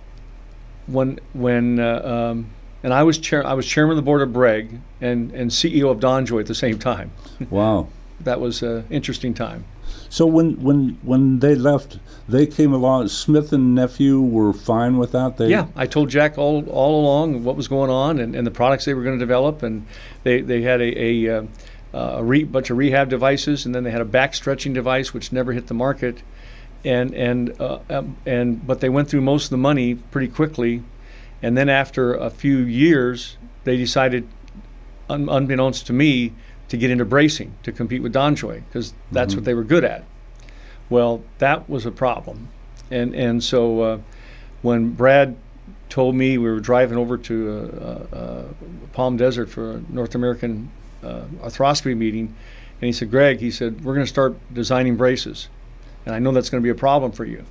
when 0.87 1.19
when 1.33 1.79
uh, 1.79 2.31
um, 2.33 2.51
and 2.83 2.93
I 2.93 3.03
was 3.03 3.19
chair 3.19 3.47
I 3.47 3.55
was 3.55 3.67
chairman 3.67 3.93
of 3.93 3.97
the 3.97 4.03
board 4.03 4.23
of 4.23 4.31
Breg 4.31 4.81
and 5.01 5.33
and 5.33 5.51
CEO 5.51 5.91
of 5.91 6.01
DonJoy 6.01 6.41
at 6.41 6.47
the 6.47 6.55
same 6.55 6.79
time. 6.79 7.13
Wow, 7.49 7.89
that 8.21 8.39
was 8.39 8.63
an 8.63 8.85
interesting 8.91 9.33
time. 9.33 9.65
So 10.11 10.27
when 10.27 10.63
when 10.63 10.99
when 11.03 11.39
they 11.39 11.55
left, 11.55 11.99
they 12.29 12.47
came 12.47 12.73
along. 12.73 13.09
Smith 13.09 13.53
and 13.53 13.75
nephew 13.75 14.21
were 14.21 14.53
fine 14.53 14.99
with 14.99 15.13
that. 15.13 15.37
They 15.37 15.49
yeah, 15.49 15.69
I 15.77 15.87
told 15.87 16.11
Jack 16.11 16.37
all 16.37 16.65
all 16.69 17.01
along 17.01 17.45
what 17.45 17.57
was 17.57 17.69
going 17.69 17.91
on 17.91 18.19
and, 18.19 18.35
and 18.35 18.47
the 18.47 18.51
products 18.51 18.85
they 18.85 18.95
were 18.95 19.03
going 19.03 19.19
to 19.19 19.25
develop, 19.25 19.63
and 19.63 19.87
they 20.25 20.41
they 20.41 20.63
had 20.63 20.81
a 20.81 21.27
a, 21.27 21.39
uh, 21.39 21.47
a 21.93 22.25
re- 22.25 22.45
bunch 22.45 22.71
of 22.71 22.77
rehab 22.77 23.09
devices, 23.09 23.65
and 23.65 23.75
then 23.75 23.85
they 23.85 23.91
had 23.91 24.01
a 24.01 24.05
back 24.07 24.35
stretching 24.35 24.73
device 24.73 25.15
which 25.15 25.33
never 25.33 25.53
hit 25.53 25.69
the 25.69 25.75
market 25.75 26.23
and 26.85 27.15
and 27.15 27.61
uh, 27.61 27.79
um, 27.89 28.17
and 28.27 28.67
but 28.67 28.81
they 28.81 28.89
went 28.89 29.09
through 29.09 29.21
most 29.21 29.45
of 29.45 29.51
the 29.51 29.57
money 29.59 29.95
pretty 29.95 30.29
quickly, 30.29 30.83
and 31.43 31.57
then 31.57 31.69
after 31.69 32.15
a 32.15 32.31
few 32.31 32.59
years, 32.59 33.37
they 33.65 33.77
decided, 33.77 34.29
un- 35.09 35.29
unbeknownst 35.29 35.87
to 35.87 35.93
me, 35.93 36.33
to 36.69 36.77
get 36.77 36.91
into 36.91 37.05
bracing 37.05 37.55
to 37.63 37.73
compete 37.73 38.03
with 38.03 38.15
DonJoy 38.15 38.63
because 38.67 38.95
that's 39.11 39.33
mm-hmm. 39.33 39.39
what 39.39 39.45
they 39.45 39.55
were 39.55 39.65
good 39.65 39.85
at. 39.85 40.05
Well, 40.89 41.23
that 41.39 41.69
was 41.69 41.87
a 41.87 41.91
problem, 41.91 42.49
and 42.91 43.15
and 43.15 43.45
so 43.45 43.81
uh, 43.83 43.99
when 44.63 44.91
Brad 44.91 45.37
told 45.89 46.15
me 46.15 46.39
we 46.39 46.49
were 46.49 46.61
driving 46.61 46.97
over 46.97 47.19
to 47.19 48.07
uh, 48.13 48.17
uh, 48.17 48.45
Palm 48.93 49.17
Desert 49.17 49.51
for 49.51 49.73
a 49.73 49.83
North 49.89 50.15
American 50.15 50.71
uh, 51.03 51.23
arthroscopy 51.43 51.97
meeting, 51.97 52.35
and 52.81 52.87
he 52.87 52.93
said, 52.93 53.11
"Greg," 53.11 53.41
he 53.41 53.51
said, 53.51 53.85
"we're 53.85 53.95
going 53.95 54.07
to 54.07 54.11
start 54.11 54.37
designing 54.55 54.97
braces." 54.97 55.49
And 56.07 56.15
I 56.15 56.19
know 56.19 56.33
that's 56.33 56.51
going 56.51 56.63
to 56.63 56.65
be 56.65 56.71
a 56.71 56.75
problem 56.75 57.13
for 57.13 57.25
you. 57.25 57.45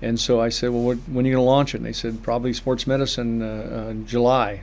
And 0.00 0.18
so 0.18 0.40
I 0.40 0.48
said, 0.48 0.70
well, 0.70 0.82
what, 0.82 0.98
when 1.08 1.24
are 1.24 1.28
you 1.28 1.34
going 1.36 1.44
to 1.44 1.48
launch 1.48 1.74
it? 1.74 1.78
And 1.78 1.86
they 1.86 1.92
said, 1.92 2.22
probably 2.22 2.52
sports 2.52 2.86
medicine 2.86 3.40
uh, 3.40 3.86
uh, 3.86 3.90
in 3.90 4.06
July. 4.06 4.62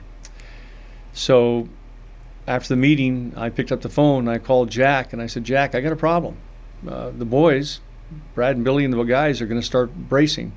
So 1.14 1.68
after 2.46 2.68
the 2.68 2.76
meeting, 2.76 3.32
I 3.36 3.48
picked 3.48 3.72
up 3.72 3.80
the 3.80 3.88
phone 3.88 4.28
I 4.28 4.38
called 4.38 4.70
Jack 4.70 5.12
and 5.12 5.22
I 5.22 5.26
said, 5.26 5.44
Jack, 5.44 5.74
I 5.74 5.80
got 5.80 5.92
a 5.92 5.96
problem. 5.96 6.36
uh, 6.86 7.10
the 7.10 7.24
boys, 7.24 7.80
Brad 8.34 8.56
and 8.56 8.64
Billy 8.64 8.84
and 8.84 8.92
the 8.92 9.02
guys, 9.02 9.40
are 9.40 9.46
going 9.46 9.60
to 9.60 9.66
start 9.66 9.94
bracing, 9.94 10.52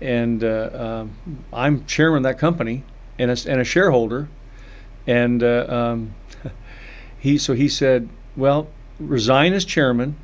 and 0.00 0.44
uh, 0.44 1.04
um, 1.04 1.44
I'm 1.52 1.84
chairman 1.86 2.18
of 2.18 2.22
that 2.24 2.38
company 2.38 2.84
and 3.18 3.30
a, 3.30 3.50
and 3.50 3.60
a 3.60 3.64
shareholder, 3.64 4.28
and 5.06 5.42
uh, 5.42 5.66
um, 5.68 6.14
he 7.18 7.38
so 7.38 7.54
he 7.54 7.68
said, 7.68 8.08
well, 8.36 8.68
resign 8.98 9.52
as 9.52 9.64
chairman, 9.64 10.16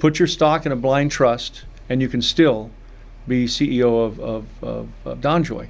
put 0.00 0.18
your 0.18 0.26
stock 0.26 0.66
in 0.66 0.72
a 0.72 0.76
blind 0.76 1.12
trust, 1.12 1.64
and 1.88 2.02
you 2.02 2.08
can 2.08 2.22
still 2.22 2.70
be 3.28 3.44
CEO 3.46 4.04
of, 4.04 4.18
of, 4.18 4.46
of, 4.62 4.88
of 5.04 5.20
DonJoy. 5.20 5.68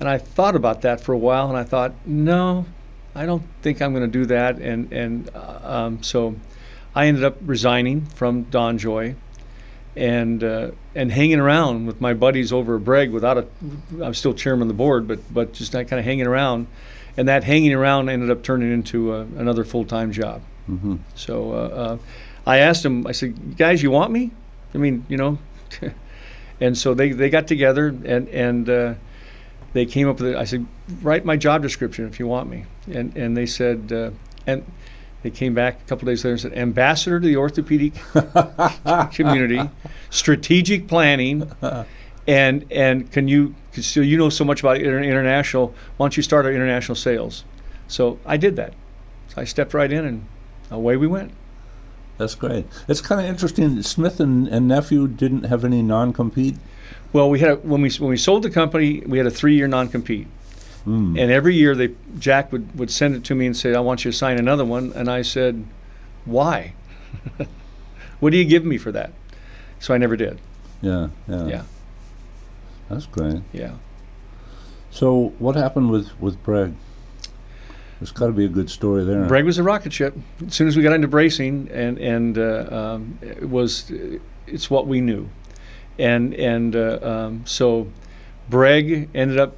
And 0.00 0.08
I 0.08 0.18
thought 0.18 0.56
about 0.56 0.82
that 0.82 1.00
for 1.00 1.12
a 1.12 1.18
while, 1.18 1.48
and 1.48 1.56
I 1.56 1.62
thought, 1.62 1.94
no, 2.04 2.66
I 3.14 3.24
don't 3.24 3.44
think 3.62 3.80
I'm 3.80 3.92
going 3.92 4.10
to 4.10 4.18
do 4.18 4.26
that. 4.26 4.58
And 4.58 4.92
and 4.92 5.30
uh, 5.34 5.60
um, 5.62 6.02
so 6.02 6.36
I 6.94 7.06
ended 7.06 7.24
up 7.24 7.36
resigning 7.40 8.06
from 8.06 8.44
DonJoy, 8.46 9.14
and 9.94 10.44
uh, 10.44 10.70
and 10.94 11.12
hanging 11.12 11.38
around 11.38 11.86
with 11.86 12.00
my 12.00 12.12
buddies 12.12 12.52
over 12.52 12.76
at 12.76 12.82
Breg 12.82 13.10
without 13.10 13.38
a. 13.38 13.46
I'm 14.02 14.12
still 14.12 14.34
chairman 14.34 14.62
of 14.62 14.68
the 14.68 14.74
board, 14.74 15.08
but 15.08 15.32
but 15.32 15.54
just 15.54 15.72
kind 15.72 15.92
of 15.92 16.04
hanging 16.04 16.26
around, 16.26 16.66
and 17.16 17.26
that 17.26 17.44
hanging 17.44 17.72
around 17.72 18.10
ended 18.10 18.30
up 18.30 18.42
turning 18.42 18.70
into 18.70 19.12
uh, 19.12 19.20
another 19.36 19.64
full 19.64 19.86
time 19.86 20.12
job. 20.12 20.42
Mm-hmm. 20.68 20.96
So 21.14 21.52
uh, 21.52 21.56
uh, 21.56 21.98
I 22.46 22.58
asked 22.58 22.82
them. 22.82 23.06
I 23.06 23.12
said, 23.12 23.56
"Guys, 23.56 23.82
you 23.82 23.90
want 23.90 24.12
me? 24.12 24.30
I 24.74 24.78
mean, 24.78 25.04
you 25.08 25.16
know." 25.16 25.38
and 26.60 26.78
so 26.78 26.94
they, 26.94 27.12
they 27.12 27.28
got 27.28 27.46
together 27.46 27.88
and 27.88 28.28
and 28.28 28.70
uh, 28.70 28.94
they 29.72 29.84
came 29.84 30.08
up 30.08 30.20
with 30.20 30.30
it. 30.30 30.36
I 30.36 30.44
said, 30.44 30.66
write 31.02 31.24
my 31.24 31.36
job 31.36 31.62
description 31.62 32.06
if 32.06 32.18
you 32.18 32.26
want 32.26 32.48
me. 32.48 32.64
And 32.90 33.14
and 33.16 33.36
they 33.36 33.46
said, 33.46 33.92
uh, 33.92 34.10
and 34.46 34.64
they 35.22 35.30
came 35.30 35.54
back 35.54 35.80
a 35.82 35.84
couple 35.84 36.06
days 36.06 36.24
later 36.24 36.32
and 36.32 36.40
said, 36.40 36.54
ambassador 36.54 37.20
to 37.20 37.26
the 37.26 37.36
orthopedic 37.36 37.92
community, 39.12 39.68
strategic 40.08 40.88
planning, 40.88 41.50
and 42.26 42.64
and 42.70 43.10
can 43.12 43.28
you 43.28 43.54
so 43.72 44.00
you 44.00 44.16
know 44.16 44.30
so 44.30 44.44
much 44.44 44.60
about 44.60 44.78
international? 44.78 45.74
Why 45.96 46.04
don't 46.04 46.16
you 46.16 46.22
start 46.22 46.46
our 46.46 46.52
international 46.52 46.96
sales? 46.96 47.44
So 47.88 48.18
I 48.24 48.36
did 48.36 48.56
that. 48.56 48.72
So 49.28 49.42
I 49.42 49.44
stepped 49.44 49.74
right 49.74 49.92
in 49.92 50.04
and 50.04 50.26
away 50.70 50.96
we 50.96 51.06
went. 51.06 51.32
That's 52.18 52.34
great. 52.34 52.66
It's 52.88 53.00
kind 53.00 53.20
of 53.20 53.26
interesting. 53.26 53.82
Smith 53.82 54.20
and, 54.20 54.48
and 54.48 54.66
nephew 54.66 55.06
didn't 55.06 55.44
have 55.44 55.64
any 55.64 55.82
non-compete. 55.82 56.56
Well, 57.12 57.28
we 57.28 57.40
had 57.40 57.50
a, 57.50 57.56
when 57.56 57.82
we 57.82 57.90
when 57.90 58.10
we 58.10 58.16
sold 58.16 58.42
the 58.42 58.50
company, 58.50 59.02
we 59.06 59.18
had 59.18 59.26
a 59.26 59.30
three-year 59.30 59.68
non-compete, 59.68 60.26
mm. 60.86 61.20
and 61.20 61.30
every 61.30 61.54
year 61.54 61.74
they 61.74 61.94
Jack 62.18 62.52
would 62.52 62.78
would 62.78 62.90
send 62.90 63.14
it 63.14 63.24
to 63.24 63.34
me 63.34 63.46
and 63.46 63.56
say, 63.56 63.74
"I 63.74 63.80
want 63.80 64.04
you 64.04 64.10
to 64.10 64.16
sign 64.16 64.38
another 64.38 64.64
one," 64.64 64.92
and 64.94 65.10
I 65.10 65.22
said, 65.22 65.64
"Why? 66.24 66.74
what 68.20 68.30
do 68.30 68.36
you 68.36 68.44
give 68.44 68.64
me 68.64 68.76
for 68.76 68.92
that?" 68.92 69.12
So 69.78 69.94
I 69.94 69.98
never 69.98 70.16
did. 70.16 70.40
Yeah, 70.82 71.08
yeah, 71.28 71.46
yeah. 71.46 71.62
That's 72.88 73.06
great. 73.06 73.42
Yeah. 73.52 73.74
So 74.90 75.34
what 75.38 75.54
happened 75.56 75.90
with 75.90 76.18
with 76.20 76.42
Breg? 76.42 76.74
There's 78.00 78.12
got 78.12 78.26
to 78.26 78.32
be 78.32 78.44
a 78.44 78.48
good 78.48 78.68
story 78.68 79.04
there. 79.04 79.24
Breg 79.24 79.44
was 79.44 79.58
a 79.58 79.62
rocket 79.62 79.92
ship. 79.92 80.14
As 80.46 80.54
soon 80.54 80.68
as 80.68 80.76
we 80.76 80.82
got 80.82 80.92
into 80.92 81.08
bracing, 81.08 81.70
and 81.72 81.98
and 81.98 82.36
uh, 82.36 82.68
um, 82.70 83.18
it 83.22 83.48
was, 83.48 83.90
it's 84.46 84.70
what 84.70 84.86
we 84.86 85.00
knew 85.00 85.30
and 85.98 86.34
and 86.34 86.76
uh, 86.76 86.98
um, 87.02 87.42
so 87.46 87.88
Breg 88.50 89.08
ended 89.14 89.38
up 89.38 89.56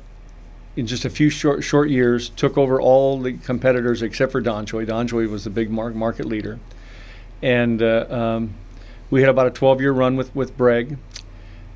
in 0.77 0.87
just 0.87 1.05
a 1.05 1.11
few 1.11 1.31
short 1.31 1.65
short 1.65 1.91
years 1.91 2.29
took 2.31 2.57
over 2.57 2.81
all 2.81 3.21
the 3.21 3.35
competitors 3.35 4.03
except 4.03 4.33
for 4.33 4.41
DonJoy. 4.41 4.87
DonJoy 4.87 5.29
was 5.29 5.45
the 5.45 5.51
big 5.51 5.71
market 5.71 6.27
leader, 6.27 6.59
and 7.43 7.83
uh, 7.83 8.07
um, 8.09 8.55
we 9.11 9.21
had 9.21 9.31
about 9.31 9.47
a 9.47 9.51
12 9.51 9.81
year 9.81 9.93
run 9.93 10.17
with 10.17 10.35
with 10.35 10.57
Breg, 10.57 10.99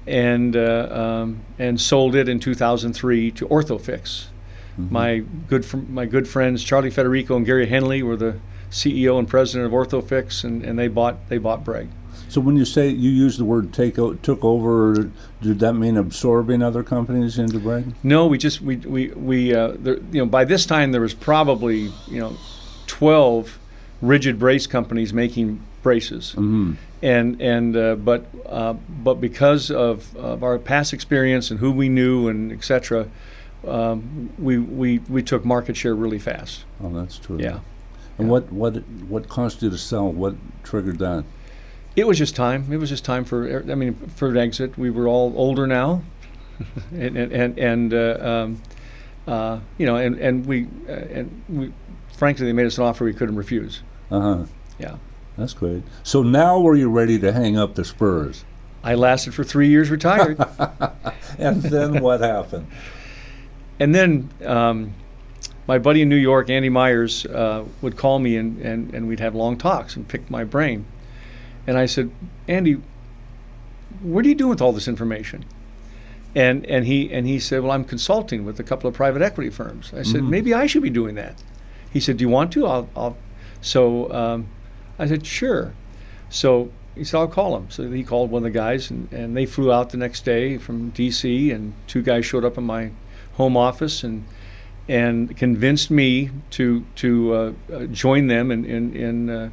and 0.07 0.57
uh, 0.57 0.89
um, 0.91 1.45
and 1.59 1.81
sold 1.81 2.15
it 2.15 2.29
in 2.29 2.39
2003 2.39 3.31
to 3.33 3.49
Orthofix. 3.49 4.27
Mm-hmm. 4.79 4.93
My 4.93 5.19
good 5.49 5.65
fr- 5.65 5.77
my 5.77 6.07
good 6.07 6.27
friends 6.27 6.65
Charlie 6.65 6.91
Federico 6.91 7.37
and 7.37 7.47
Gary 7.47 7.67
Henley 7.67 8.03
were 8.03 8.17
the 8.17 8.37
CEO 8.71 9.19
and 9.19 9.29
president 9.29 9.67
of 9.67 9.73
Orthofix, 9.73 10.45
and, 10.45 10.65
and 10.65 10.79
they 10.79 10.89
bought 10.89 11.29
they 11.29 11.39
bought 11.39 11.65
Breg. 11.65 11.89
So 12.29 12.41
when 12.41 12.57
you 12.57 12.65
say 12.65 12.89
you 12.89 13.11
use 13.11 13.37
the 13.37 13.45
word 13.45 13.75
take 13.75 13.99
o- 13.99 14.15
took 14.15 14.43
over, 14.43 15.11
did 15.43 15.59
that 15.59 15.75
mean 15.75 15.99
absorbing 15.99 16.63
other 16.63 16.83
companies 16.83 17.39
into 17.39 17.59
Breg? 17.59 17.93
No, 18.03 18.27
we 18.27 18.39
just 18.39 18.63
we 18.63 18.77
we 18.77 19.09
we 19.09 19.55
uh, 19.55 19.75
there, 19.79 19.99
you 20.11 20.21
know 20.23 20.27
by 20.27 20.47
this 20.47 20.65
time 20.65 20.93
there 20.93 21.03
was 21.03 21.13
probably 21.13 21.93
you 22.09 22.21
know 22.21 22.37
twelve 22.87 23.59
rigid 24.01 24.39
brace 24.39 24.67
companies 24.67 25.13
making 25.13 25.63
braces, 25.83 26.31
mm-hmm. 26.33 26.73
and 27.03 27.41
and 27.43 27.77
uh, 27.77 27.97
but 27.97 28.27
uh, 28.47 28.73
but 28.73 29.15
because 29.21 29.71
of, 29.71 30.17
of 30.17 30.43
our 30.43 30.59
past 30.59 30.95
experience 30.95 31.51
and 31.51 31.61
who 31.61 31.71
we 31.71 31.91
knew 31.91 32.29
and 32.29 32.51
etc. 32.51 33.09
Um, 33.67 34.33
we, 34.39 34.59
we 34.59 34.99
we 34.99 35.23
took 35.23 35.45
market 35.45 35.77
share 35.77 35.95
really 35.95 36.19
fast. 36.19 36.65
Oh, 36.83 36.91
that's 36.91 37.19
true. 37.19 37.39
Yeah. 37.39 37.61
And 38.19 38.27
yeah. 38.27 38.33
what 38.33 38.53
what 38.53 38.77
what 39.09 39.29
caused 39.29 39.63
you 39.63 39.71
to 39.71 39.79
sell? 39.79 40.11
What 40.11 40.35
triggered 40.65 40.99
that? 40.99 41.25
It 41.95 42.07
was 42.07 42.19
just 42.19 42.35
time. 42.35 42.73
It 42.73 42.79
was 42.79 42.89
just 42.89 43.05
time 43.05 43.25
for. 43.25 43.63
I 43.71 43.75
mean, 43.75 43.95
for 43.95 44.29
an 44.29 44.37
exit. 44.37 44.77
We 44.77 44.91
were 44.91 45.07
all 45.07 45.33
older 45.37 45.67
now, 45.67 46.03
and 46.93 47.17
and 47.17 47.59
and 47.59 47.95
uh, 47.95 48.19
um, 48.21 48.63
uh, 49.27 49.61
you 49.79 49.87
know, 49.87 49.97
and 49.97 50.19
and 50.19 50.47
we 50.47 50.67
uh, 50.89 50.93
and 50.93 51.45
we, 51.49 51.73
frankly, 52.17 52.47
they 52.47 52.53
made 52.53 52.67
us 52.67 52.79
an 52.79 52.85
offer 52.85 53.05
we 53.05 53.13
couldn't 53.13 53.37
refuse. 53.37 53.83
Uh 54.11 54.21
huh. 54.21 54.45
Yeah. 54.79 54.97
That's 55.37 55.55
great. 55.55 55.83
So 56.03 56.23
now, 56.23 56.61
were 56.61 56.75
you 56.75 56.91
ready 56.91 57.19
to 57.19 57.33
hang 57.33 57.57
up 57.57 57.75
the 57.75 57.85
spurs? 57.85 58.45
I 58.85 58.95
lasted 58.95 59.35
for 59.35 59.45
three 59.45 59.69
years, 59.69 59.91
retired. 59.91 60.39
and 61.39 61.63
then 61.63 62.03
what 62.03 62.21
happened? 62.21 62.67
And 63.83 63.93
then 63.93 64.31
um, 64.45 64.95
my 65.67 65.77
buddy 65.77 66.03
in 66.03 66.09
New 66.09 66.15
York, 66.15 66.49
Andy 66.49 66.69
Myers, 66.69 67.27
uh, 67.27 67.65
would 67.81 67.97
call 67.97 68.21
me 68.21 68.37
and, 68.37 68.61
and, 68.61 68.95
and 68.95 69.09
we'd 69.09 69.19
have 69.19 69.35
long 69.35 69.59
talks 69.59 69.97
and 69.97 70.07
pick 70.07 70.31
my 70.31 70.45
brain. 70.45 70.85
And 71.67 71.77
I 71.77 71.87
said, 71.87 72.13
Andy, 72.47 72.81
what 74.01 74.25
are 74.25 74.29
you 74.29 74.37
doing 74.37 74.51
with 74.51 74.63
all 74.63 74.73
this 74.73 74.87
information? 74.87 75.45
And 76.33 76.65
and 76.67 76.87
he 76.87 77.13
and 77.13 77.27
he 77.27 77.41
said, 77.41 77.63
well, 77.63 77.73
I'm 77.73 77.85
consulting 77.85 78.45
with 78.45 78.61
a 78.61 78.63
couple 78.63 78.87
of 78.87 78.95
private 78.95 79.21
equity 79.21 79.51
firms. 79.51 79.93
I 79.93 80.05
said, 80.05 80.21
mm. 80.21 80.29
maybe 80.29 80.55
I 80.55 80.67
should 80.67 80.85
be 80.85 80.89
doing 80.89 81.17
that. 81.17 81.43
He 81.93 81.99
said, 81.99 82.19
do 82.19 82.23
you 82.23 82.29
want 82.29 82.53
to? 82.53 82.67
I'll. 82.67 82.89
I'll. 82.95 83.17
So 83.61 84.13
um, 84.13 84.47
I 84.97 85.09
said, 85.09 85.27
sure. 85.27 85.75
So 86.31 86.71
he 86.95 87.03
said, 87.03 87.19
I'll 87.19 87.27
call 87.27 87.57
him. 87.57 87.69
So 87.69 87.91
he 87.91 88.05
called 88.05 88.31
one 88.31 88.45
of 88.45 88.45
the 88.45 88.57
guys, 88.57 88.91
and, 88.91 89.13
and 89.13 89.37
they 89.37 89.45
flew 89.45 89.73
out 89.73 89.91
the 89.91 89.97
next 89.97 90.25
day 90.25 90.57
from 90.57 90.91
D.C. 90.91 91.51
and 91.51 91.75
two 91.89 92.01
guys 92.01 92.25
showed 92.25 92.45
up 92.45 92.57
in 92.57 92.65
my 92.65 92.93
home 93.35 93.57
office 93.57 94.05
and 94.05 94.25
and 94.89 95.37
convinced 95.37 95.91
me 95.91 96.31
to 96.51 96.85
to 96.97 97.35
uh, 97.35 97.53
uh 97.73 97.85
join 97.87 98.27
them 98.27 98.51
in 98.51 98.65
in 98.65 98.97
in, 98.97 99.31
uh, 99.31 99.51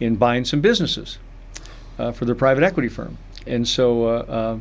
in 0.00 0.16
buying 0.16 0.44
some 0.44 0.60
businesses 0.60 1.18
uh, 1.98 2.12
for 2.12 2.24
their 2.24 2.34
private 2.34 2.64
equity 2.64 2.88
firm. 2.88 3.18
And 3.46 3.66
so 3.66 4.06
uh, 4.06 4.08
uh, 4.08 4.58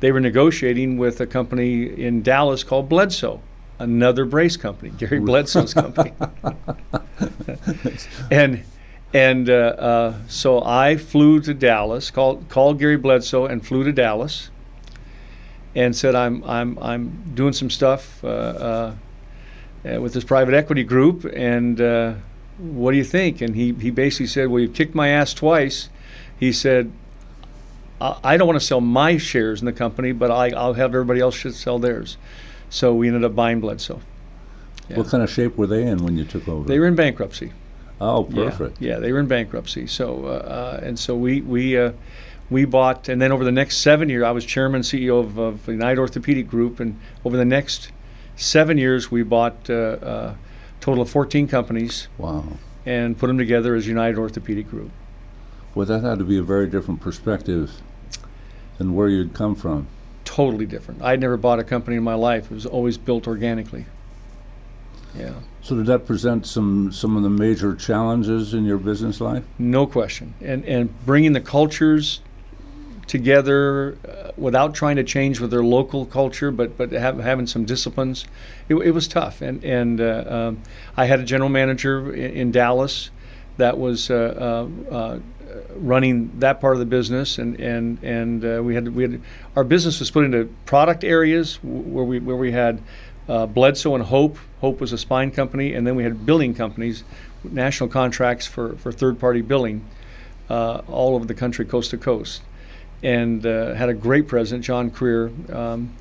they 0.00 0.12
were 0.12 0.20
negotiating 0.20 0.98
with 0.98 1.20
a 1.20 1.26
company 1.26 1.84
in 1.84 2.22
Dallas 2.22 2.64
called 2.64 2.88
Bledsoe, 2.88 3.40
another 3.78 4.24
brace 4.24 4.56
company, 4.56 4.90
Gary 4.90 5.20
Bledsoe's 5.20 5.74
company. 5.74 6.12
and 8.30 8.62
and 9.14 9.46
so 10.28 10.62
I 10.64 10.96
flew 10.96 11.40
to 11.40 11.54
Dallas, 11.54 12.10
called 12.10 12.48
called 12.48 12.78
Gary 12.78 12.96
Bledsoe, 12.96 13.46
and 13.46 13.66
flew 13.66 13.84
to 13.84 13.92
Dallas, 13.92 14.50
and 15.74 15.96
said 15.96 16.14
I'm 16.14 16.42
I'm 16.44 16.78
I'm 16.78 17.32
doing 17.34 17.52
some 17.52 17.70
stuff 17.70 18.22
uh, 18.24 18.92
with 19.84 20.14
this 20.14 20.24
private 20.24 20.54
equity 20.54 20.84
group, 20.84 21.24
and 21.34 21.78
what 22.58 22.92
do 22.92 22.96
you 22.96 23.04
think? 23.04 23.40
And 23.40 23.54
he 23.54 23.72
he 23.72 23.90
basically 23.90 24.26
said, 24.26 24.48
well, 24.48 24.60
you've 24.60 24.74
kicked 24.74 24.94
my 24.94 25.08
ass 25.08 25.34
twice 25.34 25.88
he 26.42 26.50
said, 26.50 26.90
I 28.00 28.36
don't 28.36 28.48
want 28.48 28.58
to 28.58 28.66
sell 28.66 28.80
my 28.80 29.16
shares 29.16 29.60
in 29.60 29.66
the 29.66 29.72
company, 29.72 30.10
but 30.10 30.32
I, 30.32 30.48
will 30.48 30.74
have 30.74 30.92
everybody 30.92 31.20
else 31.20 31.36
should 31.36 31.54
sell 31.54 31.78
theirs. 31.78 32.16
So 32.68 32.92
we 32.92 33.06
ended 33.06 33.22
up 33.22 33.36
buying 33.36 33.60
Bledsoe. 33.60 34.00
Yeah. 34.88 34.96
What 34.96 35.06
kind 35.06 35.22
of 35.22 35.30
shape 35.30 35.56
were 35.56 35.68
they 35.68 35.84
in 35.86 35.98
when 35.98 36.18
you 36.18 36.24
took 36.24 36.48
over? 36.48 36.66
They 36.66 36.80
were 36.80 36.88
in 36.88 36.96
bankruptcy. 36.96 37.52
Oh, 38.00 38.24
perfect. 38.24 38.82
Yeah, 38.82 38.94
yeah 38.94 38.98
they 38.98 39.12
were 39.12 39.20
in 39.20 39.28
bankruptcy. 39.28 39.86
So 39.86 40.26
uh, 40.26 40.28
uh, 40.30 40.80
and 40.82 40.98
so 40.98 41.14
we 41.14 41.42
we 41.42 41.78
uh, 41.78 41.92
we 42.52 42.64
bought, 42.64 43.08
and 43.08 43.20
then 43.20 43.32
over 43.32 43.44
the 43.44 43.52
next 43.52 43.78
seven 43.78 44.08
years, 44.08 44.22
I 44.22 44.30
was 44.30 44.44
chairman 44.44 44.82
CEO 44.82 45.20
of, 45.20 45.38
of 45.38 45.66
United 45.66 45.98
Orthopedic 45.98 46.48
Group, 46.48 46.80
and 46.80 46.98
over 47.24 47.36
the 47.36 47.44
next 47.44 47.90
seven 48.36 48.78
years, 48.78 49.10
we 49.10 49.22
bought 49.22 49.68
a 49.68 50.06
uh, 50.06 50.06
uh, 50.06 50.34
total 50.80 51.02
of 51.02 51.10
14 51.10 51.48
companies. 51.48 52.08
Wow. 52.18 52.44
And 52.84 53.16
put 53.16 53.28
them 53.28 53.38
together 53.38 53.76
as 53.76 53.86
United 53.86 54.18
Orthopedic 54.18 54.68
Group. 54.68 54.90
Well, 55.74 55.86
that 55.86 56.02
had 56.02 56.18
to 56.18 56.24
be 56.24 56.36
a 56.36 56.42
very 56.42 56.66
different 56.66 57.00
perspective 57.00 57.80
than 58.78 58.94
where 58.94 59.08
you'd 59.08 59.34
come 59.34 59.54
from. 59.54 59.86
Totally 60.24 60.66
different. 60.66 61.00
I'd 61.00 61.20
never 61.20 61.36
bought 61.36 61.60
a 61.60 61.64
company 61.64 61.96
in 61.96 62.02
my 62.02 62.14
life. 62.14 62.50
It 62.50 62.54
was 62.54 62.66
always 62.66 62.98
built 62.98 63.28
organically. 63.28 63.86
Yeah. 65.16 65.34
So 65.62 65.76
did 65.76 65.86
that 65.86 66.06
present 66.06 66.46
some 66.46 66.90
some 66.90 67.16
of 67.16 67.22
the 67.22 67.30
major 67.30 67.74
challenges 67.74 68.54
in 68.54 68.64
your 68.64 68.78
business 68.78 69.20
life? 69.20 69.44
No 69.58 69.86
question. 69.86 70.34
And 70.40 70.64
and 70.64 71.04
bringing 71.04 71.32
the 71.32 71.40
cultures 71.40 72.20
together 73.06 73.96
uh, 74.08 74.30
without 74.36 74.74
trying 74.74 74.96
to 74.96 75.04
change 75.04 75.40
with 75.40 75.50
their 75.50 75.64
local 75.64 76.06
culture, 76.06 76.50
but 76.50 76.76
but 76.76 76.92
have, 76.92 77.18
having 77.18 77.46
some 77.46 77.64
disciplines, 77.64 78.26
it, 78.68 78.74
it 78.76 78.90
was 78.92 79.08
tough. 79.08 79.42
And 79.42 79.64
and 79.64 80.00
uh, 80.00 80.24
um, 80.26 80.62
I 80.96 81.06
had 81.06 81.20
a 81.20 81.24
general 81.24 81.50
manager 81.50 82.12
in, 82.12 82.30
in 82.32 82.52
Dallas 82.52 83.10
that 83.56 83.78
was 83.78 84.10
uh, 84.10 84.68
uh, 84.90 84.94
uh 84.94 85.18
running 85.74 86.38
that 86.38 86.60
part 86.60 86.74
of 86.74 86.80
the 86.80 86.86
business, 86.86 87.38
and 87.38 87.58
and 87.60 88.02
and 88.02 88.64
we 88.64 88.74
had 88.74 88.88
we 88.94 89.02
had 89.02 89.20
our 89.56 89.64
business 89.64 89.98
was 89.98 90.08
split 90.08 90.24
into 90.24 90.52
product 90.66 91.04
areas 91.04 91.56
where 91.62 92.04
we 92.04 92.18
where 92.18 92.36
we 92.36 92.52
had 92.52 92.82
uh, 93.28 93.46
Bledsoe 93.46 93.94
and 93.94 94.04
Hope. 94.04 94.38
Hope 94.60 94.80
was 94.80 94.92
a 94.92 94.98
spine 94.98 95.30
company, 95.30 95.74
and 95.74 95.86
then 95.86 95.96
we 95.96 96.04
had 96.04 96.24
billing 96.24 96.54
companies, 96.54 97.04
national 97.44 97.88
contracts 97.88 98.46
for 98.46 98.76
for 98.76 98.92
third 98.92 99.18
party 99.18 99.42
billing, 99.42 99.84
uh, 100.48 100.82
all 100.88 101.14
over 101.14 101.24
the 101.24 101.34
country, 101.34 101.64
coast 101.64 101.90
to 101.90 101.98
coast, 101.98 102.42
and 103.02 103.44
uh, 103.44 103.74
had 103.74 103.88
a 103.88 103.94
great 103.94 104.28
president, 104.28 104.64
John 104.64 104.90
Creer. 104.90 105.54
Um, 105.54 105.94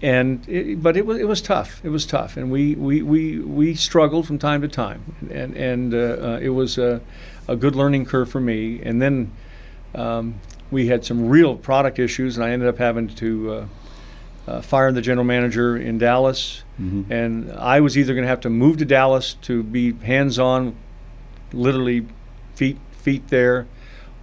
and 0.00 0.48
it, 0.48 0.82
but 0.82 0.96
it 0.96 1.04
was 1.06 1.18
it 1.18 1.26
was 1.26 1.42
tough. 1.42 1.80
It 1.84 1.88
was 1.88 2.06
tough, 2.06 2.36
and 2.36 2.50
we 2.50 2.74
we, 2.76 3.02
we, 3.02 3.38
we 3.40 3.74
struggled 3.74 4.26
from 4.26 4.38
time 4.38 4.62
to 4.62 4.68
time, 4.68 5.16
and 5.30 5.56
and 5.56 5.94
uh, 5.94 5.98
uh, 5.98 6.38
it 6.40 6.50
was 6.50 6.78
a, 6.78 7.00
a 7.48 7.56
good 7.56 7.74
learning 7.74 8.06
curve 8.06 8.30
for 8.30 8.40
me. 8.40 8.80
And 8.82 9.02
then 9.02 9.32
um, 9.94 10.40
we 10.70 10.86
had 10.86 11.04
some 11.04 11.28
real 11.28 11.56
product 11.56 11.98
issues, 11.98 12.36
and 12.36 12.44
I 12.44 12.50
ended 12.50 12.68
up 12.68 12.78
having 12.78 13.08
to 13.08 13.52
uh, 13.52 13.66
uh, 14.46 14.60
fire 14.62 14.92
the 14.92 15.02
general 15.02 15.24
manager 15.24 15.76
in 15.76 15.98
Dallas. 15.98 16.62
Mm-hmm. 16.80 17.12
And 17.12 17.52
I 17.52 17.80
was 17.80 17.98
either 17.98 18.14
going 18.14 18.22
to 18.22 18.28
have 18.28 18.42
to 18.42 18.50
move 18.50 18.76
to 18.78 18.84
Dallas 18.84 19.34
to 19.42 19.64
be 19.64 19.94
hands-on, 19.94 20.76
literally 21.52 22.06
feet 22.54 22.78
feet 22.92 23.28
there, 23.28 23.66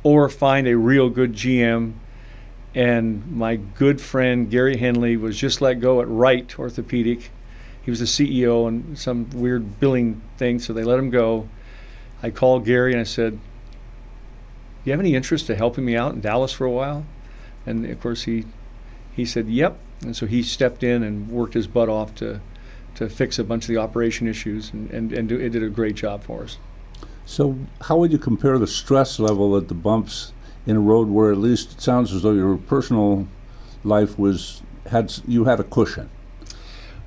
or 0.04 0.30
find 0.30 0.68
a 0.68 0.78
real 0.78 1.10
good 1.10 1.34
GM 1.34 1.96
and 2.76 3.32
my 3.32 3.56
good 3.56 4.02
friend 4.02 4.52
Gary 4.52 4.76
Henley 4.76 5.16
was 5.16 5.38
just 5.38 5.62
let 5.62 5.80
go 5.80 6.02
at 6.02 6.10
Wright 6.10 6.60
Orthopedic. 6.60 7.32
He 7.82 7.90
was 7.90 8.00
the 8.00 8.06
CEO 8.06 8.68
and 8.68 9.00
some 9.00 9.30
weird 9.30 9.80
billing 9.80 10.22
thing, 10.38 10.60
so 10.60 10.74
they 10.74 10.84
let 10.84 11.00
him 11.00 11.10
go. 11.10 11.48
I 12.22 12.32
called 12.32 12.66
Gary 12.66 12.92
and 12.92 13.00
I 13.00 13.06
said, 13.06 13.34
"Do 13.34 13.40
"You 14.84 14.92
have 14.92 15.00
any 15.00 15.16
interest 15.16 15.50
in 15.50 15.56
helping 15.56 15.86
me 15.86 15.96
out 15.96 16.14
in 16.14 16.22
Dallas 16.22 16.52
for 16.52 16.66
a 16.66 16.72
while?" 16.72 17.06
And 17.66 17.86
of 17.86 18.02
course 18.02 18.24
he 18.24 18.46
he 19.16 19.26
said, 19.26 19.48
"Yep." 19.48 19.80
And 20.02 20.16
so 20.16 20.26
he 20.26 20.44
stepped 20.44 20.84
in 20.84 21.02
and 21.02 21.30
worked 21.30 21.54
his 21.54 21.68
butt 21.68 21.88
off 21.88 22.14
to 22.16 22.42
to 22.96 23.10
fix 23.10 23.40
a 23.40 23.44
bunch 23.44 23.64
of 23.64 23.68
the 23.70 23.78
operation 23.78 24.28
issues, 24.28 24.74
and 24.74 24.92
and, 24.92 25.14
and 25.14 25.30
do, 25.30 25.40
it 25.40 25.50
did 25.50 25.64
a 25.64 25.70
great 25.70 25.96
job 25.96 26.24
for 26.24 26.44
us. 26.44 26.58
So, 27.26 27.58
how 27.82 27.98
would 27.98 28.12
you 28.12 28.20
compare 28.20 28.60
the 28.60 28.68
stress 28.68 29.18
level 29.18 29.58
at 29.58 29.68
the 29.68 29.74
bumps 29.74 30.32
in 30.66 30.76
a 30.76 30.80
road 30.80 31.09
where 31.09 31.32
at 31.32 31.38
least 31.38 31.74
it 31.74 31.82
sounds 31.82 32.13
as 32.13 32.24
though 32.24 32.34
your 32.34 32.57
personal 32.57 33.28
life 33.84 34.18
was 34.18 34.61
had 34.88 35.13
you 35.28 35.45
had 35.45 35.59
a 35.59 35.63
cushion. 35.63 36.09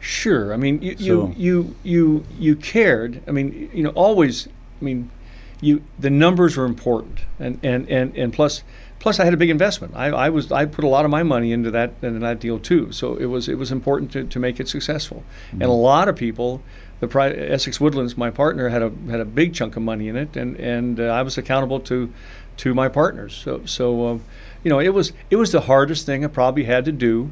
Sure. 0.00 0.52
I 0.54 0.56
mean, 0.56 0.80
you 0.80 0.96
so. 0.96 1.04
you, 1.04 1.34
you 1.36 1.74
you 1.82 2.24
you 2.38 2.56
cared. 2.56 3.22
I 3.26 3.32
mean, 3.32 3.70
you 3.72 3.82
know, 3.82 3.90
always. 3.90 4.48
I 4.80 4.84
mean, 4.84 5.10
you 5.60 5.82
the 5.98 6.10
numbers 6.10 6.56
were 6.56 6.64
important, 6.64 7.20
and 7.38 7.58
and 7.62 7.88
and 7.88 8.16
and 8.16 8.32
plus. 8.32 8.62
Plus, 9.00 9.20
I 9.20 9.24
had 9.24 9.32
a 9.32 9.36
big 9.36 9.48
investment. 9.48 9.94
I, 9.94 10.06
I 10.06 10.28
was 10.28 10.50
I 10.50 10.64
put 10.64 10.82
a 10.82 10.88
lot 10.88 11.04
of 11.04 11.10
my 11.12 11.22
money 11.22 11.52
into 11.52 11.70
that 11.70 11.92
into 12.02 12.18
that 12.18 12.40
deal 12.40 12.58
too. 12.58 12.90
So 12.90 13.14
it 13.14 13.26
was 13.26 13.48
it 13.48 13.54
was 13.54 13.70
important 13.70 14.10
to, 14.12 14.24
to 14.24 14.38
make 14.40 14.58
it 14.58 14.68
successful. 14.68 15.22
Mm-hmm. 15.48 15.62
And 15.62 15.70
a 15.70 15.74
lot 15.74 16.08
of 16.08 16.16
people, 16.16 16.62
the 16.98 17.06
pri- 17.06 17.30
Essex 17.30 17.80
Woodlands, 17.80 18.16
my 18.16 18.30
partner, 18.30 18.70
had 18.70 18.82
a 18.82 18.90
had 19.08 19.20
a 19.20 19.24
big 19.24 19.54
chunk 19.54 19.76
of 19.76 19.84
money 19.84 20.08
in 20.08 20.16
it, 20.16 20.36
and 20.36 20.56
and 20.56 20.98
uh, 20.98 21.04
I 21.04 21.22
was 21.22 21.38
accountable 21.38 21.78
to 21.80 22.12
to 22.58 22.74
my 22.74 22.88
partners. 22.88 23.34
So, 23.34 23.64
so 23.64 24.06
um, 24.08 24.24
you 24.62 24.70
know, 24.70 24.78
it 24.78 24.90
was 24.90 25.12
it 25.30 25.36
was 25.36 25.52
the 25.52 25.62
hardest 25.62 26.06
thing 26.06 26.24
I 26.24 26.28
probably 26.28 26.64
had 26.64 26.84
to 26.84 26.92
do. 26.92 27.30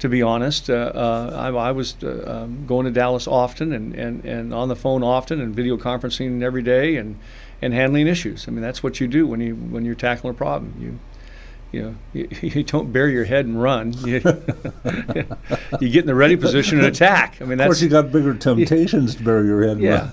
To 0.00 0.10
be 0.10 0.20
honest, 0.20 0.68
uh, 0.68 0.92
uh, 0.94 1.30
I, 1.34 1.68
I, 1.68 1.72
was 1.72 1.96
uh, 2.02 2.42
um, 2.44 2.66
going 2.66 2.84
to 2.84 2.92
Dallas 2.92 3.26
often 3.26 3.72
and, 3.72 3.94
and, 3.94 4.22
and 4.26 4.52
on 4.52 4.68
the 4.68 4.76
phone 4.76 5.02
often 5.02 5.40
and 5.40 5.54
video 5.54 5.78
conferencing 5.78 6.42
every 6.42 6.60
day 6.60 6.96
and, 6.96 7.18
and 7.62 7.72
handling 7.72 8.06
issues. 8.06 8.46
I 8.46 8.50
mean, 8.50 8.60
that's 8.60 8.82
what 8.82 9.00
you 9.00 9.08
do 9.08 9.26
when 9.26 9.40
you 9.40 9.54
when 9.54 9.86
you're 9.86 9.94
tackling 9.94 10.34
a 10.34 10.36
problem. 10.36 10.74
You 10.78 10.98
you 11.72 11.82
know, 11.82 11.94
you, 12.12 12.28
you, 12.42 12.62
don't 12.62 12.92
bury 12.92 13.12
your 13.12 13.24
head 13.24 13.46
and 13.46 13.60
run. 13.60 13.94
You, 14.06 14.20
you, 15.80 15.88
get 15.88 16.00
in 16.02 16.06
the 16.06 16.14
ready 16.14 16.36
position 16.36 16.78
and 16.78 16.86
attack. 16.86 17.38
I 17.40 17.44
mean, 17.44 17.58
that's, 17.58 17.66
of 17.66 17.70
course, 17.70 17.82
you 17.82 17.88
got 17.88 18.12
bigger 18.12 18.34
temptations 18.34 19.16
to 19.16 19.22
bury 19.22 19.46
your 19.46 19.66
head. 19.66 19.80
yeah, 19.80 20.10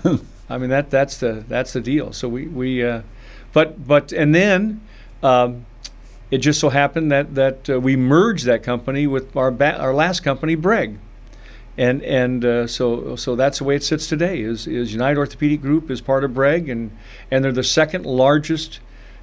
I 0.48 0.58
mean 0.58 0.70
that 0.70 0.90
that's 0.90 1.18
the 1.18 1.44
that's 1.46 1.72
the 1.72 1.80
deal. 1.80 2.12
So 2.12 2.28
we 2.28 2.46
we 2.46 2.84
uh, 2.84 3.02
but 3.54 3.86
but 3.86 4.12
and 4.12 4.34
then 4.34 4.82
um, 5.22 5.64
it 6.30 6.38
just 6.38 6.60
so 6.60 6.68
happened 6.68 7.10
that 7.10 7.34
that 7.34 7.70
uh, 7.70 7.80
we 7.80 7.96
merged 7.96 8.44
that 8.44 8.62
company 8.62 9.06
with 9.06 9.34
our 9.34 9.50
ba- 9.50 9.78
our 9.78 9.94
last 9.94 10.20
company, 10.20 10.54
Breg. 10.56 10.98
And 11.78 12.02
and 12.02 12.44
uh, 12.44 12.66
so 12.66 13.16
so 13.16 13.34
that's 13.34 13.58
the 13.58 13.64
way 13.64 13.76
it 13.76 13.82
sits 13.82 14.06
today. 14.06 14.40
Is 14.40 14.66
is 14.66 14.92
United 14.92 15.18
Orthopedic 15.18 15.62
Group 15.62 15.90
is 15.90 16.00
part 16.00 16.22
of 16.22 16.32
Breg, 16.32 16.70
and 16.70 16.96
and 17.30 17.44
they're 17.44 17.52
the 17.52 17.64
second 17.64 18.04
largest 18.04 18.80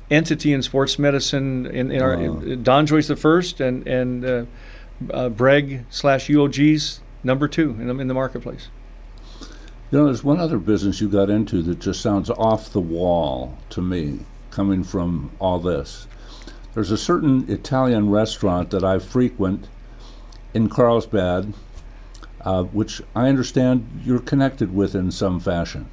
entity 0.09 0.51
in 0.51 0.61
sports 0.61 0.99
medicine. 0.99 1.65
In, 1.67 1.91
in 1.91 2.01
our 2.01 2.15
DonJoy's 2.17 3.07
the 3.07 3.15
first, 3.15 3.61
and 3.61 3.87
and 3.87 4.25
uh, 4.25 4.45
uh, 5.13 5.29
Breg 5.29 5.85
slash 5.89 6.27
UOG's 6.27 6.99
number 7.23 7.47
two 7.47 7.71
in 7.71 7.87
the, 7.87 7.97
in 7.99 8.07
the 8.07 8.13
marketplace. 8.13 8.67
You 9.91 9.97
know, 9.97 10.05
there's 10.05 10.23
one 10.23 10.39
other 10.39 10.57
business 10.57 11.01
you 11.01 11.09
got 11.09 11.29
into 11.29 11.61
that 11.63 11.79
just 11.79 11.99
sounds 11.99 12.29
off 12.29 12.71
the 12.71 12.79
wall 12.79 13.57
to 13.71 13.81
me, 13.81 14.19
coming 14.49 14.85
from 14.85 15.31
all 15.37 15.59
this. 15.59 16.07
There's 16.73 16.91
a 16.91 16.97
certain 16.97 17.49
Italian 17.51 18.09
restaurant 18.09 18.69
that 18.69 18.85
I 18.85 18.99
frequent 18.99 19.67
in 20.53 20.69
Carlsbad, 20.69 21.53
uh, 22.39 22.63
which 22.63 23.01
I 23.13 23.27
understand 23.27 24.01
you're 24.05 24.19
connected 24.19 24.73
with 24.73 24.95
in 24.95 25.11
some 25.11 25.41
fashion. 25.41 25.89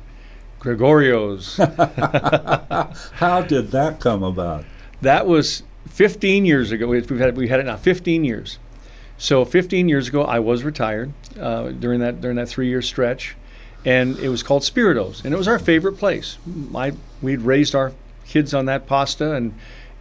Gregorio's. 0.61 1.57
How 3.15 3.43
did 3.43 3.73
that 3.73 3.99
come 3.99 4.23
about? 4.23 4.65
That 5.03 5.27
was 5.27 5.65
15 5.89 6.45
years 6.45 6.71
ago. 6.71 6.87
We've 6.87 7.09
had, 7.19 7.37
we 7.37 7.49
had 7.49 7.59
it 7.59 7.67
now 7.67 7.77
15 7.77 8.23
years. 8.23 8.61
So 9.17 9.45
15 9.45 9.89
years 9.89 10.07
ago, 10.07 10.23
I 10.23 10.39
was 10.39 10.63
retired 10.63 11.13
uh, 11.37 11.71
during 11.71 11.99
that 11.99 12.21
during 12.21 12.37
that 12.37 12.49
three 12.49 12.69
year 12.69 12.81
stretch 12.81 13.35
and 13.85 14.19
it 14.19 14.29
was 14.29 14.43
called 14.43 14.63
Spiritos, 14.63 15.25
and 15.25 15.33
it 15.33 15.37
was 15.37 15.49
our 15.49 15.59
favorite 15.59 15.99
place. 15.99 16.39
My 16.47 16.95
we'd 17.23 17.43
raised 17.43 17.75
our 17.75 17.93
kids 18.27 18.55
on 18.55 18.67
that 18.67 18.87
pasta, 18.87 19.35
and 19.35 19.55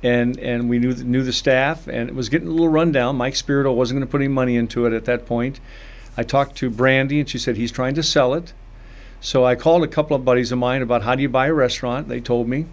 and 0.03 0.37
and 0.39 0.69
we 0.69 0.79
knew 0.79 0.93
knew 0.93 1.23
the 1.23 1.33
staff, 1.33 1.87
and 1.87 2.09
it 2.09 2.15
was 2.15 2.29
getting 2.29 2.47
a 2.47 2.51
little 2.51 2.69
rundown. 2.69 3.15
Mike 3.15 3.35
Spirito 3.35 3.71
wasn't 3.71 3.97
going 3.97 4.07
to 4.07 4.11
put 4.11 4.21
any 4.21 4.27
money 4.27 4.55
into 4.55 4.85
it 4.85 4.93
at 4.93 5.05
that 5.05 5.25
point. 5.25 5.59
I 6.15 6.23
talked 6.23 6.55
to 6.57 6.69
Brandy, 6.69 7.19
and 7.19 7.29
she 7.29 7.37
said 7.37 7.57
he's 7.57 7.71
trying 7.71 7.95
to 7.95 8.03
sell 8.03 8.33
it. 8.33 8.53
So 9.19 9.45
I 9.45 9.55
called 9.55 9.83
a 9.83 9.87
couple 9.87 10.15
of 10.15 10.23
buddies 10.25 10.51
of 10.51 10.59
mine 10.59 10.81
about 10.81 11.03
how 11.03 11.15
do 11.15 11.21
you 11.21 11.29
buy 11.29 11.47
a 11.47 11.53
restaurant. 11.53 12.07
They 12.07 12.19
told 12.19 12.47
me, 12.47 12.65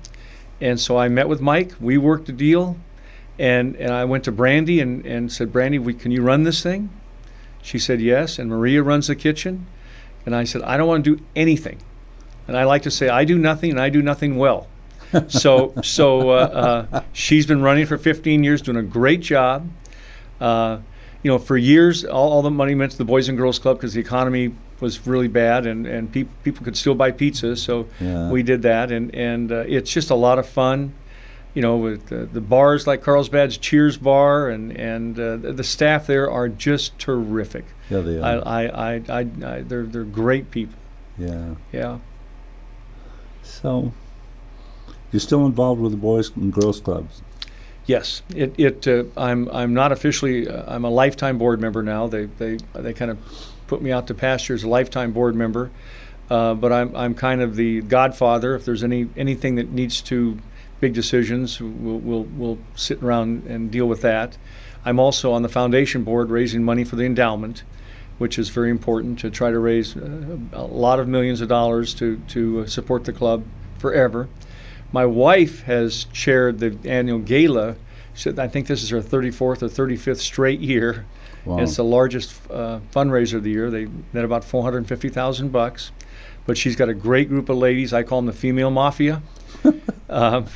and 0.60 0.78
so 0.78 0.96
I 0.96 1.08
met 1.08 1.28
with 1.28 1.40
Mike. 1.40 1.72
We 1.80 1.98
worked 1.98 2.28
a 2.28 2.32
deal, 2.32 2.76
and 3.38 3.76
and 3.76 3.92
I 3.92 4.04
went 4.04 4.24
to 4.24 4.32
Brandy 4.32 4.80
and 4.80 5.04
and 5.06 5.30
said, 5.30 5.52
Brandy, 5.52 5.78
we, 5.78 5.94
can 5.94 6.10
you 6.10 6.22
run 6.22 6.44
this 6.44 6.62
thing? 6.62 6.90
She 7.62 7.78
said 7.78 8.00
yes, 8.00 8.38
and 8.38 8.50
Maria 8.50 8.82
runs 8.82 9.06
the 9.06 9.16
kitchen. 9.16 9.66
And 10.26 10.34
I 10.34 10.44
said, 10.44 10.62
I 10.62 10.76
don't 10.76 10.88
want 10.88 11.04
to 11.04 11.16
do 11.16 11.24
anything. 11.36 11.78
And 12.46 12.56
I 12.56 12.64
like 12.64 12.82
to 12.82 12.90
say, 12.90 13.08
I 13.08 13.24
do 13.24 13.38
nothing 13.38 13.70
and 13.70 13.80
I 13.80 13.88
do 13.88 14.02
nothing 14.02 14.36
well. 14.36 14.66
so 15.28 15.72
so 15.82 16.30
uh, 16.30 16.86
uh, 16.92 17.02
she's 17.12 17.46
been 17.46 17.62
running 17.62 17.86
for 17.86 17.98
15 17.98 18.42
years, 18.42 18.62
doing 18.62 18.76
a 18.76 18.82
great 18.82 19.20
job. 19.20 19.68
Uh, 20.40 20.78
you 21.22 21.30
know, 21.30 21.38
for 21.38 21.56
years, 21.56 22.04
all, 22.04 22.32
all, 22.32 22.42
the 22.42 22.50
money 22.50 22.74
went 22.74 22.92
to 22.92 22.98
the 22.98 23.04
Boys 23.04 23.28
and 23.28 23.38
Girls 23.38 23.58
Club 23.58 23.78
because 23.78 23.94
the 23.94 24.00
economy 24.00 24.54
was 24.80 25.06
really 25.06 25.28
bad 25.28 25.64
and, 25.64 25.86
and 25.86 26.12
pe- 26.12 26.26
people 26.42 26.64
could 26.64 26.76
still 26.76 26.94
buy 26.94 27.12
pizzas. 27.12 27.58
So 27.58 27.86
yeah. 28.00 28.28
we 28.30 28.42
did 28.42 28.62
that. 28.62 28.90
And, 28.90 29.14
and 29.14 29.50
uh, 29.50 29.64
it's 29.66 29.90
just 29.90 30.10
a 30.10 30.14
lot 30.14 30.38
of 30.38 30.46
fun 30.46 30.92
you 31.54 31.62
know, 31.62 31.76
with 31.76 32.08
the, 32.08 32.26
the, 32.26 32.40
bars 32.40 32.86
like 32.86 33.00
Carlsbad's 33.00 33.56
Cheers 33.56 33.96
Bar 33.96 34.48
and 34.48 34.76
and 34.76 35.18
uh, 35.18 35.36
the, 35.36 35.52
the, 35.52 35.64
staff 35.64 36.06
there 36.06 36.28
are 36.28 36.48
just 36.48 36.98
terrific. 36.98 37.64
Yeah, 37.90 38.00
they 38.00 38.18
are. 38.18 38.42
I, 38.46 38.66
I, 38.66 38.94
I, 39.08 39.18
I, 39.20 39.60
they're 39.62 39.84
they're 39.84 40.04
great 40.04 40.50
people. 40.50 40.78
Yeah. 41.18 41.54
Yeah. 41.72 41.98
So, 43.42 43.92
you're 45.12 45.20
still 45.20 45.46
involved 45.46 45.80
with 45.80 45.92
the 45.92 45.98
Boys 45.98 46.34
and 46.34 46.52
Girls 46.52 46.80
Clubs? 46.80 47.22
Yes. 47.86 48.22
It 48.34 48.54
it 48.58 48.88
uh, 48.88 49.04
I'm 49.16 49.48
I'm 49.50 49.74
not 49.74 49.92
officially 49.92 50.48
uh, 50.48 50.74
I'm 50.74 50.84
a 50.84 50.90
lifetime 50.90 51.38
board 51.38 51.60
member 51.60 51.82
now. 51.82 52.06
They 52.06 52.26
they 52.26 52.58
they 52.72 52.94
kind 52.94 53.10
of 53.10 53.18
put 53.66 53.82
me 53.82 53.92
out 53.92 54.06
to 54.08 54.14
pasture 54.14 54.54
as 54.54 54.64
a 54.64 54.68
lifetime 54.68 55.12
board 55.12 55.34
member. 55.34 55.70
Uh, 56.30 56.54
but 56.54 56.72
I'm 56.72 56.96
I'm 56.96 57.14
kind 57.14 57.42
of 57.42 57.56
the 57.56 57.82
godfather. 57.82 58.54
If 58.54 58.64
there's 58.64 58.82
any 58.82 59.08
anything 59.16 59.56
that 59.56 59.70
needs 59.70 60.00
to 60.02 60.38
big 60.80 60.92
decisions, 60.92 61.60
we'll, 61.60 61.98
we'll, 61.98 62.24
we'll 62.24 62.58
sit 62.74 63.02
around 63.02 63.44
and 63.46 63.70
deal 63.70 63.86
with 63.86 64.02
that. 64.02 64.36
I'm 64.84 65.00
also 65.00 65.32
on 65.32 65.40
the 65.42 65.48
foundation 65.48 66.04
board 66.04 66.28
raising 66.28 66.62
money 66.62 66.84
for 66.84 66.96
the 66.96 67.04
endowment. 67.04 67.62
Which 68.18 68.38
is 68.38 68.48
very 68.48 68.70
important 68.70 69.18
to 69.20 69.30
try 69.30 69.50
to 69.50 69.58
raise 69.58 69.96
uh, 69.96 70.38
a 70.52 70.62
lot 70.62 71.00
of 71.00 71.08
millions 71.08 71.40
of 71.40 71.48
dollars 71.48 71.94
to, 71.94 72.18
to 72.28 72.60
uh, 72.60 72.66
support 72.66 73.04
the 73.04 73.12
club 73.12 73.44
forever. 73.78 74.28
My 74.92 75.06
wife 75.06 75.62
has 75.62 76.04
chaired 76.12 76.60
the 76.60 76.78
annual 76.84 77.18
gala. 77.18 77.76
I 78.38 78.46
think 78.46 78.68
this 78.68 78.82
is 78.82 78.90
her 78.90 79.00
34th 79.00 79.40
or 79.40 79.54
35th 79.54 80.18
straight 80.18 80.60
year. 80.60 81.04
Wow. 81.44 81.58
It's 81.58 81.76
the 81.76 81.84
largest 81.84 82.40
uh, 82.50 82.80
fundraiser 82.92 83.34
of 83.34 83.42
the 83.42 83.50
year. 83.50 83.70
They 83.70 83.88
net 84.12 84.24
about 84.24 84.44
450,000 84.44 85.50
bucks. 85.50 85.90
But 86.46 86.56
she's 86.56 86.76
got 86.76 86.88
a 86.88 86.94
great 86.94 87.28
group 87.28 87.48
of 87.48 87.56
ladies. 87.56 87.92
I 87.92 88.02
call 88.02 88.18
them 88.18 88.26
the 88.26 88.32
female 88.32 88.70
mafia. 88.70 89.22
um, 90.08 90.46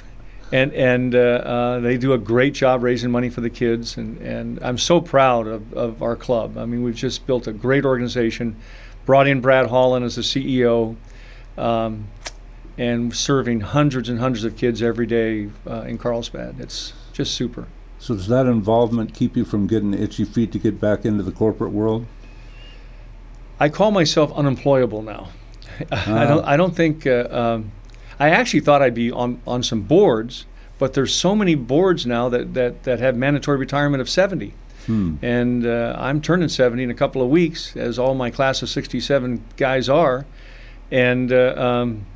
and 0.53 0.73
and 0.73 1.15
uh, 1.15 1.19
uh, 1.19 1.81
they 1.81 1.97
do 1.97 2.13
a 2.13 2.19
great 2.19 2.55
job 2.55 2.83
raising 2.83 3.11
money 3.11 3.29
for 3.29 3.41
the 3.41 3.51
kids. 3.51 3.97
And, 3.97 4.19
and 4.19 4.59
I'm 4.63 4.79
so 4.79 5.01
proud 5.01 5.47
of, 5.47 5.73
of 5.75 6.03
our 6.03 6.17
club. 6.17 6.57
I 6.57 6.65
mean, 6.65 6.83
we've 6.83 6.95
just 6.95 7.27
built 7.27 7.47
a 7.47 7.53
great 7.53 7.85
organization, 7.85 8.57
brought 9.05 9.29
in 9.29 9.41
Brad 9.41 9.69
Holland 9.69 10.05
as 10.05 10.17
the 10.17 10.23
CEO, 10.23 10.97
um, 11.57 12.09
and 12.79 13.15
serving 13.15 13.61
hundreds 13.61 14.09
and 14.09 14.21
hundreds 14.21 14.45
of 14.45 14.57
kids 14.57 14.83
every 14.83 15.07
day 15.07 15.51
uh, 15.67 15.83
in 15.83 15.99
Carlsbad. 15.99 16.57
It's 16.61 16.93
just 17.13 17.35
super. 17.35 17.67
So 17.99 18.15
does 18.15 18.29
that 18.29 18.47
involvement 18.47 19.13
keep 19.13 19.37
you 19.37 19.45
from 19.45 19.67
getting 19.67 19.93
itchy 19.93 20.25
feet 20.25 20.53
to 20.53 20.59
get 20.59 20.81
back 20.81 21.05
into 21.05 21.25
the 21.25 21.33
corporate 21.33 21.73
world? 21.73 22.07
I 23.61 23.69
call 23.69 23.91
myself 23.91 24.33
unemployable 24.33 25.03
now. 25.03 25.31
I 25.93 26.25
don't. 26.25 26.45
I 26.45 26.57
don't 26.57 26.75
think. 26.75 27.07
Uh, 27.07 27.27
um, 27.31 27.73
I 28.19 28.31
actually 28.31 28.61
thought 28.61 28.83
I'd 28.83 28.95
be 28.95 29.11
on, 29.11 29.41
on 29.47 29.63
some 29.63 29.83
boards, 29.83 30.47
but 30.79 30.95
there's 30.95 31.15
so 31.15 31.35
many 31.35 31.55
boards 31.55 32.07
now 32.07 32.29
that, 32.29 32.55
that, 32.55 32.85
that 32.85 32.99
have 33.01 33.17
mandatory 33.17 33.59
retirement 33.59 34.01
of 34.01 34.09
70. 34.09 34.55
Hmm. 34.87 35.17
And 35.23 35.67
uh, 35.67 35.95
I'm 35.99 36.21
turning 36.21 36.49
70 36.49 36.83
in 36.83 36.91
a 36.91 36.95
couple 36.95 37.23
of 37.23 37.29
weeks, 37.29 37.77
as 37.77 37.99
all 37.99 38.15
my 38.15 38.31
class 38.31 38.63
of 38.63 38.69
67 38.69 39.45
guys 39.57 39.89
are. 39.89 40.25
And 40.91 41.33
uh, 41.33 41.55
um, 41.57 42.07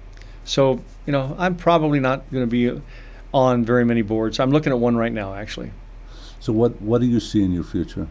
so, 0.44 0.82
you 1.06 1.12
know, 1.12 1.36
I'm 1.38 1.56
probably 1.56 2.00
not 2.00 2.30
going 2.30 2.42
to 2.42 2.50
be 2.50 2.80
on 3.34 3.64
very 3.64 3.84
many 3.84 4.02
boards. 4.02 4.40
I'm 4.40 4.50
looking 4.50 4.72
at 4.72 4.78
one 4.78 4.96
right 4.96 5.12
now, 5.12 5.34
actually. 5.34 5.72
So, 6.40 6.52
what, 6.52 6.80
what 6.80 7.00
do 7.00 7.06
you 7.06 7.20
see 7.20 7.44
in 7.44 7.52
your 7.52 7.64
future? 7.64 8.08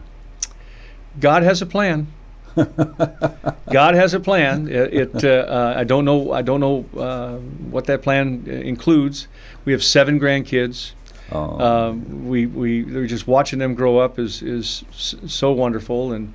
God 1.20 1.42
has 1.42 1.60
a 1.60 1.66
plan. 1.66 2.06
God 3.70 3.94
has 3.94 4.14
a 4.14 4.20
plan. 4.20 4.68
It, 4.68 4.94
it 4.94 5.24
uh, 5.24 5.28
uh, 5.28 5.74
I 5.76 5.84
don't 5.84 6.04
know. 6.04 6.32
I 6.32 6.42
don't 6.42 6.60
know 6.60 6.84
uh, 6.98 7.36
what 7.36 7.86
that 7.86 8.02
plan 8.02 8.46
includes. 8.46 9.28
We 9.64 9.72
have 9.72 9.82
seven 9.82 10.20
grandkids. 10.20 10.92
Oh. 11.30 11.58
Um, 11.60 12.28
we 12.28 12.46
we 12.46 13.06
just 13.06 13.26
watching 13.26 13.58
them 13.58 13.74
grow 13.74 13.98
up 13.98 14.18
is 14.18 14.42
is 14.42 14.84
so 14.92 15.52
wonderful. 15.52 16.12
And 16.12 16.34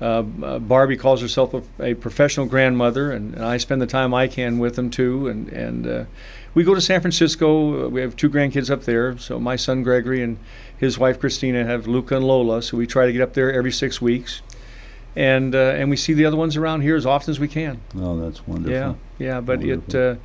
uh, 0.00 0.24
uh, 0.42 0.58
Barbie 0.58 0.96
calls 0.96 1.20
herself 1.20 1.52
a, 1.52 1.62
a 1.82 1.94
professional 1.94 2.46
grandmother, 2.46 3.10
and, 3.10 3.34
and, 3.34 3.44
I 3.44 3.56
spend 3.56 3.82
the 3.82 3.86
time 3.86 4.14
I 4.14 4.28
can 4.28 4.58
with 4.58 4.76
them 4.76 4.90
too. 4.90 5.28
And 5.28 5.48
and 5.48 5.86
uh, 5.86 6.04
we 6.54 6.64
go 6.64 6.74
to 6.74 6.80
San 6.80 7.00
Francisco. 7.00 7.88
We 7.88 8.00
have 8.00 8.16
two 8.16 8.30
grandkids 8.30 8.70
up 8.70 8.84
there. 8.84 9.18
So 9.18 9.38
my 9.38 9.56
son 9.56 9.82
Gregory 9.82 10.22
and 10.22 10.38
his 10.76 10.98
wife 10.98 11.20
Christina 11.20 11.64
have 11.64 11.86
Luca 11.86 12.16
and 12.16 12.26
Lola. 12.26 12.62
So 12.62 12.78
we 12.78 12.86
try 12.86 13.04
to 13.04 13.12
get 13.12 13.20
up 13.20 13.34
there 13.34 13.52
every 13.52 13.72
six 13.72 14.00
weeks 14.00 14.40
and 15.16 15.54
uh, 15.54 15.58
and 15.58 15.90
we 15.90 15.96
see 15.96 16.12
the 16.12 16.24
other 16.24 16.36
ones 16.36 16.56
around 16.56 16.82
here 16.82 16.96
as 16.96 17.06
often 17.06 17.30
as 17.30 17.40
we 17.40 17.48
can. 17.48 17.80
Oh, 17.96 18.18
that's 18.20 18.46
wonderful. 18.46 18.72
Yeah, 18.72 18.94
yeah, 19.18 19.40
but 19.40 19.58
wonderful. 19.58 19.94
it, 19.94 20.16
uh, 20.16 20.20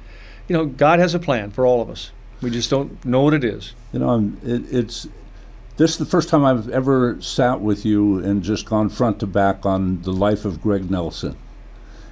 you 0.47 0.55
know, 0.55 0.65
God 0.65 0.99
has 0.99 1.13
a 1.13 1.19
plan 1.19 1.51
for 1.51 1.65
all 1.65 1.81
of 1.81 1.89
us. 1.89 2.11
We 2.41 2.49
just 2.49 2.69
don't 2.69 3.03
know 3.05 3.21
what 3.21 3.33
it 3.33 3.43
is. 3.43 3.73
You 3.93 3.99
know, 3.99 4.33
it, 4.43 4.73
it's 4.73 5.07
this 5.77 5.91
is 5.91 5.97
the 5.97 6.05
first 6.05 6.29
time 6.29 6.45
I've 6.45 6.69
ever 6.69 7.19
sat 7.21 7.61
with 7.61 7.85
you 7.85 8.19
and 8.19 8.43
just 8.43 8.65
gone 8.65 8.89
front 8.89 9.19
to 9.21 9.27
back 9.27 9.65
on 9.65 10.01
the 10.03 10.11
life 10.11 10.45
of 10.45 10.61
Greg 10.61 10.91
Nelson. 10.91 11.37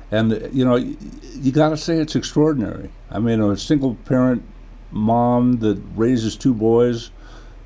And 0.09 0.49
you 0.51 0.65
know, 0.65 0.76
you, 0.76 0.97
you 1.34 1.51
got 1.51 1.69
to 1.69 1.78
say 1.78 1.97
it's 1.97 2.15
extraordinary. 2.15 2.89
I 3.09 3.19
mean, 3.19 3.41
a 3.41 3.55
single 3.57 3.95
parent 3.95 4.43
mom 4.91 5.59
that 5.59 5.82
raises 5.95 6.36
two 6.36 6.53
boys. 6.53 7.11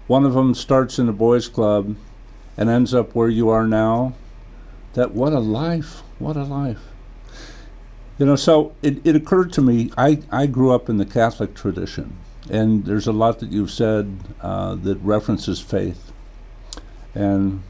One 0.07 0.25
of 0.25 0.33
them 0.33 0.53
starts 0.53 0.99
in 0.99 1.09
a 1.09 1.13
boys' 1.13 1.47
club 1.47 1.95
and 2.57 2.69
ends 2.69 2.93
up 2.93 3.15
where 3.15 3.29
you 3.29 3.49
are 3.49 3.65
now 3.65 4.13
that 4.95 5.11
what 5.11 5.33
a 5.33 5.39
life, 5.39 6.01
what 6.19 6.35
a 6.35 6.43
life. 6.43 6.81
You 8.17 8.25
know, 8.25 8.35
so 8.35 8.73
it, 8.81 9.05
it 9.05 9.15
occurred 9.15 9.51
to 9.53 9.61
me, 9.61 9.91
I, 9.97 10.21
I 10.31 10.47
grew 10.47 10.73
up 10.73 10.89
in 10.89 10.97
the 10.97 11.05
Catholic 11.05 11.53
tradition, 11.53 12.15
and 12.49 12.85
there's 12.85 13.07
a 13.07 13.11
lot 13.11 13.39
that 13.39 13.51
you've 13.51 13.71
said 13.71 14.17
uh, 14.41 14.75
that 14.75 14.95
references 14.99 15.59
faith. 15.59 16.11
And 17.13 17.61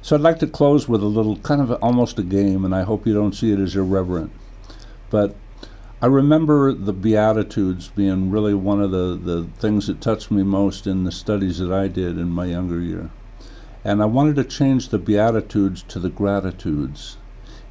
so 0.00 0.14
I'd 0.14 0.22
like 0.22 0.38
to 0.40 0.46
close 0.46 0.88
with 0.88 1.02
a 1.02 1.06
little 1.06 1.36
kind 1.38 1.60
of 1.60 1.72
almost 1.82 2.18
a 2.18 2.22
game, 2.22 2.64
and 2.64 2.74
I 2.74 2.82
hope 2.82 3.06
you 3.06 3.14
don't 3.14 3.34
see 3.34 3.52
it 3.52 3.58
as 3.58 3.74
irreverent. 3.74 4.32
But 5.10 5.34
I 6.00 6.06
remember 6.06 6.72
the 6.72 6.92
Beatitudes 6.92 7.88
being 7.88 8.30
really 8.30 8.54
one 8.54 8.80
of 8.80 8.92
the, 8.92 9.18
the 9.20 9.48
things 9.58 9.88
that 9.88 10.00
touched 10.00 10.30
me 10.30 10.44
most 10.44 10.86
in 10.86 11.04
the 11.04 11.12
studies 11.12 11.58
that 11.58 11.72
I 11.72 11.88
did 11.88 12.16
in 12.18 12.28
my 12.28 12.44
younger 12.44 12.80
year. 12.80 13.10
And 13.84 14.02
I 14.02 14.06
wanted 14.06 14.36
to 14.36 14.44
change 14.44 14.88
the 14.88 14.98
Beatitudes 14.98 15.82
to 15.88 15.98
the 15.98 16.08
Gratitudes. 16.08 17.18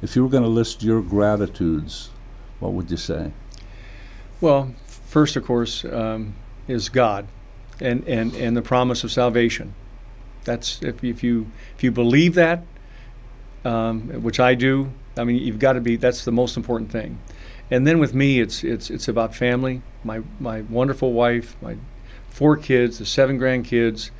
If 0.00 0.14
you 0.14 0.22
were 0.22 0.30
going 0.30 0.44
to 0.44 0.48
list 0.48 0.82
your 0.82 1.02
gratitudes, 1.02 2.10
what 2.60 2.72
would 2.72 2.90
you 2.90 2.96
say? 2.96 3.32
Well, 4.40 4.74
first, 4.86 5.34
of 5.34 5.44
course, 5.44 5.84
um, 5.84 6.34
is 6.68 6.88
God 6.88 7.26
and, 7.80 8.06
and, 8.06 8.34
and 8.34 8.56
the 8.56 8.62
promise 8.62 9.02
of 9.02 9.10
salvation. 9.10 9.74
That's 10.44 10.82
if, 10.82 11.02
if 11.02 11.24
you 11.24 11.50
if 11.74 11.82
you 11.82 11.90
believe 11.90 12.34
that, 12.34 12.64
um, 13.64 14.22
which 14.22 14.38
I 14.38 14.54
do. 14.54 14.90
I 15.16 15.24
mean, 15.24 15.36
you've 15.36 15.58
got 15.58 15.72
to 15.72 15.80
be. 15.80 15.96
That's 15.96 16.24
the 16.24 16.32
most 16.32 16.56
important 16.56 16.92
thing. 16.92 17.18
And 17.70 17.86
then 17.86 17.98
with 17.98 18.14
me, 18.14 18.40
it's 18.40 18.62
it's 18.62 18.90
it's 18.90 19.08
about 19.08 19.34
family. 19.34 19.80
My 20.04 20.22
my 20.38 20.60
wonderful 20.62 21.12
wife, 21.12 21.56
my 21.62 21.78
four 22.28 22.56
kids, 22.56 22.98
the 22.98 23.06
seven 23.06 23.38
grandkids, 23.38 24.10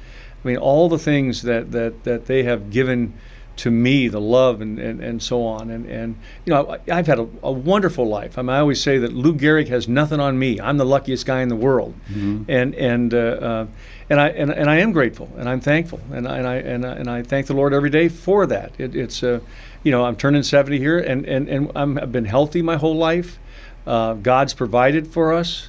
I 0.45 0.49
mean, 0.49 0.57
all 0.59 0.89
the 0.89 0.99
things 0.99 1.43
that, 1.43 1.73
that, 1.73 2.05
that 2.05 2.27
they 2.27 2.43
have 2.43 2.71
given 2.71 3.15
to 3.57 3.71
me, 3.71 4.09
the 4.09 4.21
love 4.21 4.61
and, 4.61 4.79
and, 4.79 5.01
and 5.01 5.23
so 5.23 5.45
on. 5.45 5.71
And, 5.71 5.87
and 5.87 6.17
you 6.45 6.53
know, 6.53 6.79
I, 6.91 6.97
have 6.97 7.07
had 7.07 7.19
a, 7.19 7.29
a, 7.43 7.53
wonderful 7.53 8.07
life. 8.07 8.37
I 8.37 8.43
mean, 8.43 8.51
I 8.51 8.59
always 8.59 8.81
say 8.81 8.99
that 8.99 9.13
Lou 9.13 9.35
Gehrig 9.35 9.69
has 9.69 9.87
nothing 9.87 10.19
on 10.19 10.39
me. 10.39 10.61
I'm 10.61 10.77
the 10.77 10.85
luckiest 10.85 11.25
guy 11.25 11.41
in 11.41 11.49
the 11.49 11.57
world. 11.57 11.95
Mm-hmm. 12.09 12.51
And, 12.51 12.75
and, 12.75 13.15
uh, 13.15 13.17
uh, 13.17 13.67
and, 14.11 14.21
I, 14.21 14.29
and, 14.31 14.51
and 14.51 14.69
I 14.69 14.79
am 14.79 14.93
grateful 14.93 15.31
and 15.37 15.49
I'm 15.49 15.61
thankful. 15.61 16.01
And 16.13 16.27
I, 16.27 16.39
and 16.39 16.47
I, 16.47 16.55
and 16.57 16.87
I, 16.87 16.93
and 16.95 17.11
I 17.11 17.23
thank 17.23 17.47
the 17.47 17.55
Lord 17.55 17.73
every 17.73 17.91
day 17.91 18.09
for 18.09 18.47
that. 18.47 18.73
It, 18.77 18.97
it's, 18.97 19.23
uh, 19.23 19.41
you 19.83 19.93
know, 19.93 20.05
I'm 20.05 20.17
turning 20.17 20.43
70 20.43 20.79
here 20.79 20.99
and, 20.99 21.25
and, 21.27 21.49
and 21.49 21.71
i 21.77 22.01
have 22.01 22.13
been 22.13 22.25
healthy 22.25 22.61
my 22.61 22.77
whole 22.77 22.97
life. 22.97 23.39
Uh, 23.87 24.15
God's 24.15 24.55
provided 24.55 25.07
for 25.07 25.33
us. 25.33 25.69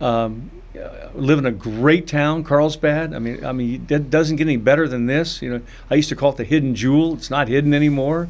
Um, 0.00 0.50
live 1.14 1.38
in 1.38 1.46
a 1.46 1.52
great 1.52 2.06
town, 2.06 2.44
Carlsbad. 2.44 3.14
I 3.14 3.18
mean, 3.18 3.44
I 3.44 3.52
mean, 3.52 3.86
it 3.88 4.10
doesn't 4.10 4.36
get 4.36 4.46
any 4.46 4.56
better 4.56 4.88
than 4.88 5.06
this. 5.06 5.40
You 5.40 5.50
know, 5.50 5.60
I 5.90 5.94
used 5.94 6.08
to 6.08 6.16
call 6.16 6.30
it 6.30 6.36
the 6.36 6.44
hidden 6.44 6.74
jewel. 6.74 7.14
It's 7.14 7.30
not 7.30 7.48
hidden 7.48 7.74
anymore. 7.74 8.28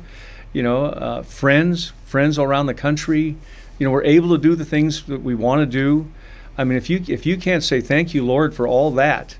You 0.53 0.62
know, 0.62 0.86
uh, 0.86 1.22
friends, 1.22 1.92
friends 2.05 2.38
all 2.38 2.47
around 2.47 2.66
the 2.66 2.74
country. 2.74 3.36
You 3.78 3.86
know, 3.86 3.90
we're 3.90 4.05
able 4.05 4.30
to 4.30 4.38
do 4.38 4.55
the 4.55 4.64
things 4.64 5.03
that 5.05 5.22
we 5.22 5.34
want 5.34 5.61
to 5.61 5.66
do. 5.66 6.11
I 6.57 6.64
mean, 6.64 6.78
if 6.78 6.88
you 6.88 7.05
if 7.09 7.26
you 7.26 7.36
can't 7.36 7.62
say 7.62 7.80
thank 7.80 8.14
you, 8.14 8.24
Lord, 8.24 8.55
for 8.55 8.68
all 8.68 8.90
that, 8.92 9.36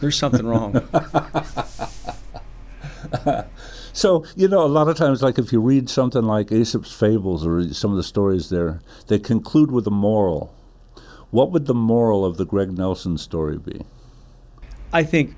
there's 0.00 0.16
something 0.16 0.46
wrong. 0.46 0.72
so 3.92 4.24
you 4.34 4.48
know, 4.48 4.64
a 4.64 4.66
lot 4.66 4.88
of 4.88 4.96
times, 4.96 5.22
like 5.22 5.38
if 5.38 5.52
you 5.52 5.60
read 5.60 5.88
something 5.88 6.22
like 6.22 6.50
Aesop's 6.50 6.92
fables 6.92 7.46
or 7.46 7.72
some 7.72 7.92
of 7.92 7.96
the 7.96 8.02
stories 8.02 8.48
there, 8.48 8.80
they 9.06 9.20
conclude 9.20 9.70
with 9.70 9.86
a 9.86 9.92
moral 9.92 10.52
what 11.34 11.50
would 11.50 11.66
the 11.66 11.74
moral 11.74 12.24
of 12.24 12.36
the 12.36 12.44
Greg 12.44 12.78
Nelson 12.78 13.18
story 13.18 13.58
be? 13.58 13.80
I 14.92 15.02
think 15.02 15.34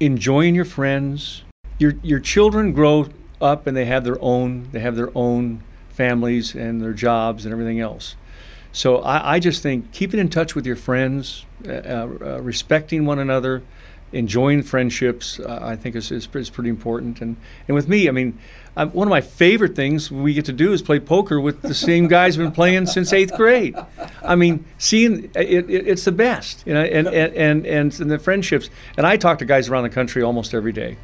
enjoying 0.00 0.56
your 0.56 0.64
friends. 0.64 1.44
Your 1.78 1.94
your 2.02 2.18
children 2.18 2.72
grow 2.72 3.06
up 3.40 3.68
and 3.68 3.76
they 3.76 3.84
have 3.84 4.02
their 4.02 4.20
own 4.20 4.68
they 4.72 4.80
have 4.80 4.96
their 4.96 5.16
own 5.16 5.62
families 5.90 6.56
and 6.56 6.80
their 6.80 6.92
jobs 6.92 7.44
and 7.44 7.52
everything 7.52 7.78
else. 7.78 8.16
So 8.72 8.98
I, 8.98 9.36
I 9.36 9.38
just 9.38 9.62
think 9.62 9.92
keeping 9.92 10.18
in 10.18 10.28
touch 10.28 10.56
with 10.56 10.66
your 10.66 10.74
friends, 10.74 11.46
uh, 11.64 11.70
uh, 11.70 12.40
respecting 12.42 13.06
one 13.06 13.20
another, 13.20 13.62
enjoying 14.12 14.62
friendships, 14.62 15.40
uh, 15.40 15.58
I 15.60 15.76
think 15.76 15.96
is, 15.96 16.10
is, 16.10 16.28
is, 16.34 16.50
pretty 16.50 16.70
important. 16.70 17.20
And 17.20 17.36
and 17.68 17.74
with 17.74 17.88
me, 17.88 18.08
I 18.08 18.12
mean, 18.12 18.38
I'm, 18.76 18.90
one 18.90 19.08
of 19.08 19.10
my 19.10 19.20
favorite 19.20 19.74
things 19.74 20.10
we 20.10 20.34
get 20.34 20.44
to 20.46 20.52
do 20.52 20.72
is 20.72 20.82
play 20.82 21.00
poker 21.00 21.40
with 21.40 21.62
the 21.62 21.74
same 21.74 22.08
guys 22.08 22.36
who've 22.36 22.46
been 22.46 22.52
playing 22.52 22.86
since 22.86 23.12
eighth 23.12 23.34
grade. 23.36 23.76
I 24.22 24.36
mean, 24.36 24.64
seeing 24.78 25.24
it, 25.34 25.70
it, 25.70 25.88
it's 25.88 26.04
the 26.04 26.12
best, 26.12 26.62
you 26.66 26.74
know, 26.74 26.82
and, 26.82 27.06
and, 27.08 27.34
and, 27.34 27.66
and, 27.66 28.00
and 28.00 28.10
the 28.10 28.18
friendships. 28.18 28.70
And 28.96 29.06
I 29.06 29.16
talk 29.16 29.38
to 29.40 29.44
guys 29.44 29.68
around 29.68 29.84
the 29.84 29.90
country 29.90 30.22
almost 30.22 30.54
every 30.54 30.72
day. 30.72 30.96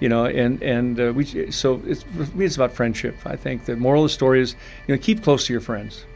You 0.00 0.08
know, 0.08 0.24
and 0.24 0.62
and 0.62 0.98
uh, 0.98 1.12
we 1.14 1.50
so 1.52 1.82
it's 1.84 2.04
for 2.04 2.24
me 2.34 2.46
it's 2.46 2.56
about 2.56 2.72
friendship. 2.72 3.16
I 3.26 3.36
think 3.36 3.66
the 3.66 3.76
moral 3.76 4.04
of 4.04 4.10
the 4.10 4.14
story 4.14 4.40
is 4.40 4.56
you 4.88 4.94
know 4.94 5.00
keep 5.00 5.22
close 5.22 5.46
to 5.46 5.52
your 5.52 5.60
friends. 5.60 6.06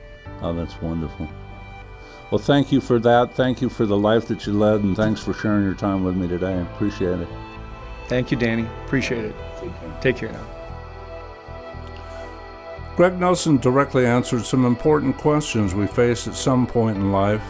Oh, 0.41 0.55
that's 0.55 0.81
wonderful. 0.81 1.29
Well, 2.31 2.39
thank 2.39 2.73
you 2.73 2.81
for 2.81 2.99
that. 3.01 3.35
Thank 3.35 3.61
you 3.61 3.69
for 3.69 3.87
the 3.87 3.97
life 3.97 4.27
that 4.29 4.47
you 4.47 4.55
led, 4.55 4.83
and 4.83 4.97
thanks 4.97 5.21
for 5.21 5.35
sharing 5.35 5.63
your 5.65 5.75
time 5.75 6.05
with 6.05 6.17
me 6.17 6.27
today. 6.27 6.55
I 6.55 6.63
appreciate 6.63 7.21
it. 7.21 7.29
Thank 8.09 8.31
you, 8.31 8.37
Danny. 8.37 8.67
Appreciate 8.87 9.25
it. 9.25 9.35
Take 9.61 9.81
care, 9.81 9.99
Take 10.01 10.17
care 10.17 10.33
now. 10.33 10.47
Greg 12.97 13.19
Nelson 13.19 13.57
directly 13.59 14.07
answered 14.07 14.45
some 14.45 14.65
important 14.65 15.17
questions 15.19 15.75
we 15.75 15.87
face 15.87 16.29
at 16.29 16.35
some 16.35 16.67
point 16.67 16.97
in 16.97 17.13
life. 17.13 17.43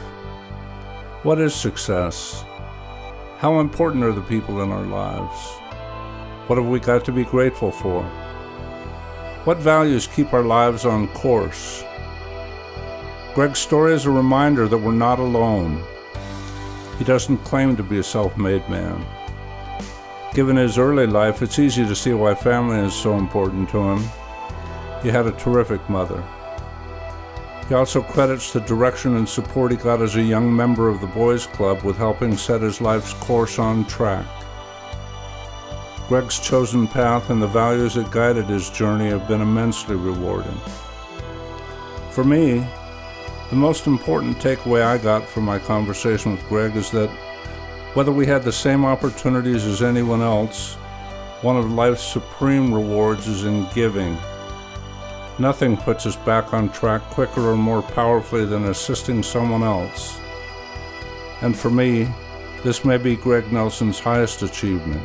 What 1.22 1.38
is 1.38 1.54
success? 1.54 2.44
How 3.38 3.60
important 3.60 4.04
are 4.04 4.12
the 4.12 4.22
people 4.22 4.62
in 4.62 4.70
our 4.70 4.86
lives? 4.86 5.50
What 6.46 6.58
have 6.58 6.68
we 6.68 6.80
got 6.80 7.04
to 7.04 7.12
be 7.12 7.24
grateful 7.24 7.70
for? 7.70 8.02
What 9.44 9.58
values 9.58 10.06
keep 10.06 10.32
our 10.32 10.42
lives 10.42 10.86
on 10.86 11.08
course? 11.08 11.84
Greg's 13.34 13.58
story 13.58 13.92
is 13.92 14.06
a 14.06 14.10
reminder 14.12 14.68
that 14.68 14.78
we're 14.78 14.92
not 14.92 15.18
alone. 15.18 15.82
He 16.98 17.04
doesn't 17.04 17.38
claim 17.38 17.74
to 17.74 17.82
be 17.82 17.98
a 17.98 18.02
self 18.02 18.36
made 18.38 18.68
man. 18.68 19.04
Given 20.34 20.54
his 20.54 20.78
early 20.78 21.08
life, 21.08 21.42
it's 21.42 21.58
easy 21.58 21.84
to 21.84 21.96
see 21.96 22.12
why 22.12 22.36
family 22.36 22.78
is 22.78 22.94
so 22.94 23.18
important 23.18 23.68
to 23.70 23.78
him. 23.78 24.04
He 25.02 25.08
had 25.08 25.26
a 25.26 25.32
terrific 25.32 25.80
mother. 25.90 26.22
He 27.68 27.74
also 27.74 28.02
credits 28.02 28.52
the 28.52 28.60
direction 28.60 29.16
and 29.16 29.28
support 29.28 29.72
he 29.72 29.78
got 29.78 30.00
as 30.00 30.14
a 30.14 30.22
young 30.22 30.54
member 30.54 30.88
of 30.88 31.00
the 31.00 31.08
Boys 31.08 31.44
Club 31.44 31.82
with 31.82 31.96
helping 31.96 32.36
set 32.36 32.62
his 32.62 32.80
life's 32.80 33.14
course 33.14 33.58
on 33.58 33.84
track. 33.86 34.26
Greg's 36.06 36.38
chosen 36.38 36.86
path 36.86 37.30
and 37.30 37.42
the 37.42 37.48
values 37.48 37.94
that 37.94 38.12
guided 38.12 38.44
his 38.44 38.70
journey 38.70 39.08
have 39.08 39.26
been 39.26 39.40
immensely 39.40 39.96
rewarding. 39.96 40.60
For 42.12 42.22
me, 42.22 42.64
the 43.50 43.56
most 43.56 43.86
important 43.86 44.38
takeaway 44.38 44.82
I 44.82 44.98
got 44.98 45.28
from 45.28 45.44
my 45.44 45.58
conversation 45.58 46.32
with 46.32 46.48
Greg 46.48 46.76
is 46.76 46.90
that 46.90 47.10
whether 47.94 48.12
we 48.12 48.26
had 48.26 48.42
the 48.42 48.52
same 48.52 48.84
opportunities 48.84 49.64
as 49.64 49.82
anyone 49.82 50.20
else, 50.20 50.74
one 51.42 51.56
of 51.56 51.70
life's 51.70 52.02
supreme 52.02 52.72
rewards 52.72 53.28
is 53.28 53.44
in 53.44 53.68
giving 53.74 54.16
Nothing 55.38 55.76
puts 55.76 56.06
us 56.06 56.14
back 56.14 56.54
on 56.54 56.68
track 56.68 57.02
quicker 57.10 57.50
or 57.50 57.56
more 57.56 57.82
powerfully 57.82 58.44
than 58.44 58.66
assisting 58.66 59.20
someone 59.20 59.64
else. 59.64 60.20
And 61.42 61.58
for 61.58 61.70
me, 61.70 62.08
this 62.62 62.84
may 62.84 62.98
be 62.98 63.16
Greg 63.16 63.52
Nelson's 63.52 63.98
highest 63.98 64.42
achievement. 64.42 65.02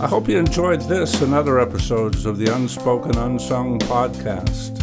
I 0.00 0.06
hope 0.06 0.28
you 0.28 0.38
enjoyed 0.38 0.82
this 0.82 1.22
and 1.22 1.34
other 1.34 1.58
episodes 1.58 2.24
of 2.24 2.38
the 2.38 2.54
Unspoken 2.54 3.18
Unsung 3.18 3.80
podcast. 3.80 4.78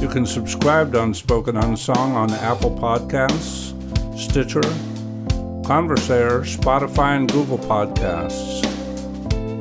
You 0.00 0.08
can 0.08 0.24
subscribe 0.24 0.92
to 0.92 1.02
Unspoken 1.02 1.56
Unsung 1.56 2.12
on 2.12 2.30
Apple 2.30 2.70
Podcasts, 2.70 3.74
Stitcher, 4.16 4.62
Conversaire, 5.66 6.42
Spotify, 6.42 7.16
and 7.16 7.32
Google 7.32 7.58
Podcasts. 7.58 8.62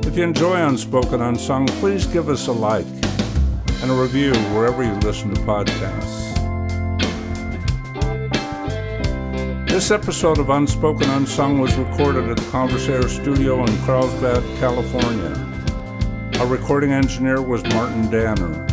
If 0.05 0.15
you 0.15 0.23
enjoy 0.23 0.61
Unspoken 0.61 1.23
Unsung, 1.23 1.65
please 1.79 2.05
give 2.05 2.29
us 2.29 2.45
a 2.45 2.51
like 2.51 2.85
and 3.81 3.89
a 3.89 3.95
review 3.95 4.33
wherever 4.53 4.83
you 4.83 4.93
listen 4.99 5.33
to 5.33 5.41
podcasts. 5.41 6.22
This 9.73 9.89
episode 9.89 10.37
of 10.37 10.51
Unspoken 10.51 11.09
Unsung 11.09 11.57
was 11.57 11.75
recorded 11.75 12.29
at 12.29 12.37
the 12.37 12.51
Conversaire 12.51 13.09
Studio 13.09 13.65
in 13.65 13.75
Carlsbad, 13.85 14.43
California. 14.59 15.33
Our 16.39 16.45
recording 16.45 16.91
engineer 16.91 17.41
was 17.41 17.63
Martin 17.73 18.07
Danner. 18.11 18.67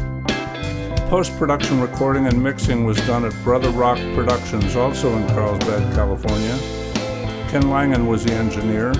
Post 1.08 1.38
production 1.38 1.80
recording 1.80 2.26
and 2.26 2.42
mixing 2.42 2.84
was 2.84 2.98
done 3.06 3.24
at 3.24 3.32
Brother 3.42 3.70
Rock 3.70 3.96
Productions, 4.14 4.76
also 4.76 5.16
in 5.16 5.26
Carlsbad, 5.28 5.94
California. 5.94 6.58
Ken 7.48 7.70
Langen 7.70 8.06
was 8.06 8.22
the 8.22 8.34
engineer. 8.34 8.90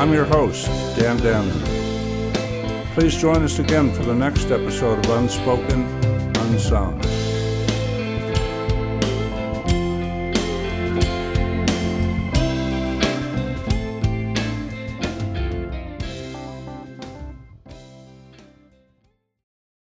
I'm 0.00 0.12
your 0.12 0.24
host, 0.24 0.66
Dan 0.98 1.18
Danner. 1.18 2.94
Please 2.94 3.16
join 3.16 3.44
us 3.44 3.60
again 3.60 3.94
for 3.94 4.02
the 4.02 4.14
next 4.14 4.50
episode 4.50 4.98
of 5.06 5.10
Unspoken 5.12 5.84
Unsung. 6.34 7.00